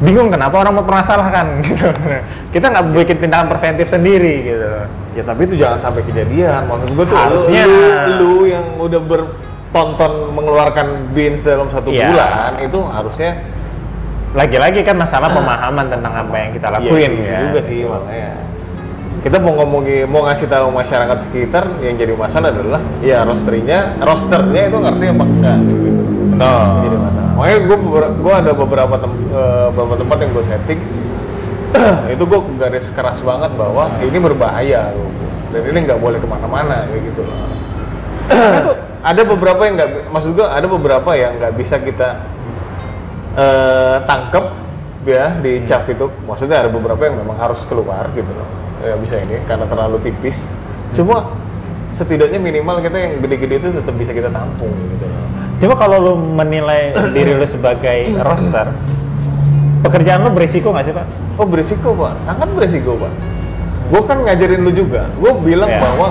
bingung 0.00 0.28
kenapa 0.28 0.56
orang 0.58 0.76
mempermasalahkan 0.76 1.46
gitu 1.66 1.88
kita 2.50 2.66
nggak 2.68 2.84
bikin 2.94 3.16
tindakan 3.18 3.46
preventif 3.48 3.88
sendiri 3.88 4.34
gitu 4.46 4.66
loh 4.66 4.86
Ya 5.10 5.26
tapi 5.26 5.42
itu 5.42 5.58
jangan 5.58 5.74
sampai 5.74 6.06
kejadian. 6.06 6.70
Maksud 6.70 6.94
gue 6.94 7.02
tuh 7.02 7.18
Harusnya. 7.18 7.66
lu, 7.66 7.82
lu 8.14 8.34
yang 8.46 8.78
udah 8.78 9.02
bertonton 9.02 10.12
mengeluarkan 10.30 10.86
beans 11.10 11.42
dalam 11.42 11.66
satu 11.66 11.90
Iya. 11.90 12.14
bulan 12.14 12.52
itu 12.62 12.78
harusnya 12.86 13.42
lagi-lagi 14.30 14.86
kan 14.86 14.94
masalah 14.94 15.26
pemahaman 15.26 15.90
tentang 15.90 16.12
apa 16.14 16.34
yang 16.38 16.50
kita 16.54 16.68
lakuin 16.70 17.10
Iya, 17.18 17.26
ya. 17.26 17.38
juga 17.50 17.60
sih 17.66 17.82
makanya. 17.82 18.32
Kita 19.20 19.36
mau 19.36 19.52
ngomongin 19.52 20.08
mau 20.08 20.24
ngasih 20.24 20.48
tahu 20.48 20.72
masyarakat 20.72 21.18
sekitar 21.28 21.64
yang 21.84 21.98
jadi 21.98 22.14
masalah 22.16 22.48
adalah 22.54 22.80
ya 23.04 23.20
rosternya, 23.26 24.00
rosternya 24.00 24.70
itu 24.70 24.76
ngerti 24.80 25.04
apa 25.12 25.24
enggak 25.26 25.58
gitu. 25.66 25.88
Betul. 26.30 26.64
Jadi 26.86 26.96
masalah. 26.96 27.30
Makanya 27.36 27.58
gue 27.68 27.78
gue 28.16 28.34
ada 28.34 28.52
beberapa 28.54 28.94
tem, 28.96 29.12
eh, 29.12 29.66
beberapa 29.74 29.96
tempat 30.00 30.16
yang 30.24 30.30
gue 30.32 30.44
setting 30.46 30.80
itu 32.14 32.22
gue 32.26 32.40
garis 32.58 32.86
keras 32.90 33.18
banget 33.20 33.50
bahwa 33.54 33.86
ini 34.02 34.18
berbahaya 34.18 34.90
loh. 34.94 35.10
dan 35.50 35.66
ini 35.66 35.78
nggak 35.82 35.98
boleh 35.98 36.18
ke 36.22 36.28
mana-mana 36.30 36.86
kayak 36.86 37.02
gitu 37.10 37.26
loh. 37.26 37.38
ada 39.10 39.22
beberapa 39.26 39.60
yang 39.66 39.74
nggak 39.74 39.90
maksud 40.14 40.38
gue 40.38 40.46
ada 40.46 40.66
beberapa 40.70 41.10
yang 41.18 41.36
nggak 41.36 41.52
bisa 41.58 41.76
kita 41.82 42.22
eh 43.36 43.96
tangkep 44.02 44.44
ya 45.06 45.38
di 45.38 45.62
CAF 45.64 45.84
itu 45.90 46.06
maksudnya 46.26 46.66
ada 46.66 46.70
beberapa 46.70 47.00
yang 47.06 47.20
memang 47.20 47.36
harus 47.38 47.62
keluar 47.64 48.10
gitu 48.12 48.28
loh 48.30 48.48
ya 48.80 48.96
bisa 48.96 49.20
ini 49.20 49.40
karena 49.46 49.64
terlalu 49.68 50.00
tipis 50.02 50.42
cuma 50.96 51.30
setidaknya 51.88 52.38
minimal 52.42 52.82
kita 52.82 52.96
yang 52.96 53.12
gede-gede 53.22 53.54
itu 53.62 53.68
tetap 53.80 53.94
bisa 53.96 54.10
kita 54.12 54.28
tampung 54.28 54.72
gitu 54.96 55.06
loh 55.06 55.20
Coba 55.60 55.74
kalau 55.76 55.96
lu 56.00 56.12
menilai 56.16 56.96
diri 57.14 57.36
lu 57.36 57.44
sebagai 57.44 58.16
roster, 58.24 58.72
pekerjaan 59.84 60.24
lu 60.24 60.32
berisiko 60.32 60.72
nggak 60.72 60.84
sih 60.88 60.94
pak? 60.96 61.06
Oh 61.36 61.44
berisiko 61.44 61.92
pak, 61.92 62.16
sangat 62.24 62.48
berisiko 62.56 62.96
pak. 62.96 63.12
Gue 63.92 64.02
kan 64.08 64.24
ngajarin 64.24 64.64
lu 64.64 64.72
juga. 64.72 65.12
Gue 65.20 65.36
bilang 65.44 65.68
Iya. 65.68 65.80
bahwa 65.84 66.08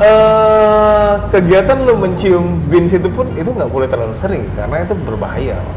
eh 0.00 1.12
kegiatan 1.28 1.76
lu 1.84 2.00
mencium 2.00 2.56
beans 2.72 2.96
itu 2.96 3.06
pun 3.12 3.28
itu 3.36 3.46
nggak 3.52 3.68
boleh 3.68 3.84
terlalu 3.84 4.16
sering 4.16 4.48
karena 4.56 4.80
itu 4.80 4.96
berbahaya. 4.96 5.60
Pak. 5.60 5.76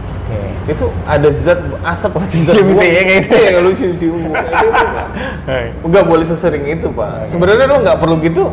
Itu 0.66 0.86
ada 1.04 1.30
zat 1.30 1.60
asap 1.82 2.14
zat 2.38 2.54
Cium 2.54 2.76
buang. 2.76 2.84
ya, 2.84 2.92
kayak 3.00 3.24
gitu. 3.24 3.34
Iya, 3.34 3.58
lu 3.58 3.70
cium-cium 3.72 4.16
buang. 4.26 4.46
itu 4.46 5.86
nggak- 5.88 6.06
boleh 6.06 6.26
sesering 6.26 6.66
itu 6.68 6.88
pak. 6.90 7.26
Sebenarnya 7.26 7.66
lu 7.66 7.76
nggak 7.80 7.98
perlu 7.98 8.16
gitu. 8.20 8.44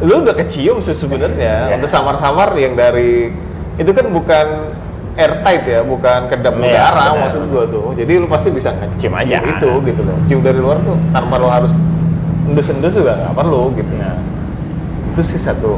Lu 0.00 0.24
udah 0.24 0.32
kecium 0.32 0.80
sih 0.80 0.92
sebenarnya. 0.92 1.68
Iya. 1.68 1.76
Untuk 1.76 1.86
samar-samar 1.86 2.56
yang 2.56 2.72
dari 2.72 3.28
itu 3.76 3.90
kan 3.90 4.06
bukan 4.08 4.46
airtight 5.12 5.64
ya, 5.66 5.80
bukan 5.82 6.20
kedap 6.26 6.56
Iya, 6.56 6.88
udara 6.88 7.04
maksud 7.18 7.42
gua 7.46 7.64
tuh. 7.66 7.92
Jadi 7.92 8.12
lu 8.16 8.24
pasti 8.24 8.48
bisa 8.48 8.72
nge- 8.72 8.96
Cium 8.96 9.12
aja. 9.12 9.38
itu 9.38 9.70
gitu 9.84 10.00
loh. 10.00 10.16
Cium 10.24 10.40
dari 10.40 10.56
luar 10.56 10.80
tuh 10.80 10.96
tanpa 11.10 11.36
lo 11.36 11.48
harus 11.48 11.76
endus-endus 12.46 12.94
juga 12.94 13.12
nggak 13.18 13.34
perlu 13.34 13.62
gitu. 13.74 13.92
Nah, 13.94 14.16
Itu 15.10 15.26
sih 15.26 15.36
satu. 15.36 15.76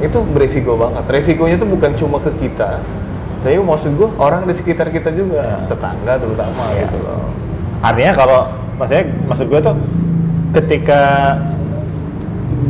Itu 0.00 0.24
beresiko 0.26 0.74
banget. 0.74 1.04
Resikonya 1.06 1.54
tuh 1.54 1.68
bukan 1.68 1.92
cuma 1.94 2.16
ke 2.18 2.32
kita. 2.40 2.80
Tapi 3.44 3.60
maksud 3.60 3.92
gua 3.94 4.08
orang 4.18 4.42
di 4.42 4.56
sekitar 4.56 4.88
kita 4.88 5.12
juga, 5.12 5.44
Ya. 5.44 5.68
tetangga 5.68 6.16
terutama 6.16 6.64
Iya. 6.72 6.88
gitu 6.88 6.96
loh. 6.98 7.28
artinya 7.78 8.12
kalau 8.16 8.40
maksudnya 8.74 9.04
maksud 9.28 9.44
gue 9.44 9.60
tuh 9.60 9.76
ketika 10.50 11.00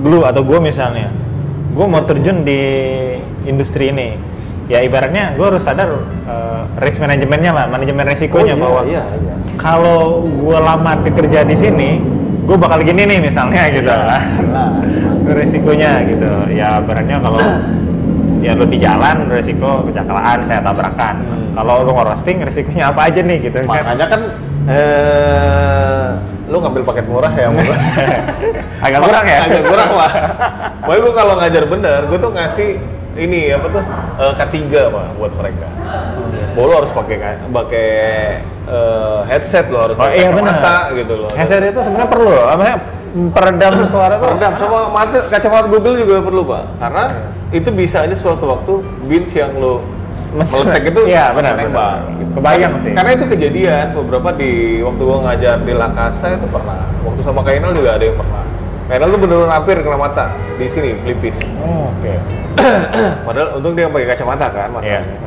lu 0.03 0.21
atau 0.21 0.43
gue 0.43 0.59
misalnya, 0.59 1.07
gue 1.71 1.87
mau 1.87 2.03
terjun 2.03 2.43
di 2.43 2.61
industri 3.45 3.89
ini, 3.89 4.19
ya 4.67 4.83
ibaratnya 4.83 5.33
gue 5.33 5.47
harus 5.47 5.63
sadar 5.63 5.87
eh, 6.27 6.61
risk 6.83 6.99
manajemennya 6.99 7.55
lah, 7.55 7.65
manajemen 7.65 8.05
resikonya 8.05 8.53
Oh, 8.53 8.59
iya, 8.59 8.65
bahwa 8.67 8.81
iya, 8.85 9.03
iya. 9.15 9.35
kalau 9.55 10.01
gue 10.27 10.59
lama 10.59 10.93
kerja 11.01 11.47
di 11.47 11.55
sini, 11.55 12.03
gue 12.43 12.57
bakal 12.59 12.83
gini 12.83 13.07
nih 13.07 13.19
misalnya 13.23 13.71
gitu 13.71 13.87
Iya, 13.87 14.05
lah. 14.05 14.23
resikonya 15.39 16.05
gitu 16.05 16.29
ya 16.53 16.83
ibaratnya 16.83 17.17
kalau 17.17 17.39
ya 18.45 18.53
lu 18.53 18.65
di 18.65 18.77
jalan 18.77 19.25
resiko 19.27 19.81
kecelakaan 19.83 20.45
saya 20.45 20.61
tabrakan 20.61 21.17
Hmm. 21.25 21.51
kalau 21.57 21.81
lu 21.81 21.93
ngerosting 21.93 22.37
resikonya 22.41 22.85
apa 22.87 23.09
aja 23.09 23.21
nih 23.21 23.39
gitu 23.43 23.57
kan 23.59 23.67
Makanya 23.67 24.07
kan 24.07 24.21
eh 24.69 26.07
lu 26.45 26.61
ngambil 26.61 26.83
paket 26.85 27.07
murah 27.07 27.33
ya 27.33 27.49
murah. 27.49 27.79
agak 28.85 29.01
kurang 29.01 29.25
ya 29.25 29.39
Agak 29.43 29.65
kurang 29.65 29.91
lah. 29.93 30.13
Pokoknya 30.85 31.01
gue 31.01 31.15
kalau 31.15 31.35
ngajar 31.35 31.65
bener, 31.65 32.01
gue 32.05 32.19
tuh 32.19 32.31
ngasih 32.31 32.69
ini 33.17 33.49
apa 33.49 33.67
tuh 33.71 33.83
eh, 34.21 34.33
K3 34.35 34.55
pak 34.87 35.07
buat 35.15 35.33
mereka. 35.33 35.67
Bahwa 36.53 36.65
lo 36.67 36.75
harus 36.77 36.93
pakai 36.93 37.17
ka- 37.17 37.41
pakai 37.49 37.89
eh, 38.67 39.21
headset 39.27 39.67
lo 39.67 39.79
harus 39.81 39.97
oh 39.97 40.01
pakai 40.03 40.17
iya 40.19 40.29
benar 40.29 40.55
kacamata 40.55 40.77
gitu 40.95 41.15
loh. 41.17 41.31
headset 41.33 41.65
itu 41.65 41.81
sebenarnya 41.81 42.11
perlu 42.11 42.35
apa 42.37 42.61
namanya 42.61 42.79
peredam 43.31 43.73
suara 43.87 44.15
tuh 44.19 44.27
Peredam 44.35 44.53
sama 44.59 44.79
mata 44.91 45.19
kacamata 45.31 45.67
Google 45.71 46.03
juga 46.03 46.15
perlu 46.19 46.43
pak, 46.43 46.63
karena 46.83 47.05
itu 47.55 47.69
bisa 47.71 48.03
aja 48.03 48.17
suatu 48.19 48.45
waktu 48.51 48.73
beans 49.07 49.31
yang 49.33 49.55
lo 49.55 49.79
meletek 50.35 50.91
itu 50.91 51.01
Iya, 51.07 51.31
benar, 51.31 51.55
nembak. 51.55 51.71
benar. 51.71 52.19
gitu. 52.19 52.33
Kebayang 52.35 52.73
sih. 52.83 52.91
Karena 52.91 53.11
itu 53.15 53.25
kejadian 53.31 53.87
beberapa 53.95 54.35
di 54.35 54.83
waktu 54.83 55.03
gua 55.07 55.19
ngajar 55.31 55.63
di 55.63 55.73
Lakasa 55.73 56.35
itu 56.35 56.47
pernah. 56.51 56.83
Waktu 57.07 57.21
sama 57.23 57.47
Kainal 57.47 57.71
juga 57.71 57.95
ada 57.95 58.03
yang 58.03 58.19
pernah. 58.19 58.43
Kainal 58.91 59.09
tuh 59.15 59.21
bener-bener 59.23 59.51
hampir 59.55 59.77
kena 59.79 59.95
mata 59.95 60.35
di 60.59 60.67
sini 60.67 60.99
pelipis. 60.99 61.39
oh, 61.63 61.95
oke 61.95 62.13
Padahal 63.27 63.49
untung 63.59 63.75
dia 63.75 63.87
pakai 63.87 64.07
kacamata 64.11 64.47
kan 64.51 64.69
iya 64.83 65.03
masalahnya. 65.03 65.19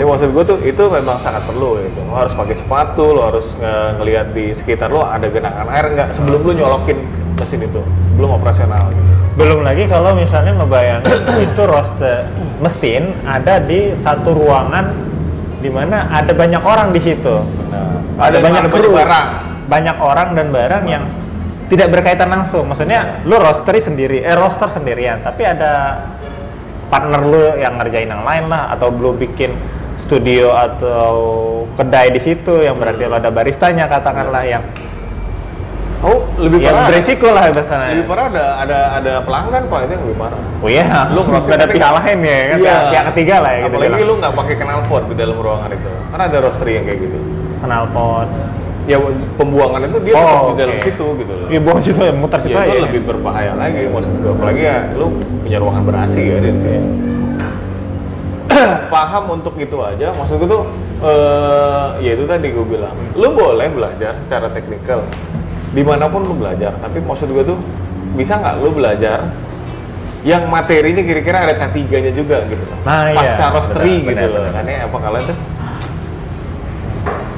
Jadi 0.00 0.08
maksud 0.08 0.28
gue 0.32 0.44
tuh 0.48 0.58
itu 0.64 0.80
memang 0.88 1.20
sangat 1.20 1.44
perlu 1.44 1.76
gitu. 1.76 2.00
Lo 2.08 2.16
harus 2.16 2.32
pakai 2.32 2.56
sepatu, 2.56 3.12
lo 3.12 3.28
harus 3.28 3.52
nge- 3.52 4.00
ngelihat 4.00 4.32
di 4.32 4.48
sekitar 4.48 4.88
lo 4.88 5.04
ada 5.04 5.28
genangan 5.28 5.68
air 5.68 5.92
nggak 5.92 6.16
sebelum 6.16 6.40
lo 6.40 6.52
nyolokin 6.56 6.96
mesin 7.36 7.60
itu. 7.60 7.84
Belum 8.16 8.32
operasional 8.32 8.88
gitu. 8.88 9.04
belum 9.30 9.60
lagi 9.62 9.86
kalau 9.86 10.12
misalnya 10.12 10.52
ngebayangin 10.52 11.06
itu 11.48 11.62
roster 11.64 12.28
mesin 12.60 13.14
ada 13.22 13.56
di 13.56 13.92
satu 13.92 14.36
ruangan 14.36 14.90
di 15.60 15.70
mana 15.70 16.10
ada 16.10 16.32
banyak 16.32 16.60
orang 16.60 16.90
di 16.90 17.00
situ 17.00 17.40
Ada 18.18 18.36
banyak 18.36 18.68
kru, 18.68 18.90
barang. 18.90 19.28
banyak 19.70 19.96
orang 19.96 20.28
dan 20.34 20.46
barang 20.50 20.84
yang 20.84 21.04
tidak 21.68 21.88
berkaitan 21.88 22.28
langsung 22.28 22.68
maksudnya 22.68 23.22
lu 23.22 23.38
roastery 23.38 23.80
sendiri 23.80 24.18
eh 24.20 24.34
roster 24.34 24.66
sendirian 24.68 25.22
tapi 25.22 25.46
ada 25.46 26.04
partner 26.90 27.20
lu 27.22 27.54
yang 27.54 27.78
ngerjain 27.78 28.10
yang 28.10 28.26
lain 28.26 28.50
lah 28.50 28.74
atau 28.74 28.90
lu 28.90 29.14
bikin 29.14 29.54
studio 30.00 30.50
atau 30.50 31.12
kedai 31.72 32.08
di 32.08 32.18
situ 32.18 32.52
yang 32.58 32.74
berarti 32.74 33.04
lo 33.04 33.14
ada 33.14 33.28
baristanya 33.28 33.84
katakanlah 33.86 34.42
yang 34.42 34.64
Oh 36.00 36.24
lebih 36.40 36.64
yang 36.64 36.72
parah. 36.72 36.88
beresiko 36.88 37.28
lah 37.28 37.52
bahasanya 37.52 37.92
Lebih 37.92 38.08
parah 38.08 38.26
ada 38.26 38.44
ada 38.58 38.78
ada 38.96 39.12
pelanggan 39.20 39.68
pak 39.68 39.78
itu 39.84 39.92
yang 39.92 40.04
lebih 40.08 40.18
parah. 40.18 40.40
oh 40.56 40.68
iya 40.70 40.84
Lu 41.06 41.20
lu 41.20 41.20
crossing 41.22 41.52
ada 41.52 41.66
pihak 41.68 41.92
lain 41.92 42.18
ya 42.18 42.38
kan 42.40 42.56
Iya. 42.58 42.76
pihak 42.88 43.04
ketiga 43.12 43.34
lah 43.38 43.50
ya 43.50 43.58
gitu 43.60 43.68
Apalagi 43.70 43.90
bilang. 43.92 44.00
lu 44.00 44.14
nggak 44.16 44.32
pakai 44.32 44.54
knalpot 44.56 45.02
di 45.04 45.14
dalam 45.14 45.36
ruangan 45.36 45.70
itu. 45.70 45.90
Karena 46.08 46.24
ada 46.24 46.36
roastery 46.40 46.72
yang 46.74 46.84
kayak 46.88 47.00
gitu. 47.02 47.18
knalpot 47.60 48.28
Ya 48.88 48.96
pembuangan 49.36 49.80
itu 49.84 49.98
dia 50.00 50.14
Oh, 50.16 50.40
di 50.48 50.54
dalam 50.56 50.76
situ 50.80 51.06
gitu 51.14 51.32
loh. 51.36 51.46
iya 51.46 51.60
buang 51.60 51.80
situ 51.84 52.00
ya 52.00 52.12
muter 52.16 52.38
situ 52.40 52.56
Ya, 52.56 52.64
itu 52.64 52.80
lebih 52.80 53.00
berbahaya 53.04 53.52
lagi 53.54 53.84
maksud 53.86 54.12
gue. 54.16 54.32
Apalagi 54.32 54.62
ya 54.64 54.76
lu 54.96 55.06
punya 55.44 55.58
ruangan 55.60 55.82
berasi 55.84 56.20
ya 56.24 56.36
di 56.40 56.50
sini. 56.56 56.80
Paham 59.00 59.24
untuk 59.32 59.56
itu 59.56 59.80
aja. 59.80 60.12
Maksud 60.12 60.36
gue 60.44 60.48
tuh 60.52 60.62
eh 61.00 62.04
ya 62.04 62.12
itu 62.12 62.28
tadi 62.28 62.52
gue 62.52 62.66
bilang. 62.68 62.92
Lu 63.16 63.32
boleh 63.32 63.72
belajar 63.72 64.12
secara 64.20 64.52
teknikal 64.52 65.00
di 65.72 65.80
mana 65.80 66.04
pun 66.04 66.20
lu 66.20 66.36
belajar. 66.36 66.76
Tapi 66.76 67.00
maksud 67.00 67.32
gue 67.32 67.40
tuh 67.40 67.56
bisa 68.12 68.36
nggak 68.36 68.60
lu 68.60 68.76
belajar 68.76 69.24
yang 70.20 70.44
materinya 70.52 71.00
kira-kira 71.00 71.48
ada 71.48 71.56
K3-nya 71.56 72.12
juga 72.12 72.44
gitu 72.44 72.60
loh. 72.60 72.76
Nah, 72.84 73.08
iya. 73.08 73.16
Pasca 73.24 73.56
roastery 73.56 74.04
Benar, 74.04 74.08
gitu 74.12 74.20
benar, 74.20 74.28
loh. 74.28 74.42
benar. 74.44 74.52
Karena 74.60 74.84
apa 74.84 74.96
kalian 75.00 75.24
tuh 75.24 75.38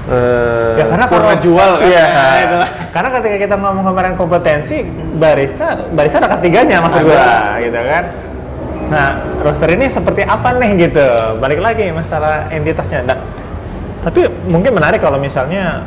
eh 0.03 0.75
Ya 0.83 0.85
karena 0.91 1.07
kalau 1.07 1.31
jual 1.39 1.71
kan. 1.79 1.87
iya, 1.87 2.05
Nah, 2.11 2.37
itu 2.43 2.57
lah. 2.59 2.71
karena 2.91 3.09
ketika 3.15 3.37
kita 3.39 3.55
ngomong 3.55 3.85
kemarin 3.87 4.15
kompetensi 4.19 4.77
barista, 5.15 5.79
barista 5.95 6.17
ada 6.19 6.31
ketiganya 6.35 6.83
maksud 6.83 7.07
Ada. 7.07 7.07
gua, 7.07 7.31
gitu 7.63 7.81
kan. 7.87 8.05
Nah, 8.93 9.09
roster 9.41 9.73
ini 9.73 9.89
seperti 9.89 10.21
apa 10.29 10.53
nih 10.61 10.71
gitu. 10.89 11.07
Balik 11.41 11.65
lagi 11.65 11.89
masalah 11.89 12.53
entitasnya. 12.53 13.01
Nah, 13.09 13.19
tapi 14.05 14.29
mungkin 14.45 14.77
menarik 14.77 15.01
kalau 15.01 15.17
misalnya 15.17 15.81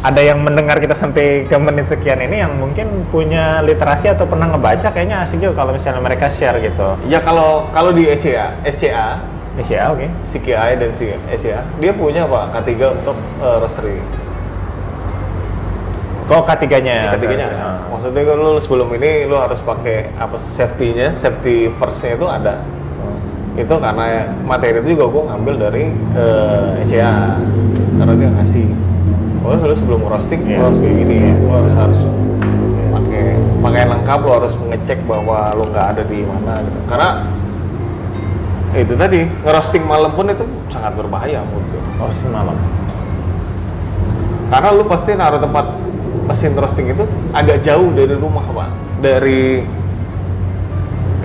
ada 0.00 0.20
yang 0.20 0.40
mendengar 0.40 0.80
kita 0.80 0.96
sampai 0.96 1.44
ke 1.44 1.56
menit 1.60 1.88
sekian 1.88 2.20
ini 2.20 2.40
yang 2.40 2.52
mungkin 2.56 3.08
punya 3.08 3.60
literasi 3.64 4.12
atau 4.12 4.24
pernah 4.24 4.48
ngebaca 4.48 4.92
kayaknya 4.92 5.24
asik 5.24 5.44
juga 5.44 5.64
kalau 5.64 5.72
misalnya 5.72 6.00
mereka 6.04 6.28
share 6.28 6.60
gitu. 6.60 6.96
Ya 7.08 7.20
kalau 7.24 7.68
kalau 7.72 7.92
di 7.92 8.08
SCA, 8.12 8.52
SCA, 8.68 9.20
Ini 9.50 9.66
ya, 9.66 9.90
oke. 9.90 10.06
CKI 10.22 10.78
dan 10.78 10.90
SCA, 10.94 11.60
dia 11.82 11.92
punya 11.92 12.22
pak 12.22 12.62
K3 12.62 12.70
untuk 13.02 13.16
eh, 13.42 13.56
roastery. 13.58 13.98
Kok 16.30 16.46
ketiganya? 16.46 17.10
Ketiganya, 17.10 17.46
maksudnya 17.90 18.22
kalau 18.22 18.54
lu 18.54 18.62
sebelum 18.62 18.86
ini 18.94 19.26
lu 19.26 19.34
harus 19.34 19.58
pakai 19.66 20.14
apa 20.14 20.38
safety-nya, 20.38 21.10
safety 21.10 21.66
first-nya 21.74 22.14
itu 22.14 22.26
ada. 22.30 22.62
Itu 23.58 23.74
karena 23.82 24.30
materi 24.46 24.78
itu 24.78 24.94
juga 24.94 25.10
gua 25.10 25.22
ngambil 25.34 25.54
dari 25.58 25.90
eh, 26.14 26.86
SCA 26.86 27.34
karena 27.98 28.14
dia 28.14 28.30
ngasih. 28.30 28.66
Oh, 29.42 29.58
lu 29.58 29.74
sebelum 29.74 30.06
roasting 30.06 30.46
lu 30.46 30.54
Iya. 30.54 30.58
harus 30.70 30.78
kayak 30.78 30.96
gini, 31.02 31.18
lu 31.34 31.50
harus 31.50 31.74
harus 31.74 32.00
pakai 32.94 33.22
pakaian 33.58 33.88
lengkap, 33.90 34.18
lu 34.22 34.30
harus 34.30 34.54
ngecek 34.54 34.98
bahwa 35.10 35.50
lu 35.58 35.66
nggak 35.66 35.86
ada 35.98 36.02
di 36.06 36.18
mana. 36.22 36.62
Gitu. 36.62 36.78
Karena 36.86 37.10
itu 38.70 38.94
tadi 38.94 39.26
ngerosting 39.42 39.82
malam 39.82 40.14
pun 40.14 40.30
itu 40.30 40.46
sangat 40.70 40.94
berbahaya 40.94 41.42
menurut 41.42 41.66
gua. 41.74 42.06
Oh, 42.06 42.10
semalam. 42.14 42.54
Karena 44.46 44.68
lu 44.78 44.86
pasti 44.86 45.10
naruh 45.18 45.42
tempat 45.42 45.89
mesin 46.30 46.54
roasting 46.54 46.94
itu 46.94 47.02
agak 47.34 47.58
jauh 47.58 47.90
dari 47.90 48.14
rumah, 48.14 48.46
Pak. 48.46 48.70
Dari 49.02 49.66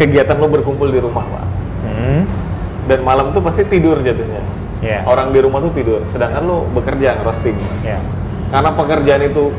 kegiatan 0.01 0.35
lu 0.41 0.49
berkumpul 0.49 0.89
di 0.89 0.97
rumah, 0.97 1.21
Pak. 1.21 1.45
Hmm. 1.85 2.21
Dan 2.89 2.99
malam 3.05 3.29
tuh 3.29 3.45
pasti 3.45 3.61
tidur 3.69 4.01
jatuhnya. 4.01 4.41
Iya. 4.81 5.05
Orang 5.05 5.29
di 5.29 5.39
rumah 5.45 5.61
tuh 5.61 5.71
tidur, 5.77 6.01
sedangkan 6.09 6.41
lu 6.41 6.65
bekerja 6.73 7.21
ngerosting. 7.21 7.55
Iya. 7.85 8.01
Karena 8.49 8.69
pekerjaan 8.73 9.21
itu 9.25 9.53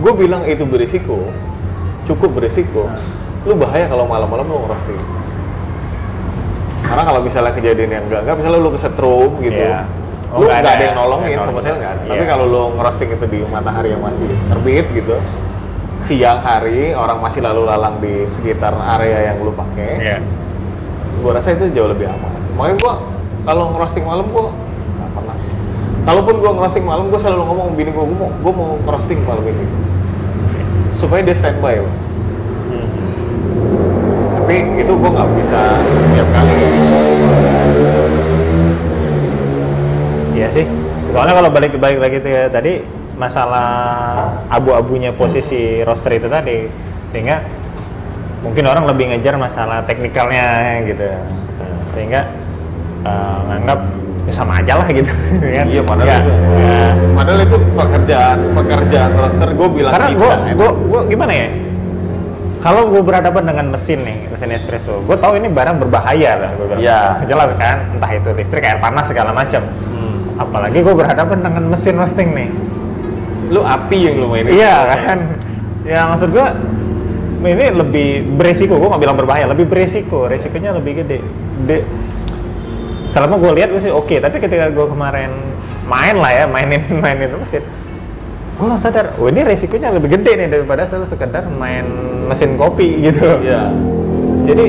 gue 0.00 0.12
bilang 0.16 0.42
itu 0.48 0.64
berisiko, 0.64 1.28
cukup 2.08 2.40
berisiko. 2.40 2.88
Lu 3.44 3.56
bahaya 3.56 3.88
kalau 3.88 4.08
malam-malam 4.08 4.44
lu 4.48 4.56
ngerosting. 4.64 5.00
Karena 6.80 7.02
kalau 7.06 7.20
misalnya 7.22 7.52
kejadian 7.54 7.90
yang 7.92 8.04
enggak, 8.08 8.24
enggak 8.24 8.36
misalnya 8.40 8.60
lu 8.60 8.70
kesetrum 8.72 9.30
gitu, 9.44 9.62
Iya. 9.62 9.84
Oh, 10.30 10.38
lu 10.38 10.46
nggak 10.46 10.62
ada, 10.62 10.70
ada 10.72 10.84
yang 10.86 10.96
nolongin 10.96 11.28
yang 11.28 11.42
sama 11.42 11.50
nolongin. 11.50 11.64
sekali 11.66 11.78
nggak 11.82 11.92
ada. 11.92 12.02
Tapi 12.06 12.22
Iya. 12.22 12.30
kalau 12.30 12.44
lu 12.46 12.62
ngerosting 12.78 13.10
itu 13.10 13.24
di 13.26 13.38
matahari 13.44 13.88
yang 13.90 14.02
masih 14.02 14.28
terbit 14.46 14.86
gitu, 14.94 15.16
siang 16.00 16.38
hari 16.40 16.94
orang 16.94 17.18
masih 17.18 17.40
lalu 17.42 17.62
lalang 17.66 17.98
di 17.98 18.24
sekitar 18.24 18.72
area 18.72 19.18
yang 19.26 19.42
lu 19.42 19.50
pakai, 19.50 19.90
Iya. 19.98 20.18
gua 21.18 21.34
rasa 21.34 21.50
itu 21.50 21.66
jauh 21.70 21.90
lebih 21.90 22.06
aman. 22.06 22.30
Makanya 22.54 22.76
gua 22.78 22.92
kalau 23.42 23.74
ngerosting 23.74 24.06
malam 24.06 24.26
gua 24.30 24.54
nggak 24.94 25.10
pernah. 25.12 25.36
sih. 25.36 25.52
Kalaupun 26.00 26.34
gua 26.38 26.50
ngerosting 26.56 26.84
malam, 26.84 27.04
gua 27.10 27.18
selalu 27.18 27.42
ngomong 27.44 27.68
bini 27.74 27.90
gua, 27.90 28.04
gua 28.06 28.16
mau, 28.16 28.30
gua 28.40 28.52
mau 28.54 28.70
ngerosting 28.86 29.18
malam 29.26 29.42
ini. 29.42 29.66
Supaya 30.94 31.20
dia 31.20 31.34
standby. 31.34 31.82
Hmm. 32.70 32.86
Tapi 34.38 34.54
itu 34.78 34.92
gua 34.94 35.10
nggak 35.10 35.28
bisa 35.36 35.60
setiap 35.74 36.28
kali. 36.30 37.59
Iya 40.40 40.48
sih. 40.50 40.64
Soalnya 41.12 41.34
kalau 41.36 41.50
balik 41.52 41.76
balik 41.76 41.98
lagi 42.00 42.16
tuh 42.18 42.30
ya, 42.32 42.48
tadi 42.48 42.80
masalah 43.20 43.68
abu-abunya 44.48 45.12
posisi 45.12 45.84
roster 45.84 46.16
itu 46.16 46.32
tadi, 46.32 46.64
sehingga 47.12 47.44
mungkin 48.40 48.64
orang 48.64 48.88
lebih 48.88 49.12
ngejar 49.12 49.36
masalah 49.36 49.84
teknikalnya 49.84 50.80
gitu, 50.88 51.04
sehingga 51.92 52.24
eh, 53.04 53.38
nganggap 53.52 53.80
ya 54.24 54.32
sama 54.32 54.64
aja 54.64 54.80
lah 54.80 54.88
gitu. 54.88 55.12
kan? 55.12 55.66
Iya, 55.68 55.82
padahal 55.84 56.08
Nggak, 56.08 56.20
itu, 56.24 56.32
nggak. 56.32 56.92
padahal 57.12 57.40
itu 57.44 57.56
pekerjaan 57.76 58.38
pekerjaan 58.56 59.10
roster 59.12 59.48
gua 59.52 59.68
bilang 59.68 59.92
Karena 59.92 60.08
gue 60.16 60.30
kan. 60.32 60.40
gua, 60.56 60.70
gua 60.72 61.00
gimana 61.04 61.32
ya? 61.36 61.48
Kalau 62.60 62.92
gue 62.92 63.00
berhadapan 63.00 63.44
dengan 63.48 63.66
mesin 63.72 64.04
nih, 64.04 64.28
mesin 64.28 64.52
espresso, 64.52 65.00
gue 65.08 65.16
tahu 65.16 65.40
ini 65.40 65.48
barang 65.48 65.80
berbahaya 65.80 66.36
lah. 66.36 66.50
Gue 66.60 66.68
bilang, 66.68 66.80
Iya. 66.84 67.00
jelas 67.24 67.56
kan, 67.56 67.88
entah 67.96 68.12
itu 68.12 68.28
listrik, 68.36 68.60
air 68.60 68.76
panas 68.76 69.08
segala 69.08 69.32
macam. 69.32 69.64
Apalagi 70.50 70.82
gue 70.82 70.94
berhadapan 70.98 71.38
dengan 71.46 71.62
mesin 71.70 71.94
roasting 71.94 72.34
nih. 72.34 72.50
Lu 73.54 73.62
api 73.62 73.98
yang 74.10 74.16
lu 74.18 74.26
mainin. 74.34 74.50
Iya 74.50 74.74
kan? 74.98 75.18
Ya 75.86 76.06
maksud 76.06 76.30
gua 76.30 76.54
ini 77.40 77.66
lebih 77.72 78.08
beresiko, 78.36 78.76
gua 78.76 78.94
nggak 78.94 79.02
bilang 79.02 79.16
berbahaya, 79.16 79.48
lebih 79.48 79.66
beresiko, 79.66 80.28
resikonya 80.28 80.76
lebih 80.76 81.02
gede. 81.02 81.18
De, 81.64 81.82
selama 83.10 83.42
gue 83.42 83.50
lihat 83.58 83.74
gue 83.74 83.82
sih 83.82 83.90
oke, 83.90 84.22
tapi 84.22 84.38
ketika 84.38 84.70
gue 84.70 84.86
kemarin 84.86 85.34
main 85.88 86.14
lah 86.14 86.30
ya, 86.30 86.44
mainin 86.46 86.84
mainin 87.02 87.32
mesin, 87.34 87.64
gue 88.60 88.66
langsung 88.68 88.92
sadar, 88.92 89.18
oh 89.18 89.26
ini 89.26 89.42
resikonya 89.42 89.90
lebih 89.90 90.20
gede 90.20 90.36
nih 90.36 90.48
daripada 90.52 90.86
selalu 90.86 91.10
sekedar 91.10 91.42
main 91.48 91.82
mesin 92.30 92.54
kopi 92.54 93.02
gitu. 93.02 93.40
Iya. 93.42 93.72
Jadi 94.46 94.66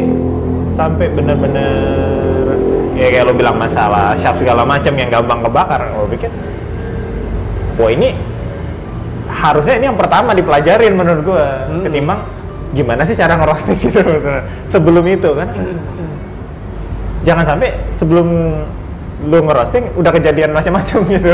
sampai 0.73 1.11
bener-bener 1.13 1.69
ya 3.01 3.09
kayak 3.09 3.25
lo 3.25 3.33
bilang 3.33 3.57
masalah 3.57 4.13
shaft 4.13 4.37
segala 4.37 4.61
macam 4.61 4.93
yang 4.93 5.09
gampang 5.09 5.41
kebakar, 5.41 5.81
gue 5.89 6.07
pikir, 6.13 6.29
wah 7.75 7.89
ini 7.89 8.13
harusnya 9.25 9.75
ini 9.75 9.89
yang 9.89 9.97
pertama 9.97 10.31
dipelajarin 10.31 10.93
menurut 10.93 11.21
gue 11.25 11.41
Hmm. 11.41 11.81
ketimbang 11.81 12.21
gimana 12.71 13.01
sih 13.01 13.17
cara 13.17 13.35
ngerosting 13.35 13.75
gitu 13.75 13.99
maksudnya. 14.05 14.43
sebelum 14.63 15.03
itu 15.03 15.29
kan 15.33 15.49
jangan 17.21 17.45
sampai 17.45 17.73
sebelum 17.89 18.27
lu 19.21 19.37
ngerosting 19.39 19.85
udah 19.93 20.11
kejadian 20.11 20.49
macam-macam 20.49 20.99
gitu 21.05 21.29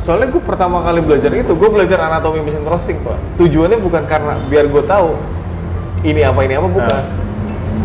Soalnya 0.00 0.28
gue 0.28 0.40
pertama 0.40 0.80
kali 0.80 1.00
belajar 1.00 1.28
itu, 1.32 1.52
gue 1.52 1.68
belajar 1.68 2.00
anatomi 2.02 2.40
mesin 2.40 2.64
roasting, 2.64 2.96
Pak. 3.04 3.12
Tujuannya 3.36 3.76
bukan 3.76 4.08
karena 4.08 4.40
biar 4.48 4.64
gue 4.64 4.80
tahu 4.80 5.12
ini 6.00 6.24
apa 6.24 6.40
ini 6.40 6.56
apa 6.56 6.64
bukan. 6.64 6.88
Ah. 6.88 7.25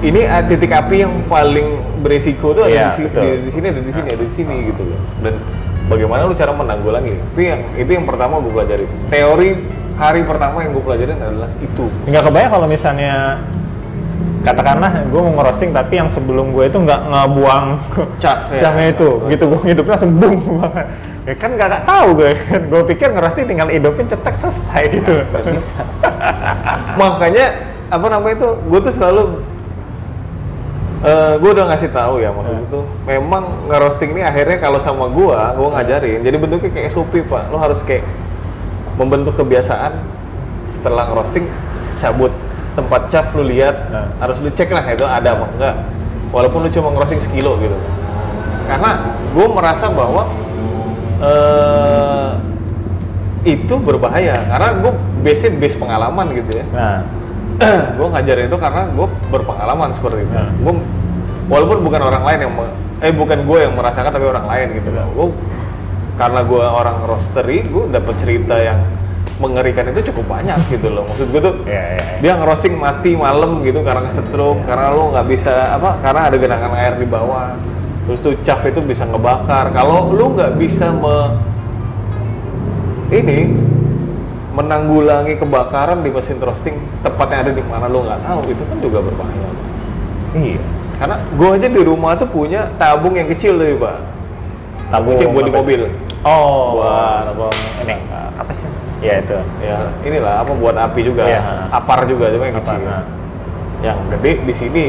Ini 0.02 0.22
uh, 0.26 0.44
titik 0.50 0.74
api 0.74 1.06
yang 1.06 1.14
paling 1.30 2.02
beresiko 2.02 2.58
tuh 2.58 2.66
ada 2.66 2.74
Iya, 2.74 2.86
di, 2.90 3.06
betul. 3.06 3.22
di, 3.22 3.30
di 3.46 3.52
sini, 3.54 3.66
ada 3.70 3.82
di 3.86 3.92
sini, 3.94 4.08
ada 4.10 4.24
di 4.26 4.34
sini 4.34 4.56
gitu 4.74 4.82
loh. 4.82 5.00
Dan 5.22 5.34
bagaimana 5.86 6.26
lu 6.26 6.34
cara 6.34 6.52
menanggulangi? 6.58 7.14
Itu 7.38 7.42
yang 7.46 7.62
itu 7.78 7.92
yang 7.94 8.06
pertama 8.10 8.42
gue 8.42 8.50
pelajari. 8.50 8.86
Teori 9.14 9.50
hari 10.02 10.26
pertama 10.26 10.66
yang 10.66 10.74
gue 10.74 10.82
pelajarin 10.82 11.20
adalah 11.22 11.50
itu. 11.62 11.86
nggak 12.10 12.24
kebayang 12.26 12.50
kalau 12.50 12.66
misalnya 12.66 13.38
katakanlah 14.42 15.06
gue 15.06 15.22
mau 15.22 15.34
ngerosting 15.38 15.70
tapi 15.70 16.02
yang 16.02 16.10
sebelum 16.10 16.50
gue 16.50 16.66
itu 16.66 16.78
nggak 16.82 17.02
ngebuang 17.06 17.66
Cas, 18.18 18.50
ya. 18.50 18.74
itu 18.90 19.22
gitu 19.30 19.44
gue 19.54 19.60
hidupnya 19.70 19.94
langsung 19.94 20.18
bung 20.18 20.42
banget 20.58 20.86
ya 21.30 21.34
kan 21.38 21.50
nggak 21.54 21.86
tahu 21.86 22.08
gue 22.18 22.32
kan 22.34 22.62
gue 22.74 22.82
pikir 22.90 23.08
ngerosting 23.14 23.46
tinggal 23.46 23.70
hidupin 23.70 24.10
cetek 24.10 24.34
selesai 24.34 24.84
gitu 24.90 25.14
Nggak 25.30 25.44
bisa. 25.54 25.82
Makanya 26.98 27.46
apa 27.92 28.08
namanya 28.08 28.36
itu, 28.40 28.50
gue 28.72 28.80
tuh 28.82 28.94
selalu 28.96 29.22
eh 31.02 31.34
gue 31.42 31.50
udah 31.50 31.66
ngasih 31.66 31.90
tahu 31.90 32.22
ya 32.22 32.30
maksud 32.30 32.62
itu 32.62 32.80
memang 33.10 33.42
ngerosting 33.66 34.14
ini 34.14 34.22
akhirnya 34.22 34.62
kalau 34.62 34.78
sama 34.78 35.10
gue 35.10 35.34
gue 35.34 35.70
ngajarin. 35.74 36.20
Jadi 36.22 36.36
bentuknya 36.38 36.70
kayak 36.70 36.94
SOP 36.94 37.26
pak. 37.26 37.50
Lo 37.50 37.58
harus 37.58 37.82
kayak 37.82 38.06
membentuk 39.02 39.34
kebiasaan 39.34 39.98
setelah 40.70 41.10
ngerosting 41.10 41.50
cabut 41.98 42.30
tempat 42.78 43.10
cap 43.10 43.34
lu 43.34 43.44
lihat 43.44 43.76
Hmm. 43.92 44.08
harus 44.22 44.38
lu 44.40 44.48
cek 44.54 44.70
lah 44.72 44.86
itu 44.94 45.02
ada 45.02 45.34
apa 45.34 45.46
enggak. 45.58 45.76
Walaupun 46.30 46.64
lu 46.64 46.70
cuma 46.70 46.94
ngerosting 46.94 47.20
sekilo 47.20 47.58
gitu. 47.60 47.76
Karena 48.70 49.02
gue 49.34 49.48
merasa 49.52 49.90
bahwa 49.90 50.30
eh 51.22 52.30
itu 53.58 53.74
berbahaya. 53.82 54.38
Karena 54.54 54.70
gue 54.78 54.92
base 55.26 55.50
base 55.58 55.76
pengalaman 55.82 56.30
gitu 56.38 56.62
ya. 56.62 56.66
Nah 56.78 56.98
gue 57.98 58.08
ngajarin 58.10 58.46
itu 58.50 58.58
karena 58.58 58.82
gue 58.90 59.08
berpengalaman 59.30 59.90
seperti 59.94 60.26
itu. 60.26 60.34
Hmm. 60.34 60.52
Gue 60.62 60.74
walaupun 61.52 61.78
bukan 61.86 62.02
orang 62.02 62.24
lain 62.26 62.40
yang 62.48 62.54
eh 63.02 63.14
bukan 63.14 63.40
gue 63.46 63.58
yang 63.66 63.74
merasakan 63.74 64.12
tapi 64.14 64.26
orang 64.26 64.46
lain 64.46 64.68
gitu 64.82 64.90
loh. 64.94 65.08
Gue 65.14 65.28
karena 66.18 66.42
gue 66.46 66.64
orang 66.64 66.98
roastery, 67.10 67.66
gue 67.66 67.84
dapet 67.90 68.16
cerita 68.22 68.56
yang 68.62 68.78
mengerikan 69.42 69.90
itu 69.90 70.14
cukup 70.14 70.38
banyak 70.38 70.58
gitu 70.70 70.94
loh. 70.94 71.10
Maksud 71.10 71.34
gue 71.34 71.42
tuh 71.42 71.56
ya 71.66 71.98
ya, 71.98 71.98
ya. 71.98 72.18
dia 72.22 72.34
ngerosting 72.38 72.78
mati 72.78 73.18
malam 73.18 73.66
gitu 73.66 73.82
karena 73.82 74.06
kesetrum, 74.06 74.62
karena 74.70 74.94
lu 74.94 75.10
nggak 75.14 75.26
bisa 75.26 75.82
apa 75.82 75.98
karena 76.06 76.22
ada 76.30 76.38
genangan 76.38 76.74
air 76.78 76.94
di 77.02 77.10
bawah. 77.10 77.58
Terus 78.06 78.20
tuh 78.22 78.34
chaff 78.46 78.62
itu 78.66 78.82
bisa 78.82 79.06
ngebakar. 79.06 79.74
Kalau 79.74 80.14
lu 80.14 80.38
nggak 80.38 80.58
bisa 80.62 80.94
me 80.94 81.38
ini 83.12 83.52
menanggulangi 84.52 85.40
kebakaran 85.40 86.04
di 86.04 86.12
mesin 86.12 86.38
roasting 86.44 86.76
tepatnya 87.00 87.48
ada 87.48 87.52
di 87.56 87.64
mana 87.64 87.88
lo 87.88 88.04
nggak 88.04 88.20
tahu 88.28 88.42
itu 88.52 88.64
kan 88.68 88.78
juga 88.84 89.00
berbahaya. 89.00 89.50
Iya. 90.36 90.60
Karena 91.00 91.16
gue 91.18 91.50
aja 91.50 91.68
di 91.72 91.82
rumah 91.82 92.14
tuh 92.20 92.30
punya 92.30 92.68
tabung 92.76 93.16
yang 93.16 93.26
kecil 93.32 93.58
tuh 93.58 93.80
pak. 93.80 93.98
Tabung 94.92 95.16
kecil 95.16 95.32
buat 95.32 95.46
di 95.48 95.52
apa? 95.56 95.60
mobil. 95.64 95.82
Oh. 96.28 96.78
Buat- 96.84 97.26
tabung 97.32 97.56
ini. 97.88 97.96
apa 98.12 98.52
sih? 98.52 98.68
Ya 99.02 99.18
itu. 99.24 99.38
Ya 99.64 99.78
inilah 100.04 100.44
apa 100.44 100.52
buat 100.54 100.76
api 100.76 101.00
juga. 101.02 101.26
Iya. 101.26 101.42
apar 101.72 102.06
juga 102.06 102.30
cuma 102.30 102.46
yang 102.46 102.60
Apa, 102.60 102.76
kecil. 102.76 102.82
nah. 102.86 103.04
yang 103.82 103.98
gede 104.14 104.32
di 104.46 104.54
sini. 104.54 104.88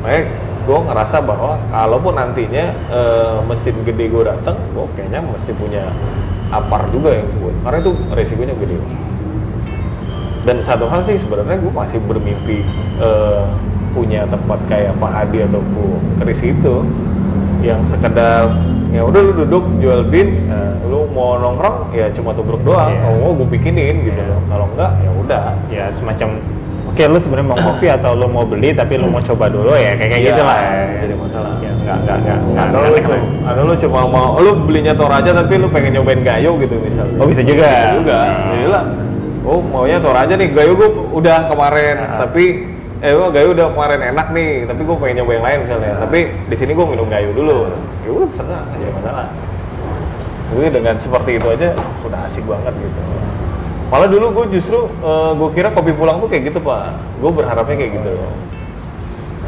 Makanya 0.00 0.22
gue 0.68 0.78
ngerasa 0.88 1.16
bahwa 1.24 1.56
kalaupun 1.72 2.14
nantinya 2.16 2.64
eh, 2.92 3.36
mesin 3.44 3.76
gede 3.82 4.08
gue 4.08 4.22
datang 4.24 4.56
gue 4.72 4.86
kayaknya 4.96 5.20
mesti 5.24 5.52
punya 5.56 5.84
apar 6.48 6.88
juga 6.88 7.12
yang 7.12 7.28
gue. 7.28 7.52
Karena 7.60 7.78
itu 7.80 7.92
resikonya 8.12 8.54
gede. 8.56 8.76
Dan 10.44 10.64
satu 10.64 10.88
hal 10.88 11.04
sih 11.04 11.20
sebenarnya 11.20 11.60
gue 11.60 11.72
masih 11.72 12.00
bermimpi 12.08 12.64
eh, 12.98 13.42
punya 13.92 14.24
tempat 14.28 14.58
kayak 14.68 14.96
Pak 14.96 15.10
Hadi 15.10 15.44
atau 15.44 15.60
Bu 15.60 16.00
Kris 16.20 16.40
itu 16.44 16.84
yang 17.60 17.82
sekedar 17.84 18.48
ya 18.88 19.04
udah 19.04 19.20
lu 19.20 19.32
duduk 19.44 19.68
jual 19.82 20.00
beans 20.08 20.48
lu 20.88 21.04
mau 21.12 21.36
nongkrong 21.36 21.92
ya 21.92 22.08
cuma 22.16 22.32
tubruk 22.32 22.64
doang. 22.64 22.88
Kalau 22.96 23.16
mau 23.20 23.32
gue 23.36 23.48
bikinin 23.52 24.08
gitu 24.08 24.16
Iya. 24.16 24.36
kalau 24.48 24.66
enggak 24.72 24.92
ya 25.04 25.10
udah. 25.12 25.44
Ya 25.68 25.84
semacam 25.92 26.40
oke 26.98 27.06
lu 27.06 27.18
sebenarnya 27.22 27.46
mau 27.46 27.58
kopi 27.62 27.86
atau 27.96 28.10
lu 28.12 28.26
mau 28.26 28.42
beli 28.42 28.74
tapi 28.74 28.98
lu 28.98 29.06
mau 29.06 29.22
coba 29.22 29.46
dulu 29.46 29.70
ya 29.72 29.94
kayak 29.94 30.02
kayak 30.04 30.18
Iya, 30.18 30.28
gitu 30.28 30.42
lah 30.42 30.58
jadi 30.98 31.14
masalah. 31.14 31.52
ya 31.56 31.70
nggak 31.70 31.96
nggak 31.96 32.16
nggak 32.18 32.38
nggak 32.42 32.64
atau 32.66 32.74
lu, 32.76 32.86
aneh 32.88 32.98
lah. 32.98 33.06
cu- 33.14 33.30
atau 33.46 33.62
lu 33.62 33.74
cuma 33.78 34.00
mau 34.04 34.28
lu 34.36 34.50
belinya 34.60 34.92
Toraja 34.92 35.30
tapi 35.30 35.54
lu 35.56 35.66
pengen 35.68 35.90
nyobain 35.94 36.18
Gayo 36.20 36.58
gitu 36.58 36.74
misalnya 36.76 37.14
Oh, 37.16 37.24
bisa 37.24 37.40
juga. 37.40 37.62
bisa 37.64 37.94
juga. 37.94 38.18
Jadi 38.50 38.66
lah 38.66 38.82
oh 39.40 39.62
maunya 39.62 39.98
Toraja 39.98 40.34
nih 40.34 40.48
Gayo 40.50 40.74
gue 40.74 40.88
udah 41.14 41.38
kemarin 41.46 41.94
Ah. 41.96 42.18
tapi 42.20 42.44
eh 42.98 43.14
gua 43.14 43.30
Gayo 43.30 43.54
udah 43.54 43.66
kemarin 43.70 44.00
enak 44.10 44.26
nih 44.28 44.50
tapi 44.66 44.80
gue 44.82 44.96
pengen 44.98 45.14
nyoba 45.22 45.32
yang 45.32 45.44
lain 45.46 45.58
misalnya 45.62 45.92
tapi 46.02 46.18
di 46.44 46.56
sini 46.58 46.72
gue 46.74 46.86
minum 46.88 47.06
Gayo 47.06 47.30
dulu 47.30 47.70
ya 48.02 48.10
udah 48.10 48.26
senang 48.28 48.66
aja 48.66 48.86
masalah 48.90 49.26
gue 50.48 50.66
dengan 50.66 50.98
seperti 50.98 51.30
itu 51.36 51.46
aja 51.46 51.68
udah 52.02 52.20
asik 52.26 52.42
banget 52.42 52.74
gitu 52.74 53.00
malah 53.88 54.08
dulu 54.08 54.26
gue 54.36 54.60
justru 54.60 54.88
gue 55.34 55.48
kira 55.56 55.72
kopi 55.72 55.96
pulang 55.96 56.20
tuh 56.20 56.28
kayak 56.28 56.52
gitu 56.52 56.60
pak. 56.60 56.92
Gue 57.20 57.30
berharapnya 57.32 57.76
kayak 57.76 57.92
gitu. 58.00 58.12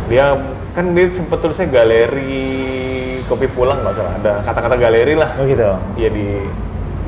Dia 0.09 0.37
kan 0.73 0.85
dia 0.97 1.07
sempet 1.13 1.39
tulisnya 1.39 1.69
galeri 1.69 3.23
kopi 3.29 3.47
pulang 3.53 3.79
nggak 3.85 3.95
salah. 3.95 4.13
Ada 4.19 4.33
kata-kata 4.43 4.77
galeri 4.81 5.15
lah. 5.15 5.37
Oh 5.37 5.45
gitu. 5.45 5.71
Ya 6.01 6.09
di 6.09 6.41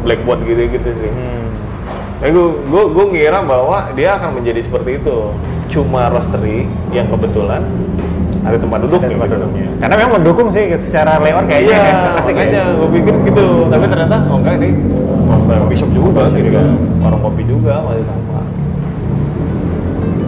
blackboard 0.05 0.45
gitu 0.45 0.63
gitu 0.71 0.91
sih. 0.93 1.11
Hmm. 1.11 1.49
Tapi 2.23 2.31
gue 2.31 2.47
gue 2.69 2.85
gue 2.95 3.05
ngira 3.17 3.43
bahwa 3.43 3.91
dia 3.97 4.15
akan 4.21 4.39
menjadi 4.39 4.61
seperti 4.63 5.03
itu. 5.03 5.35
Cuma 5.73 6.13
roastery 6.13 6.69
yang 6.93 7.09
kebetulan 7.09 7.65
ada 8.43 8.57
tempat 8.59 8.79
duduk 8.83 8.99
Ada 8.99 9.11
tempat 9.15 9.29
gitu. 9.31 9.37
duduknya. 9.39 9.67
karena 9.79 9.95
memang 9.95 10.13
mendukung 10.19 10.49
sih 10.51 10.65
secara 10.83 11.23
layout 11.23 11.47
kayaknya 11.47 11.71
iya, 11.71 11.83
kan 11.87 12.19
asik 12.19 12.35
ya. 12.35 12.65
gue 12.75 12.89
pikir 12.99 13.15
gitu. 13.31 13.47
Tapi 13.71 13.85
ternyata 13.87 14.17
oh 14.27 14.37
enggak 14.43 14.55
ini 14.59 14.69
kopi 15.47 15.75
shop 15.79 15.91
juga 15.95 16.23
gitu. 16.35 16.51
juga. 16.51 16.63
warung 16.99 17.23
kopi 17.23 17.43
juga 17.47 17.75
masih 17.87 18.05
sama. 18.07 18.41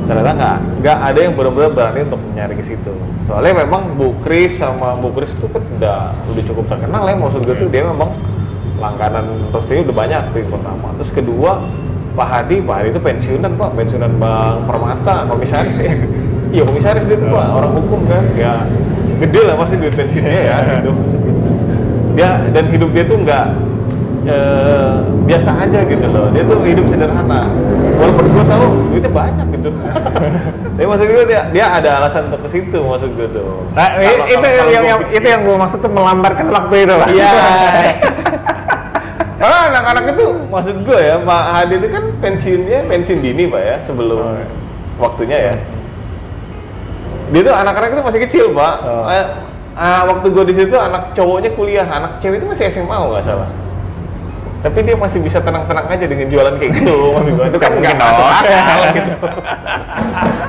Ternyata 0.05 0.31
nggak 0.37 0.57
nggak 0.85 0.99
ada 1.01 1.19
yang 1.19 1.33
benar-benar 1.35 1.71
berani 1.75 2.01
untuk 2.07 2.21
nyari 2.39 2.55
ke 2.55 2.65
situ. 2.65 2.93
Soalnya 3.27 3.53
memang 3.67 3.83
Bu 3.99 4.15
Kris 4.23 4.63
sama 4.63 4.95
Bu 4.95 5.11
Kris 5.11 5.35
itu 5.35 5.47
kan 5.51 5.63
udah 5.81 5.99
udah 6.31 6.43
cukup 6.47 6.65
terkenal 6.71 7.03
ya 7.11 7.15
maksud 7.19 7.41
gue 7.43 7.57
tuh 7.57 7.69
dia 7.73 7.83
memang 7.83 8.15
langganan 8.79 9.27
roastery 9.51 9.83
udah 9.83 9.97
banyak 9.97 10.23
tuh 10.31 10.39
yang 10.39 10.51
pertama. 10.55 10.87
Terus 11.03 11.11
kedua 11.11 11.53
Pak 12.15 12.29
Hadi 12.31 12.63
Pak 12.63 12.75
Hadi 12.79 12.89
itu 12.95 13.01
pensiunan 13.03 13.53
Pak. 13.59 13.71
Pensiunan 13.75 14.13
Bang 14.23 14.63
Permata 14.71 15.27
komisaris 15.27 15.83
ya 15.83 15.99
iya 16.55 16.63
komisaris 16.63 17.05
dia 17.05 17.19
tuh 17.19 17.27
Pak 17.27 17.47
orang 17.53 17.73
hukum 17.75 18.01
kan? 18.07 18.23
Ya 18.35 18.63
gede 19.19 19.41
lah 19.43 19.55
pasti 19.55 19.75
duit 19.75 19.93
pensiunnya 19.93 20.41
ya 20.45 20.57
gitu. 20.79 20.91
Dia 22.15 22.31
dan 22.49 22.65
hidup 22.69 22.91
dia 22.91 23.03
tuh 23.03 23.19
nggak 23.21 23.47
eh, 24.25 24.93
biasa 25.25 25.51
aja 25.61 25.83
gitu 25.83 26.07
loh. 26.07 26.31
Dia 26.31 26.43
tuh 26.45 26.63
hidup 26.63 26.87
sederhana. 26.87 27.43
Walaupun 27.95 28.25
gue 28.29 28.45
tahu 28.45 28.65
duitnya 28.89 29.11
banyak 29.11 29.47
gitu. 29.53 29.71
Tapi 30.75 30.87
maksud 30.87 31.07
gue 31.07 31.25
dia, 31.25 31.43
dia 31.51 31.67
ada 31.71 31.99
alasan 31.99 32.27
untuk 32.27 32.43
ke 32.43 32.51
situ 32.51 32.79
maksud 32.79 33.11
gue 33.13 33.27
tuh. 33.31 33.63
Nah, 33.73 33.95
Kalau- 33.95 34.27
itu 34.27 34.43
yang, 34.43 34.43
kalau 34.59 34.71
yang, 34.71 34.85
yang- 34.85 35.01
pikir- 35.05 35.17
itu 35.17 35.27
yang 35.29 35.43
gue 35.43 35.57
maksud 35.57 35.79
tuh 35.79 35.91
melambarkan 35.91 36.47
waktu 36.51 36.75
itu 36.83 36.95
lah. 36.95 37.09
iya. 37.09 37.31
Karena 39.35 39.59
anak-anak 39.69 40.05
itu 40.11 40.25
maksud 40.49 40.77
gue 40.83 40.99
ya 40.99 41.17
Pak 41.21 41.43
Hadi 41.53 41.75
itu 41.77 41.89
kan 41.91 42.05
pensiunnya 42.17 42.79
pensiun 42.87 43.19
dini 43.21 43.45
Pak 43.45 43.61
ya 43.61 43.77
sebelum 43.83 44.17
Oh, 44.17 44.33
iya. 44.33 44.47
waktunya 44.97 45.39
ya 45.43 45.55
dia 47.35 47.43
tuh 47.43 47.51
anak-anak 47.51 47.89
itu 47.91 48.03
masih 48.07 48.21
kecil 48.23 48.45
Pak. 48.55 48.75
Oh. 48.87 49.11
Eh, 49.11 49.27
ah, 49.75 50.07
waktu 50.07 50.31
gue 50.31 50.45
di 50.47 50.55
situ 50.55 50.79
anak 50.79 51.11
cowoknya 51.19 51.51
kuliah 51.59 51.83
anak 51.83 52.23
cewek 52.23 52.39
itu 52.39 52.47
masih 52.47 52.71
SMA 52.71 52.95
nggak 52.95 53.27
salah. 53.27 53.51
Tapi 54.63 54.81
dia 54.81 54.97
masih 54.97 55.21
bisa 55.21 55.43
tenang-tenang 55.43 55.85
aja 55.91 56.07
dengan 56.09 56.31
jualan 56.31 56.55
kayak 56.57 56.73
gitu 56.79 56.95
maksud 57.19 57.33
gue 57.37 57.47
itu 57.51 57.59
kan 57.59 57.71
Nggak 57.75 57.99
masuk 57.99 58.27
akal 58.31 58.79
gitu. 59.03 59.13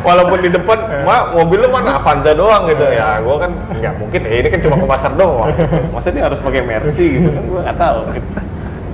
Walaupun 0.06 0.38
di 0.46 0.50
depan 0.54 0.78
mak 1.10 1.34
mobilnya 1.34 1.70
mana? 1.74 1.98
Avanza 1.98 2.38
doang 2.38 2.70
gitu. 2.70 2.86
Ya 2.86 3.18
gue 3.18 3.36
kan 3.42 3.52
nggak 3.82 3.94
mungkin 3.98 4.22
ya 4.22 4.36
ini 4.46 4.48
kan 4.54 4.60
cuma 4.62 4.76
ke 4.78 4.86
pasar 4.86 5.12
doang 5.18 5.50
gitu. 5.58 5.66
masa 5.90 6.14
dia 6.14 6.24
harus 6.30 6.38
pakai 6.38 6.62
Mercy 6.62 7.18
gitu 7.18 7.34
kan? 7.34 7.44
Gue 7.50 7.60
nggak 7.66 7.78
tahu. 7.82 8.00
Gitu. 8.14 8.30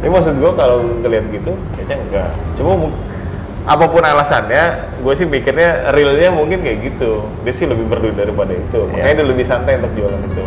tapi 0.02 0.10
maksud 0.10 0.34
gue 0.34 0.52
kalau 0.58 0.82
ngeliat 1.06 1.30
gitu 1.30 1.54
kayaknya 1.78 1.96
enggak 2.02 2.30
cuma 2.58 2.89
apa 3.62 3.86
pun 3.93 4.01
alasannya 4.01 4.89
gue 5.05 5.14
sih 5.14 5.30
mikirnya 5.30 5.93
realnya 5.93 6.34
mungkin 6.34 6.66
kayak 6.66 6.80
gitu. 6.93 7.26
Dia 7.45 7.53
sih 7.53 7.70
lebih 7.70 7.86
berduit 7.86 8.18
daripada 8.18 8.53
itu. 8.57 8.89
Makanya 8.89 9.22
dia 9.22 9.28
lebih 9.28 9.45
santai 9.45 9.78
untuk 9.78 9.93
jualan 9.93 10.22
itu. 10.26 10.45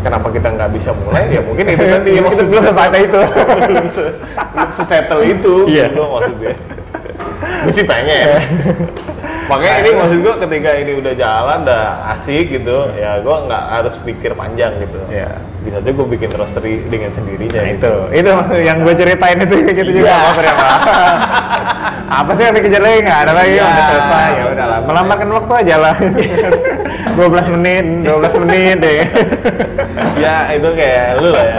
Kenapa 0.00 0.32
kita 0.32 0.48
nggak 0.48 0.70
bisa 0.74 0.90
mulai? 0.96 1.28
Ya 1.28 1.40
mungkin 1.44 1.64
itu 1.70 1.84
tadi. 1.94 2.10
Itu 2.18 2.22
maksud 2.26 2.46
gue 2.50 2.60
sesantai 2.66 3.00
itu. 3.06 3.20
belum 3.68 3.86
se 3.86 4.04
belum 4.56 4.70
sesettle 4.74 5.22
itu. 5.22 5.54
Iya. 5.70 5.86
gitu 5.92 6.02
maksud 6.08 6.34
gue 6.40 6.54
gue 7.40 7.72
sih 7.76 7.84
pengen. 7.86 8.26
Makanya 9.46 9.74
ini 9.82 9.90
maksud 9.98 10.18
gue 10.22 10.34
ketika 10.46 10.70
ini 10.78 10.92
udah 10.98 11.14
jalan 11.14 11.58
udah 11.66 11.84
asik 12.14 12.54
gitu 12.54 12.90
ya 12.96 13.18
gue 13.20 13.36
nggak 13.46 13.64
harus 13.70 13.94
pikir 14.02 14.34
panjang 14.34 14.72
gitu. 14.82 14.98
Iya. 15.12 15.30
Bisa 15.60 15.76
aja 15.76 15.90
gue 15.92 16.06
bikin 16.08 16.30
roastery 16.32 16.74
dengan 16.88 17.10
sendirinya 17.12 17.60
Nah, 17.60 17.68
gitu. 17.76 17.92
itu, 18.10 18.18
itu 18.24 18.28
maksud 18.32 18.58
yang 18.60 18.78
gue 18.80 18.94
ceritain 18.96 19.38
itu 19.38 19.54
kayak 19.60 19.76
gitu 19.76 19.90
juga. 20.00 20.08
Iya. 20.08 20.16
Apa 20.16 20.32
ternyata? 20.34 20.64
Apa 22.20 22.30
sih 22.34 22.42
yang 22.42 22.54
dikejar 22.56 22.80
lagi? 22.82 22.98
Nggak 23.04 23.18
ada 23.22 23.32
lagi, 23.36 23.52
Iya. 23.54 23.64
udah 23.64 23.84
selesai. 23.86 24.28
Ya 24.32 24.44
udahlah, 24.50 24.78
melambarkan 24.82 25.28
waktu 25.30 25.52
aja 25.60 25.74
lah. 25.78 25.94
12 27.20 27.54
menit, 27.58 27.84
12 28.06 28.42
menit 28.46 28.76
deh. 28.80 28.96
ya 30.24 30.52
itu 30.52 30.68
kayak 30.76 31.16
lu 31.16 31.32
lah 31.32 31.44
ya 31.48 31.56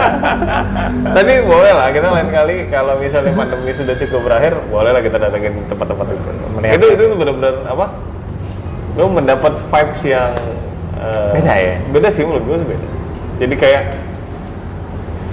tapi 1.12 1.42
boleh 1.42 1.72
lah 1.74 1.90
kita 1.90 2.08
lain 2.08 2.30
kali 2.30 2.56
kalau 2.70 2.94
misalnya 2.94 3.34
pandemi 3.34 3.74
sudah 3.74 3.94
cukup 3.98 4.30
berakhir 4.30 4.54
boleh 4.70 4.94
lah 4.94 5.02
kita 5.02 5.18
datengin 5.18 5.66
tempat-tempat 5.66 6.06
itu 6.14 6.22
itu 6.70 6.86
itu 6.94 7.04
benar-benar 7.18 7.54
apa 7.66 7.86
lu 8.94 9.10
mendapat 9.10 9.58
vibes 9.58 10.02
yang 10.06 10.30
eh, 10.94 11.30
Beda 11.34 11.54
ya? 11.58 11.74
beda 11.90 12.08
sih 12.08 12.22
menurut 12.22 12.44
gue 12.46 12.56
beda 12.70 12.86
jadi 13.36 13.54
kayak 13.54 13.82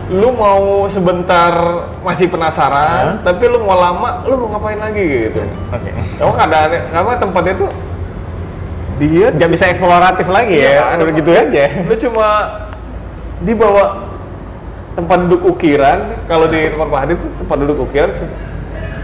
lu 0.10 0.34
mau 0.34 0.90
sebentar 0.90 1.54
masih 2.02 2.28
penasaran 2.28 3.22
tapi 3.22 3.46
lu 3.46 3.62
mau 3.62 3.78
lama 3.78 4.26
lu 4.26 4.42
mau 4.42 4.58
ngapain 4.58 4.76
lagi 4.76 5.30
gitu 5.30 5.42
Oke. 5.70 5.90
emang 6.18 6.36
keadaannya 6.36 6.82
karena 6.90 7.14
tempatnya 7.16 7.54
tuh 7.56 7.70
dia 8.98 9.30
Nggak 9.32 9.50
bisa 9.50 9.66
eksploratif 9.70 10.28
lagi 10.28 10.60
ya, 10.60 10.92
ada 10.92 11.00
udah 11.00 11.16
gitu 11.16 11.32
aja. 11.32 11.64
lu 11.86 11.96
cuma 11.96 12.28
dibawa 13.40 14.12
tempat 14.92 15.18
duduk 15.24 15.56
ukiran 15.56 16.00
kalau 16.26 16.52
di 16.52 16.68
tempat 16.68 16.88
Pak 16.90 17.00
Hadi 17.00 17.14
itu 17.16 17.28
tempat 17.40 17.58
duduk 17.64 17.78
ukiran 17.88 18.10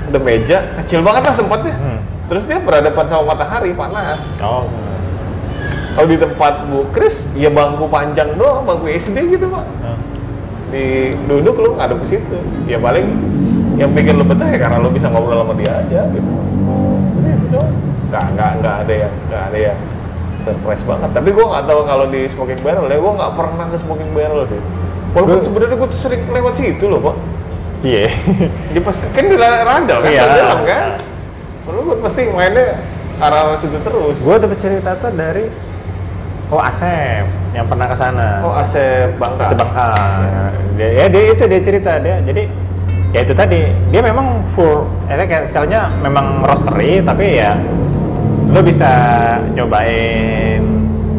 ada 0.05 0.19
meja 0.19 0.57
kecil 0.81 0.99
banget 0.99 1.21
lah 1.23 1.35
tempatnya 1.37 1.73
Hmm. 1.75 1.99
terus 2.27 2.43
dia 2.43 2.57
berhadapan 2.57 3.05
sama 3.05 3.23
matahari 3.31 3.71
panas 3.71 4.35
Oh. 4.41 4.67
Kalau 5.95 6.07
di 6.11 6.19
tempat 6.19 6.53
Bu 6.67 6.83
Kris 6.91 7.23
ya 7.39 7.47
bangku 7.47 7.87
panjang 7.87 8.35
doang 8.35 8.67
bangku 8.67 8.91
SD 8.91 9.31
gitu 9.31 9.47
pak. 9.47 9.63
Di 10.75 11.15
duduk 11.23 11.55
lu 11.55 11.69
ngadep 11.79 12.03
ke 12.03 12.07
situ. 12.19 12.37
Ya 12.67 12.75
paling 12.83 13.07
yang 13.79 13.95
bikin 13.95 14.19
lu 14.19 14.27
betah 14.27 14.43
ya 14.51 14.59
karena 14.59 14.83
lu 14.83 14.91
bisa 14.91 15.07
ngobrol 15.07 15.39
sama 15.39 15.55
dia 15.55 15.71
aja 15.71 16.03
gitu. 16.11 16.31
Udah 17.15 17.31
itu 17.31 17.47
doang. 17.47 17.71
Nggak 18.11 18.25
nggak 18.35 18.51
nggak 18.59 18.75
ada 18.83 18.93
yang 19.07 19.13
nggak 19.31 19.43
ada 19.47 19.57
yang 19.71 19.77
surprise 20.43 20.83
banget. 20.83 21.09
Tapi 21.15 21.29
gua 21.31 21.45
nggak 21.55 21.63
tahu 21.63 21.81
kalau 21.87 22.05
di 22.11 22.21
smoking 22.27 22.59
barrel 22.59 22.91
ya 22.91 22.97
gua 22.99 23.13
nggak 23.15 23.31
pernah 23.39 23.65
ke 23.71 23.77
smoking 23.79 24.11
barrel 24.11 24.43
sih. 24.43 24.61
Walaupun 25.15 25.39
sebenarnya 25.47 25.75
gua 25.79 25.87
tuh 25.87 25.99
sering 26.03 26.21
lewat 26.27 26.53
situ 26.59 26.85
loh 26.91 26.99
pak. 26.99 27.15
Iya. 27.85 28.09
dia 28.73 28.81
pas 28.81 28.97
kan 28.97 29.25
di 29.29 29.37
randal 29.37 29.97
kan 30.01 30.09
Iya. 30.09 30.23
di 30.25 30.37
dalam 30.41 30.59
kan 30.65 30.97
Lalu 31.69 31.79
gua 31.85 31.95
pasti 32.03 32.21
mainnya 32.33 32.81
arah 33.21 33.55
situ 33.55 33.79
terus. 33.79 34.19
Gue 34.19 34.35
dapat 34.35 34.57
cerita 34.59 34.91
tuh 34.99 35.11
dari 35.15 35.47
Oh 36.45 36.61
Asep 36.61 37.25
yang 37.51 37.65
pernah 37.65 37.87
ke 37.87 37.95
sana. 37.95 38.39
oh 38.41 38.53
Asep 38.53 39.17
Bangka 39.17 39.43
Asep 39.43 39.57
Bangka. 39.57 39.87
Dia, 40.77 40.87
ya 40.93 41.05
dia 41.09 41.21
itu 41.33 41.43
dia 41.43 41.61
cerita 41.61 41.91
dia. 41.97 42.21
Jadi 42.21 42.43
ya 43.11 43.19
itu 43.23 43.33
tadi 43.33 43.61
dia 43.89 44.01
memang 44.01 44.45
full. 44.45 44.85
Ya 45.07 45.17
kayak 45.19 45.49
istilahnya 45.49 45.89
memang 45.99 46.43
roastery 46.43 47.01
tapi 47.01 47.39
ya 47.39 47.57
lo 48.45 48.61
bisa 48.61 48.87
nyobain, 49.51 50.61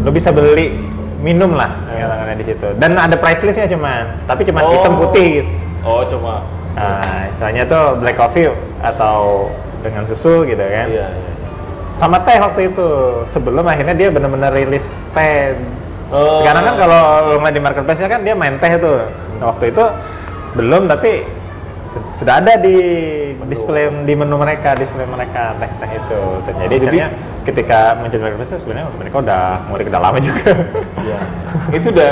lo 0.01 0.11
bisa 0.11 0.31
beli 0.31 0.79
minum 1.20 1.53
lah 1.53 1.74
katakannya 1.91 2.37
di 2.39 2.47
situ. 2.47 2.68
Dan 2.79 2.95
ada 2.95 3.16
price 3.18 3.43
listnya 3.43 3.66
cuman, 3.66 4.05
tapi 4.24 4.47
cuman 4.47 4.62
Oh. 4.62 4.72
hitam 4.72 4.95
putih. 4.97 5.43
oh 5.83 6.03
cuma 6.07 6.47
Nah, 6.77 7.24
istilahnya 7.27 7.64
tuh 7.64 7.97
black 7.99 8.14
coffee 8.14 8.53
atau 8.79 9.49
dengan 9.81 10.05
susu 10.05 10.45
gitu 10.45 10.61
kan. 10.61 10.87
iya 10.87 11.09
iya 11.09 11.26
Sama 11.97 12.20
teh 12.22 12.36
waktu 12.36 12.70
itu. 12.70 12.88
Sebelum 13.26 13.64
akhirnya 13.64 13.97
dia 13.97 14.09
benar-benar 14.12 14.53
rilis 14.53 15.01
teh. 15.11 15.57
Oh. 16.12 16.38
Sekarang 16.38 16.62
kan 16.62 16.74
kalau 16.78 17.03
lo 17.26 17.34
ngeliat 17.42 17.57
di 17.57 17.62
marketplace 17.64 18.05
kan 18.07 18.22
dia 18.22 18.34
main 18.36 18.55
teh 18.61 18.72
tuh. 18.78 19.09
Nah, 19.40 19.53
waktu 19.53 19.74
itu 19.74 19.84
belum 20.55 20.86
tapi 20.86 21.24
Sud- 21.92 22.12
sudah 22.20 22.44
ada 22.44 22.61
di 22.61 22.76
display 23.49 23.88
di 24.05 24.12
menu 24.12 24.36
mereka, 24.36 24.76
display 24.76 25.09
mereka 25.09 25.57
teh-teh 25.57 25.90
itu. 25.97 26.20
Dan 26.44 26.53
jadi 26.61 26.68
Jadi- 26.68 26.78
sebenarnya 26.84 27.09
ketika 27.47 27.78
muncul 27.97 28.18
mereka 28.20 28.44
sebenarnya 28.44 28.86
mereka 28.99 29.16
udah 29.22 29.42
murid 29.72 29.86
udah 29.88 30.03
lama 30.03 30.18
juga. 30.20 30.51
Iya. 31.01 31.18
itu 31.72 31.88
udah 31.90 32.11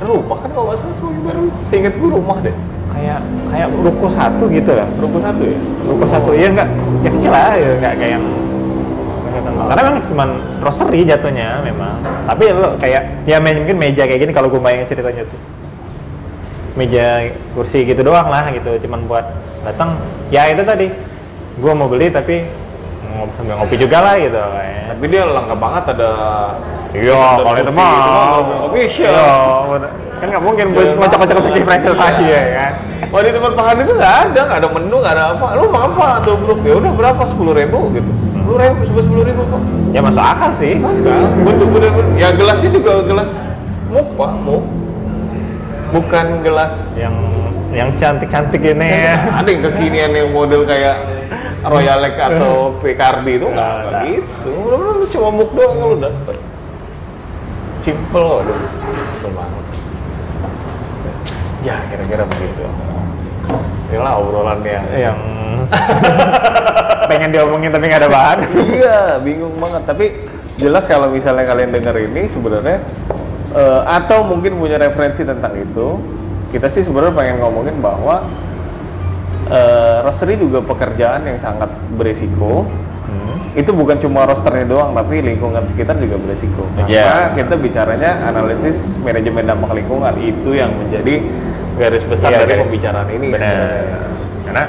rumah 0.00 0.38
kan 0.40 0.50
kalau 0.54 0.72
salah 0.76 0.94
sebagai 0.94 1.20
baru. 1.26 1.42
Seingat 1.66 1.94
gue 1.98 2.10
rumah 2.10 2.38
deh. 2.40 2.56
kayak 2.96 3.20
kayak 3.52 3.68
ruko 3.84 4.08
satu 4.08 4.48
gitu 4.48 4.72
lah. 4.72 4.88
Ruko 4.96 5.18
satu 5.20 5.42
ya. 5.44 5.58
Ruko 5.84 6.04
satu 6.08 6.30
ya 6.32 6.48
enggak 6.48 6.68
ya 7.04 7.10
kecil 7.12 7.28
lah 7.28 7.52
ya 7.52 7.70
enggak 7.76 7.94
kayak 8.00 8.12
yang 8.16 8.24
karena 9.56 9.82
memang 9.88 10.02
cuman 10.12 10.28
roastery 10.60 11.00
jatuhnya 11.08 11.64
memang 11.64 11.96
tapi 12.28 12.44
lo 12.52 12.76
kayak 12.76 13.24
ya 13.24 13.40
mungkin 13.40 13.76
meja 13.80 14.04
kayak 14.04 14.20
gini 14.28 14.32
kalau 14.36 14.52
gue 14.52 14.60
bayangin 14.60 14.88
ceritanya 14.88 15.24
tuh 15.24 15.40
meja 16.76 17.32
kursi 17.56 17.88
gitu 17.88 18.04
doang 18.04 18.28
lah 18.28 18.52
gitu 18.52 18.76
cuman 18.84 19.00
buat 19.08 19.26
datang 19.64 19.96
ya 20.28 20.52
itu 20.52 20.62
tadi 20.62 20.92
gue 21.56 21.72
mau 21.72 21.88
beli 21.88 22.12
tapi 22.12 22.44
ngopi, 23.16 23.40
ngopi 23.48 23.76
juga 23.80 23.98
lah 24.04 24.14
gitu. 24.20 24.36
Tapi 24.92 25.04
dia 25.08 25.22
lengkap 25.24 25.58
banget 25.58 25.84
ada 25.96 26.10
iya 26.92 27.40
kalau 27.40 27.58
itu 27.60 27.72
mah 27.72 27.92
official. 28.70 29.12
iya, 29.12 29.88
kan 30.16 30.26
nggak 30.32 30.44
mungkin 30.44 30.66
buat 30.72 30.86
Iya, 30.88 30.96
ngocok-ngocok 30.96 31.34
iya. 31.36 31.44
pakai 31.44 31.62
fresh 31.64 31.84
lagi 31.92 32.24
ya 32.24 32.42
kan 32.56 32.72
Wah 33.12 33.20
di 33.20 33.30
tempat 33.32 33.52
makan 33.52 33.76
itu 33.84 33.92
nggak 33.92 34.14
ada, 34.24 34.40
nggak 34.48 34.58
ada 34.64 34.68
menu, 34.72 34.96
nggak 35.04 35.14
ada 35.14 35.24
apa. 35.36 35.46
Lu 35.60 35.68
mau 35.68 35.84
apa 35.84 36.06
tuh 36.24 36.34
bro? 36.40 36.56
Ya 36.64 36.74
udah 36.80 36.92
berapa? 36.96 37.22
Sepuluh 37.28 37.52
ribu 37.52 37.92
gitu. 37.92 38.08
Sepuluh 38.56 38.72
ribu, 38.72 38.98
sepuluh 38.98 39.24
ribu 39.24 39.42
kok. 39.44 39.60
ya 39.92 40.00
masuk 40.00 40.24
akal 40.24 40.50
sih 40.50 40.74
Enggak, 40.76 41.12
gue 41.36 41.52
tuh 41.54 41.68
bener-bener, 41.68 42.16
ya 42.16 42.28
gelasnya 42.30 42.70
juga 42.70 42.92
gelas 43.04 43.30
muk 43.86 44.08
pak, 44.14 44.32
muk. 44.38 44.64
Bukan 45.86 46.26
gelas 46.40 46.74
yang 46.94 47.12
yang 47.68 47.92
cantik-cantik 47.94 48.64
ini 48.64 48.88
ya 49.04 49.16
ada 49.36 49.46
yang 49.46 49.60
kekinian 49.62 50.10
yang 50.10 50.28
model 50.30 50.64
kayak 50.64 50.96
Royal 51.62 52.00
Lake 52.00 52.16
atau 52.16 52.52
Picardi 52.80 53.36
itu 53.36 53.46
nggak 53.46 53.72
Nggak. 53.84 54.02
gitu. 54.08 54.50
Lu 54.72 55.04
cuma 55.06 55.28
muk 55.30 55.50
doang 55.52 55.76
kalau 55.76 55.96
dapet. 55.98 56.36
Simple 57.78 58.24
loh. 58.40 58.56
Simple 58.80 59.32
banget. 59.32 59.64
Ya 61.60 61.76
kira-kira 61.86 62.24
begitu. 62.24 62.64
Inilah 63.90 64.14
obrolan 64.18 64.60
yang 64.66 64.86
yang 64.94 65.18
pengen 67.10 67.30
diomongin 67.30 67.70
tapi 67.70 67.84
nggak 67.86 68.02
ada 68.06 68.10
bahan. 68.10 68.38
Iya 68.54 68.98
bingung 69.22 69.54
banget. 69.58 69.82
Tapi 69.86 70.06
jelas 70.56 70.88
kalau 70.88 71.12
misalnya 71.12 71.44
kalian 71.46 71.70
dengar 71.70 71.94
ini 72.00 72.26
sebenarnya 72.26 72.80
eh, 73.54 73.80
atau 73.84 74.24
mungkin 74.26 74.56
punya 74.56 74.80
referensi 74.80 75.22
tentang 75.22 75.52
itu 75.54 76.00
kita 76.50 76.70
sih 76.70 76.86
sebenarnya 76.86 77.14
pengen 77.14 77.36
ngomongin 77.42 77.76
bahwa 77.78 78.24
eh, 79.50 79.98
roastery 80.02 80.40
juga 80.40 80.64
pekerjaan 80.64 81.26
yang 81.26 81.38
sangat 81.38 81.68
berisiko 83.06 83.34
itu 83.56 83.70
bukan 83.72 83.96
cuma 83.96 84.22
rosternya 84.22 84.66
doang 84.66 84.92
tapi 84.92 85.22
lingkungan 85.22 85.62
sekitar 85.62 85.96
juga 85.96 86.18
berisiko. 86.18 86.66
Karena 86.76 86.90
Iya. 86.90 87.12
kita 87.34 87.54
bicaranya 87.56 88.10
analisis 88.26 88.98
manajemen 88.98 89.46
dampak 89.46 89.72
lingkungan 89.74 90.12
itu 90.16 90.50
yang 90.52 90.70
menjadi 90.70 91.24
garis 91.76 92.04
besar 92.04 92.30
Iya, 92.30 92.38
dari 92.42 92.50
garis- 92.52 92.62
pembicaraan 92.64 93.08
ini 93.10 93.26
benar. 93.30 93.48
sebenarnya. 93.48 93.98
karena 94.46 94.64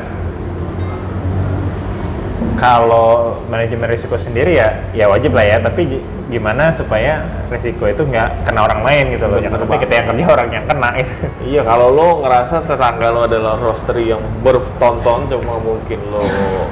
kalau 2.57 3.37
manajemen 3.45 3.85
risiko 3.85 4.17
sendiri 4.17 4.57
ya 4.57 4.73
ya 4.91 5.05
wajib 5.05 5.29
lah 5.31 5.45
ya 5.45 5.57
tapi 5.59 5.85
gi- 5.85 6.05
gimana 6.27 6.73
supaya 6.73 7.21
risiko 7.47 7.85
itu 7.85 8.01
nggak 8.03 8.43
kena 8.43 8.65
orang 8.65 8.81
lain 8.81 9.15
gitu 9.15 9.25
loh. 9.27 9.37
Jangan 9.37 9.63
sampai 9.63 9.79
kita 9.79 9.93
yang 9.93 10.07
kerja 10.11 10.25
orang 10.27 10.49
yang 10.51 10.65
kena 10.65 10.89
gitu. 10.97 11.13
Iya, 11.47 11.61
kalau 11.63 11.87
lo 11.89 12.19
ngerasa 12.19 12.65
tetangga 12.65 13.07
lo 13.09 13.23
adalah 13.23 13.55
roastery 13.55 14.11
yang 14.11 14.19
bertonton, 14.41 15.29
cuma 15.29 15.55
mungkin 15.57 15.99
lo 16.09 16.25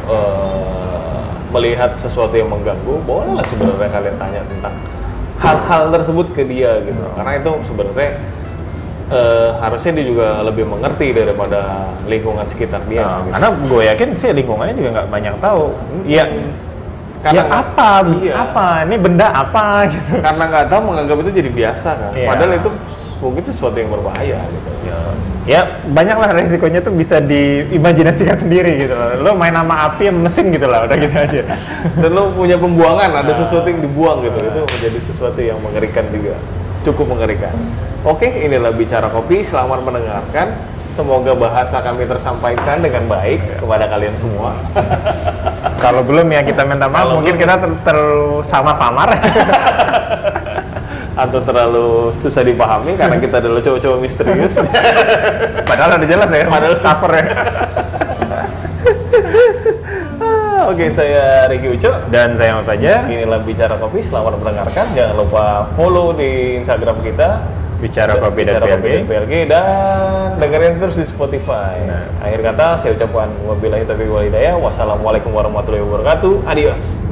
eh, 0.09 0.84
melihat 1.56 1.95
sesuatu 1.95 2.36
yang 2.36 2.51
mengganggu, 2.51 2.99
bolehlah 3.08 3.45
sebenarnya 3.47 3.88
kalian 3.88 4.16
tanya 4.20 4.41
tentang 4.43 4.76
hal-hal 5.39 5.84
tersebut 5.95 6.28
ke 6.36 6.43
dia 6.43 6.84
gitu. 6.84 6.99
Karena 7.16 7.32
itu 7.39 7.51
sebenarnya 7.72 8.12
eh, 9.12 9.49
harusnya 9.64 9.91
dia 9.95 10.06
juga 10.06 10.28
lebih 10.43 10.66
mengerti 10.68 11.08
daripada 11.16 11.91
lingkungan 12.12 12.43
sekitar 12.43 12.84
dia. 12.91 13.03
Nah, 13.03 13.24
gitu. 13.24 13.32
karena 13.32 13.47
gue 13.56 13.82
yakin 13.95 14.10
sih 14.20 14.30
lingkungannya 14.36 14.76
juga 14.76 14.89
nggak 15.01 15.08
banyak 15.10 15.36
tahu 15.39 15.64
ya 16.03 16.26
Karena 17.26 17.41
ya 17.41 17.45
apa 17.49 17.89
iya. 18.22 18.34
apa 18.38 18.66
ini 18.86 18.95
benda 19.01 19.28
apa 19.34 19.66
gitu 19.97 20.14
Karena 20.22 20.43
nggak 20.45 20.66
tahu 20.70 20.82
menganggap 20.93 21.18
itu 21.26 21.32
jadi 21.41 21.49
biasa 21.49 21.89
kan. 21.97 22.12
Iya. 22.14 22.28
Padahal 22.30 22.51
itu 22.60 22.70
mungkin 23.24 23.43
sesuatu 23.47 23.78
yang 23.80 23.89
berbahaya 23.89 24.38
gitu. 24.43 24.72
ya, 24.86 24.97
ya 25.45 25.61
banyak 25.85 26.17
lah 26.17 26.29
resikonya 26.33 26.81
tuh 26.81 26.89
bisa 26.91 27.21
diimajinasikan 27.21 28.33
sendiri 28.35 28.81
gitu 28.81 28.93
loh. 28.93 29.09
Lo 29.21 29.31
main 29.33 29.53
sama 29.53 29.85
api 29.85 30.09
yang 30.09 30.17
mesin 30.17 30.49
gitu 30.49 30.65
lah 30.65 30.89
udah 30.89 30.97
gitu 30.97 31.15
aja. 31.15 31.41
Dan 32.01 32.09
lo 32.11 32.33
punya 32.33 32.57
pembuangan 32.57 33.21
ada 33.21 33.31
sesuatu 33.31 33.65
yang 33.65 33.79
dibuang 33.79 34.25
gitu. 34.25 34.37
Itu 34.41 34.61
menjadi 34.65 34.99
sesuatu 34.99 35.39
yang 35.39 35.61
mengerikan 35.61 36.05
juga. 36.09 36.33
Cukup 36.81 37.13
mengerikan. 37.13 37.53
Oke 38.01 38.25
inilah 38.27 38.73
bicara 38.73 39.05
kopi. 39.07 39.41
Selamat 39.41 39.81
mendengarkan. 39.81 40.49
Semoga 40.95 41.35
bahasa 41.35 41.83
kami 41.83 42.07
tersampaikan 42.07 42.79
dengan 42.79 43.03
baik 43.05 43.59
kepada 43.59 43.83
kalian 43.85 44.15
semua. 44.15 44.55
Kalau 45.75 45.99
belum 46.01 46.23
ya 46.31 46.39
kita 46.39 46.63
minta 46.63 46.87
maaf, 46.87 47.03
Kalau 47.03 47.19
mungkin 47.19 47.35
belum- 47.35 47.43
kita 47.43 47.55
ter- 47.59 47.79
tersamar-samar. 47.83 49.09
atau 51.16 51.39
terlalu 51.39 52.11
susah 52.11 52.43
dipahami 52.43 52.99
karena 52.99 53.16
kita 53.16 53.39
adalah 53.39 53.63
cowok-cowok 53.63 53.99
misterius 53.99 54.59
Padahal 55.70 55.95
udah 55.97 56.07
jelas 56.07 56.30
ya. 56.30 56.45
Padahal- 56.45 56.82
cover 56.84 57.11
ya. 57.16 57.24
Ah, 60.20 60.68
oke 60.72 60.86
saya 60.88 61.47
Ricky 61.47 61.72
Uco 61.72 61.91
Dan 62.07 62.36
saya 62.36 62.59
mau 62.59 62.63
Fajar, 62.63 63.07
inilah 63.07 63.41
bicara 63.41 63.76
kopi 63.76 63.99
selamat 63.99 64.38
mendengarkan 64.38 64.86
jangan 64.91 65.16
lupa 65.16 65.72
follow 65.74 66.11
di 66.11 66.59
Instagram 66.59 66.99
kita 67.01 67.43
bicara 67.76 68.16
kopi 68.16 68.47
dan 68.47 68.55
Bicara 68.55 68.66
Kopi 68.72 68.88
dan 68.88 69.03
PLG. 69.03 69.09
PLG 69.11 69.34
dan 69.51 70.39
dengerin 70.39 70.80
terus 70.80 70.95
di 70.95 71.05
Spotify. 71.05 71.76
Akhir 72.24 72.39
kata 72.41 72.80
saya 72.80 72.95
ucapkan 72.95 73.28
wabillahi 73.43 73.84
taufiq 73.84 74.07
wal 74.07 74.24
hidayah. 74.24 74.55
Wassalamualaikum 74.55 75.30
warahmatullahi 75.30 75.84
wabarakatuh. 75.84 76.47
Adios. 76.47 77.03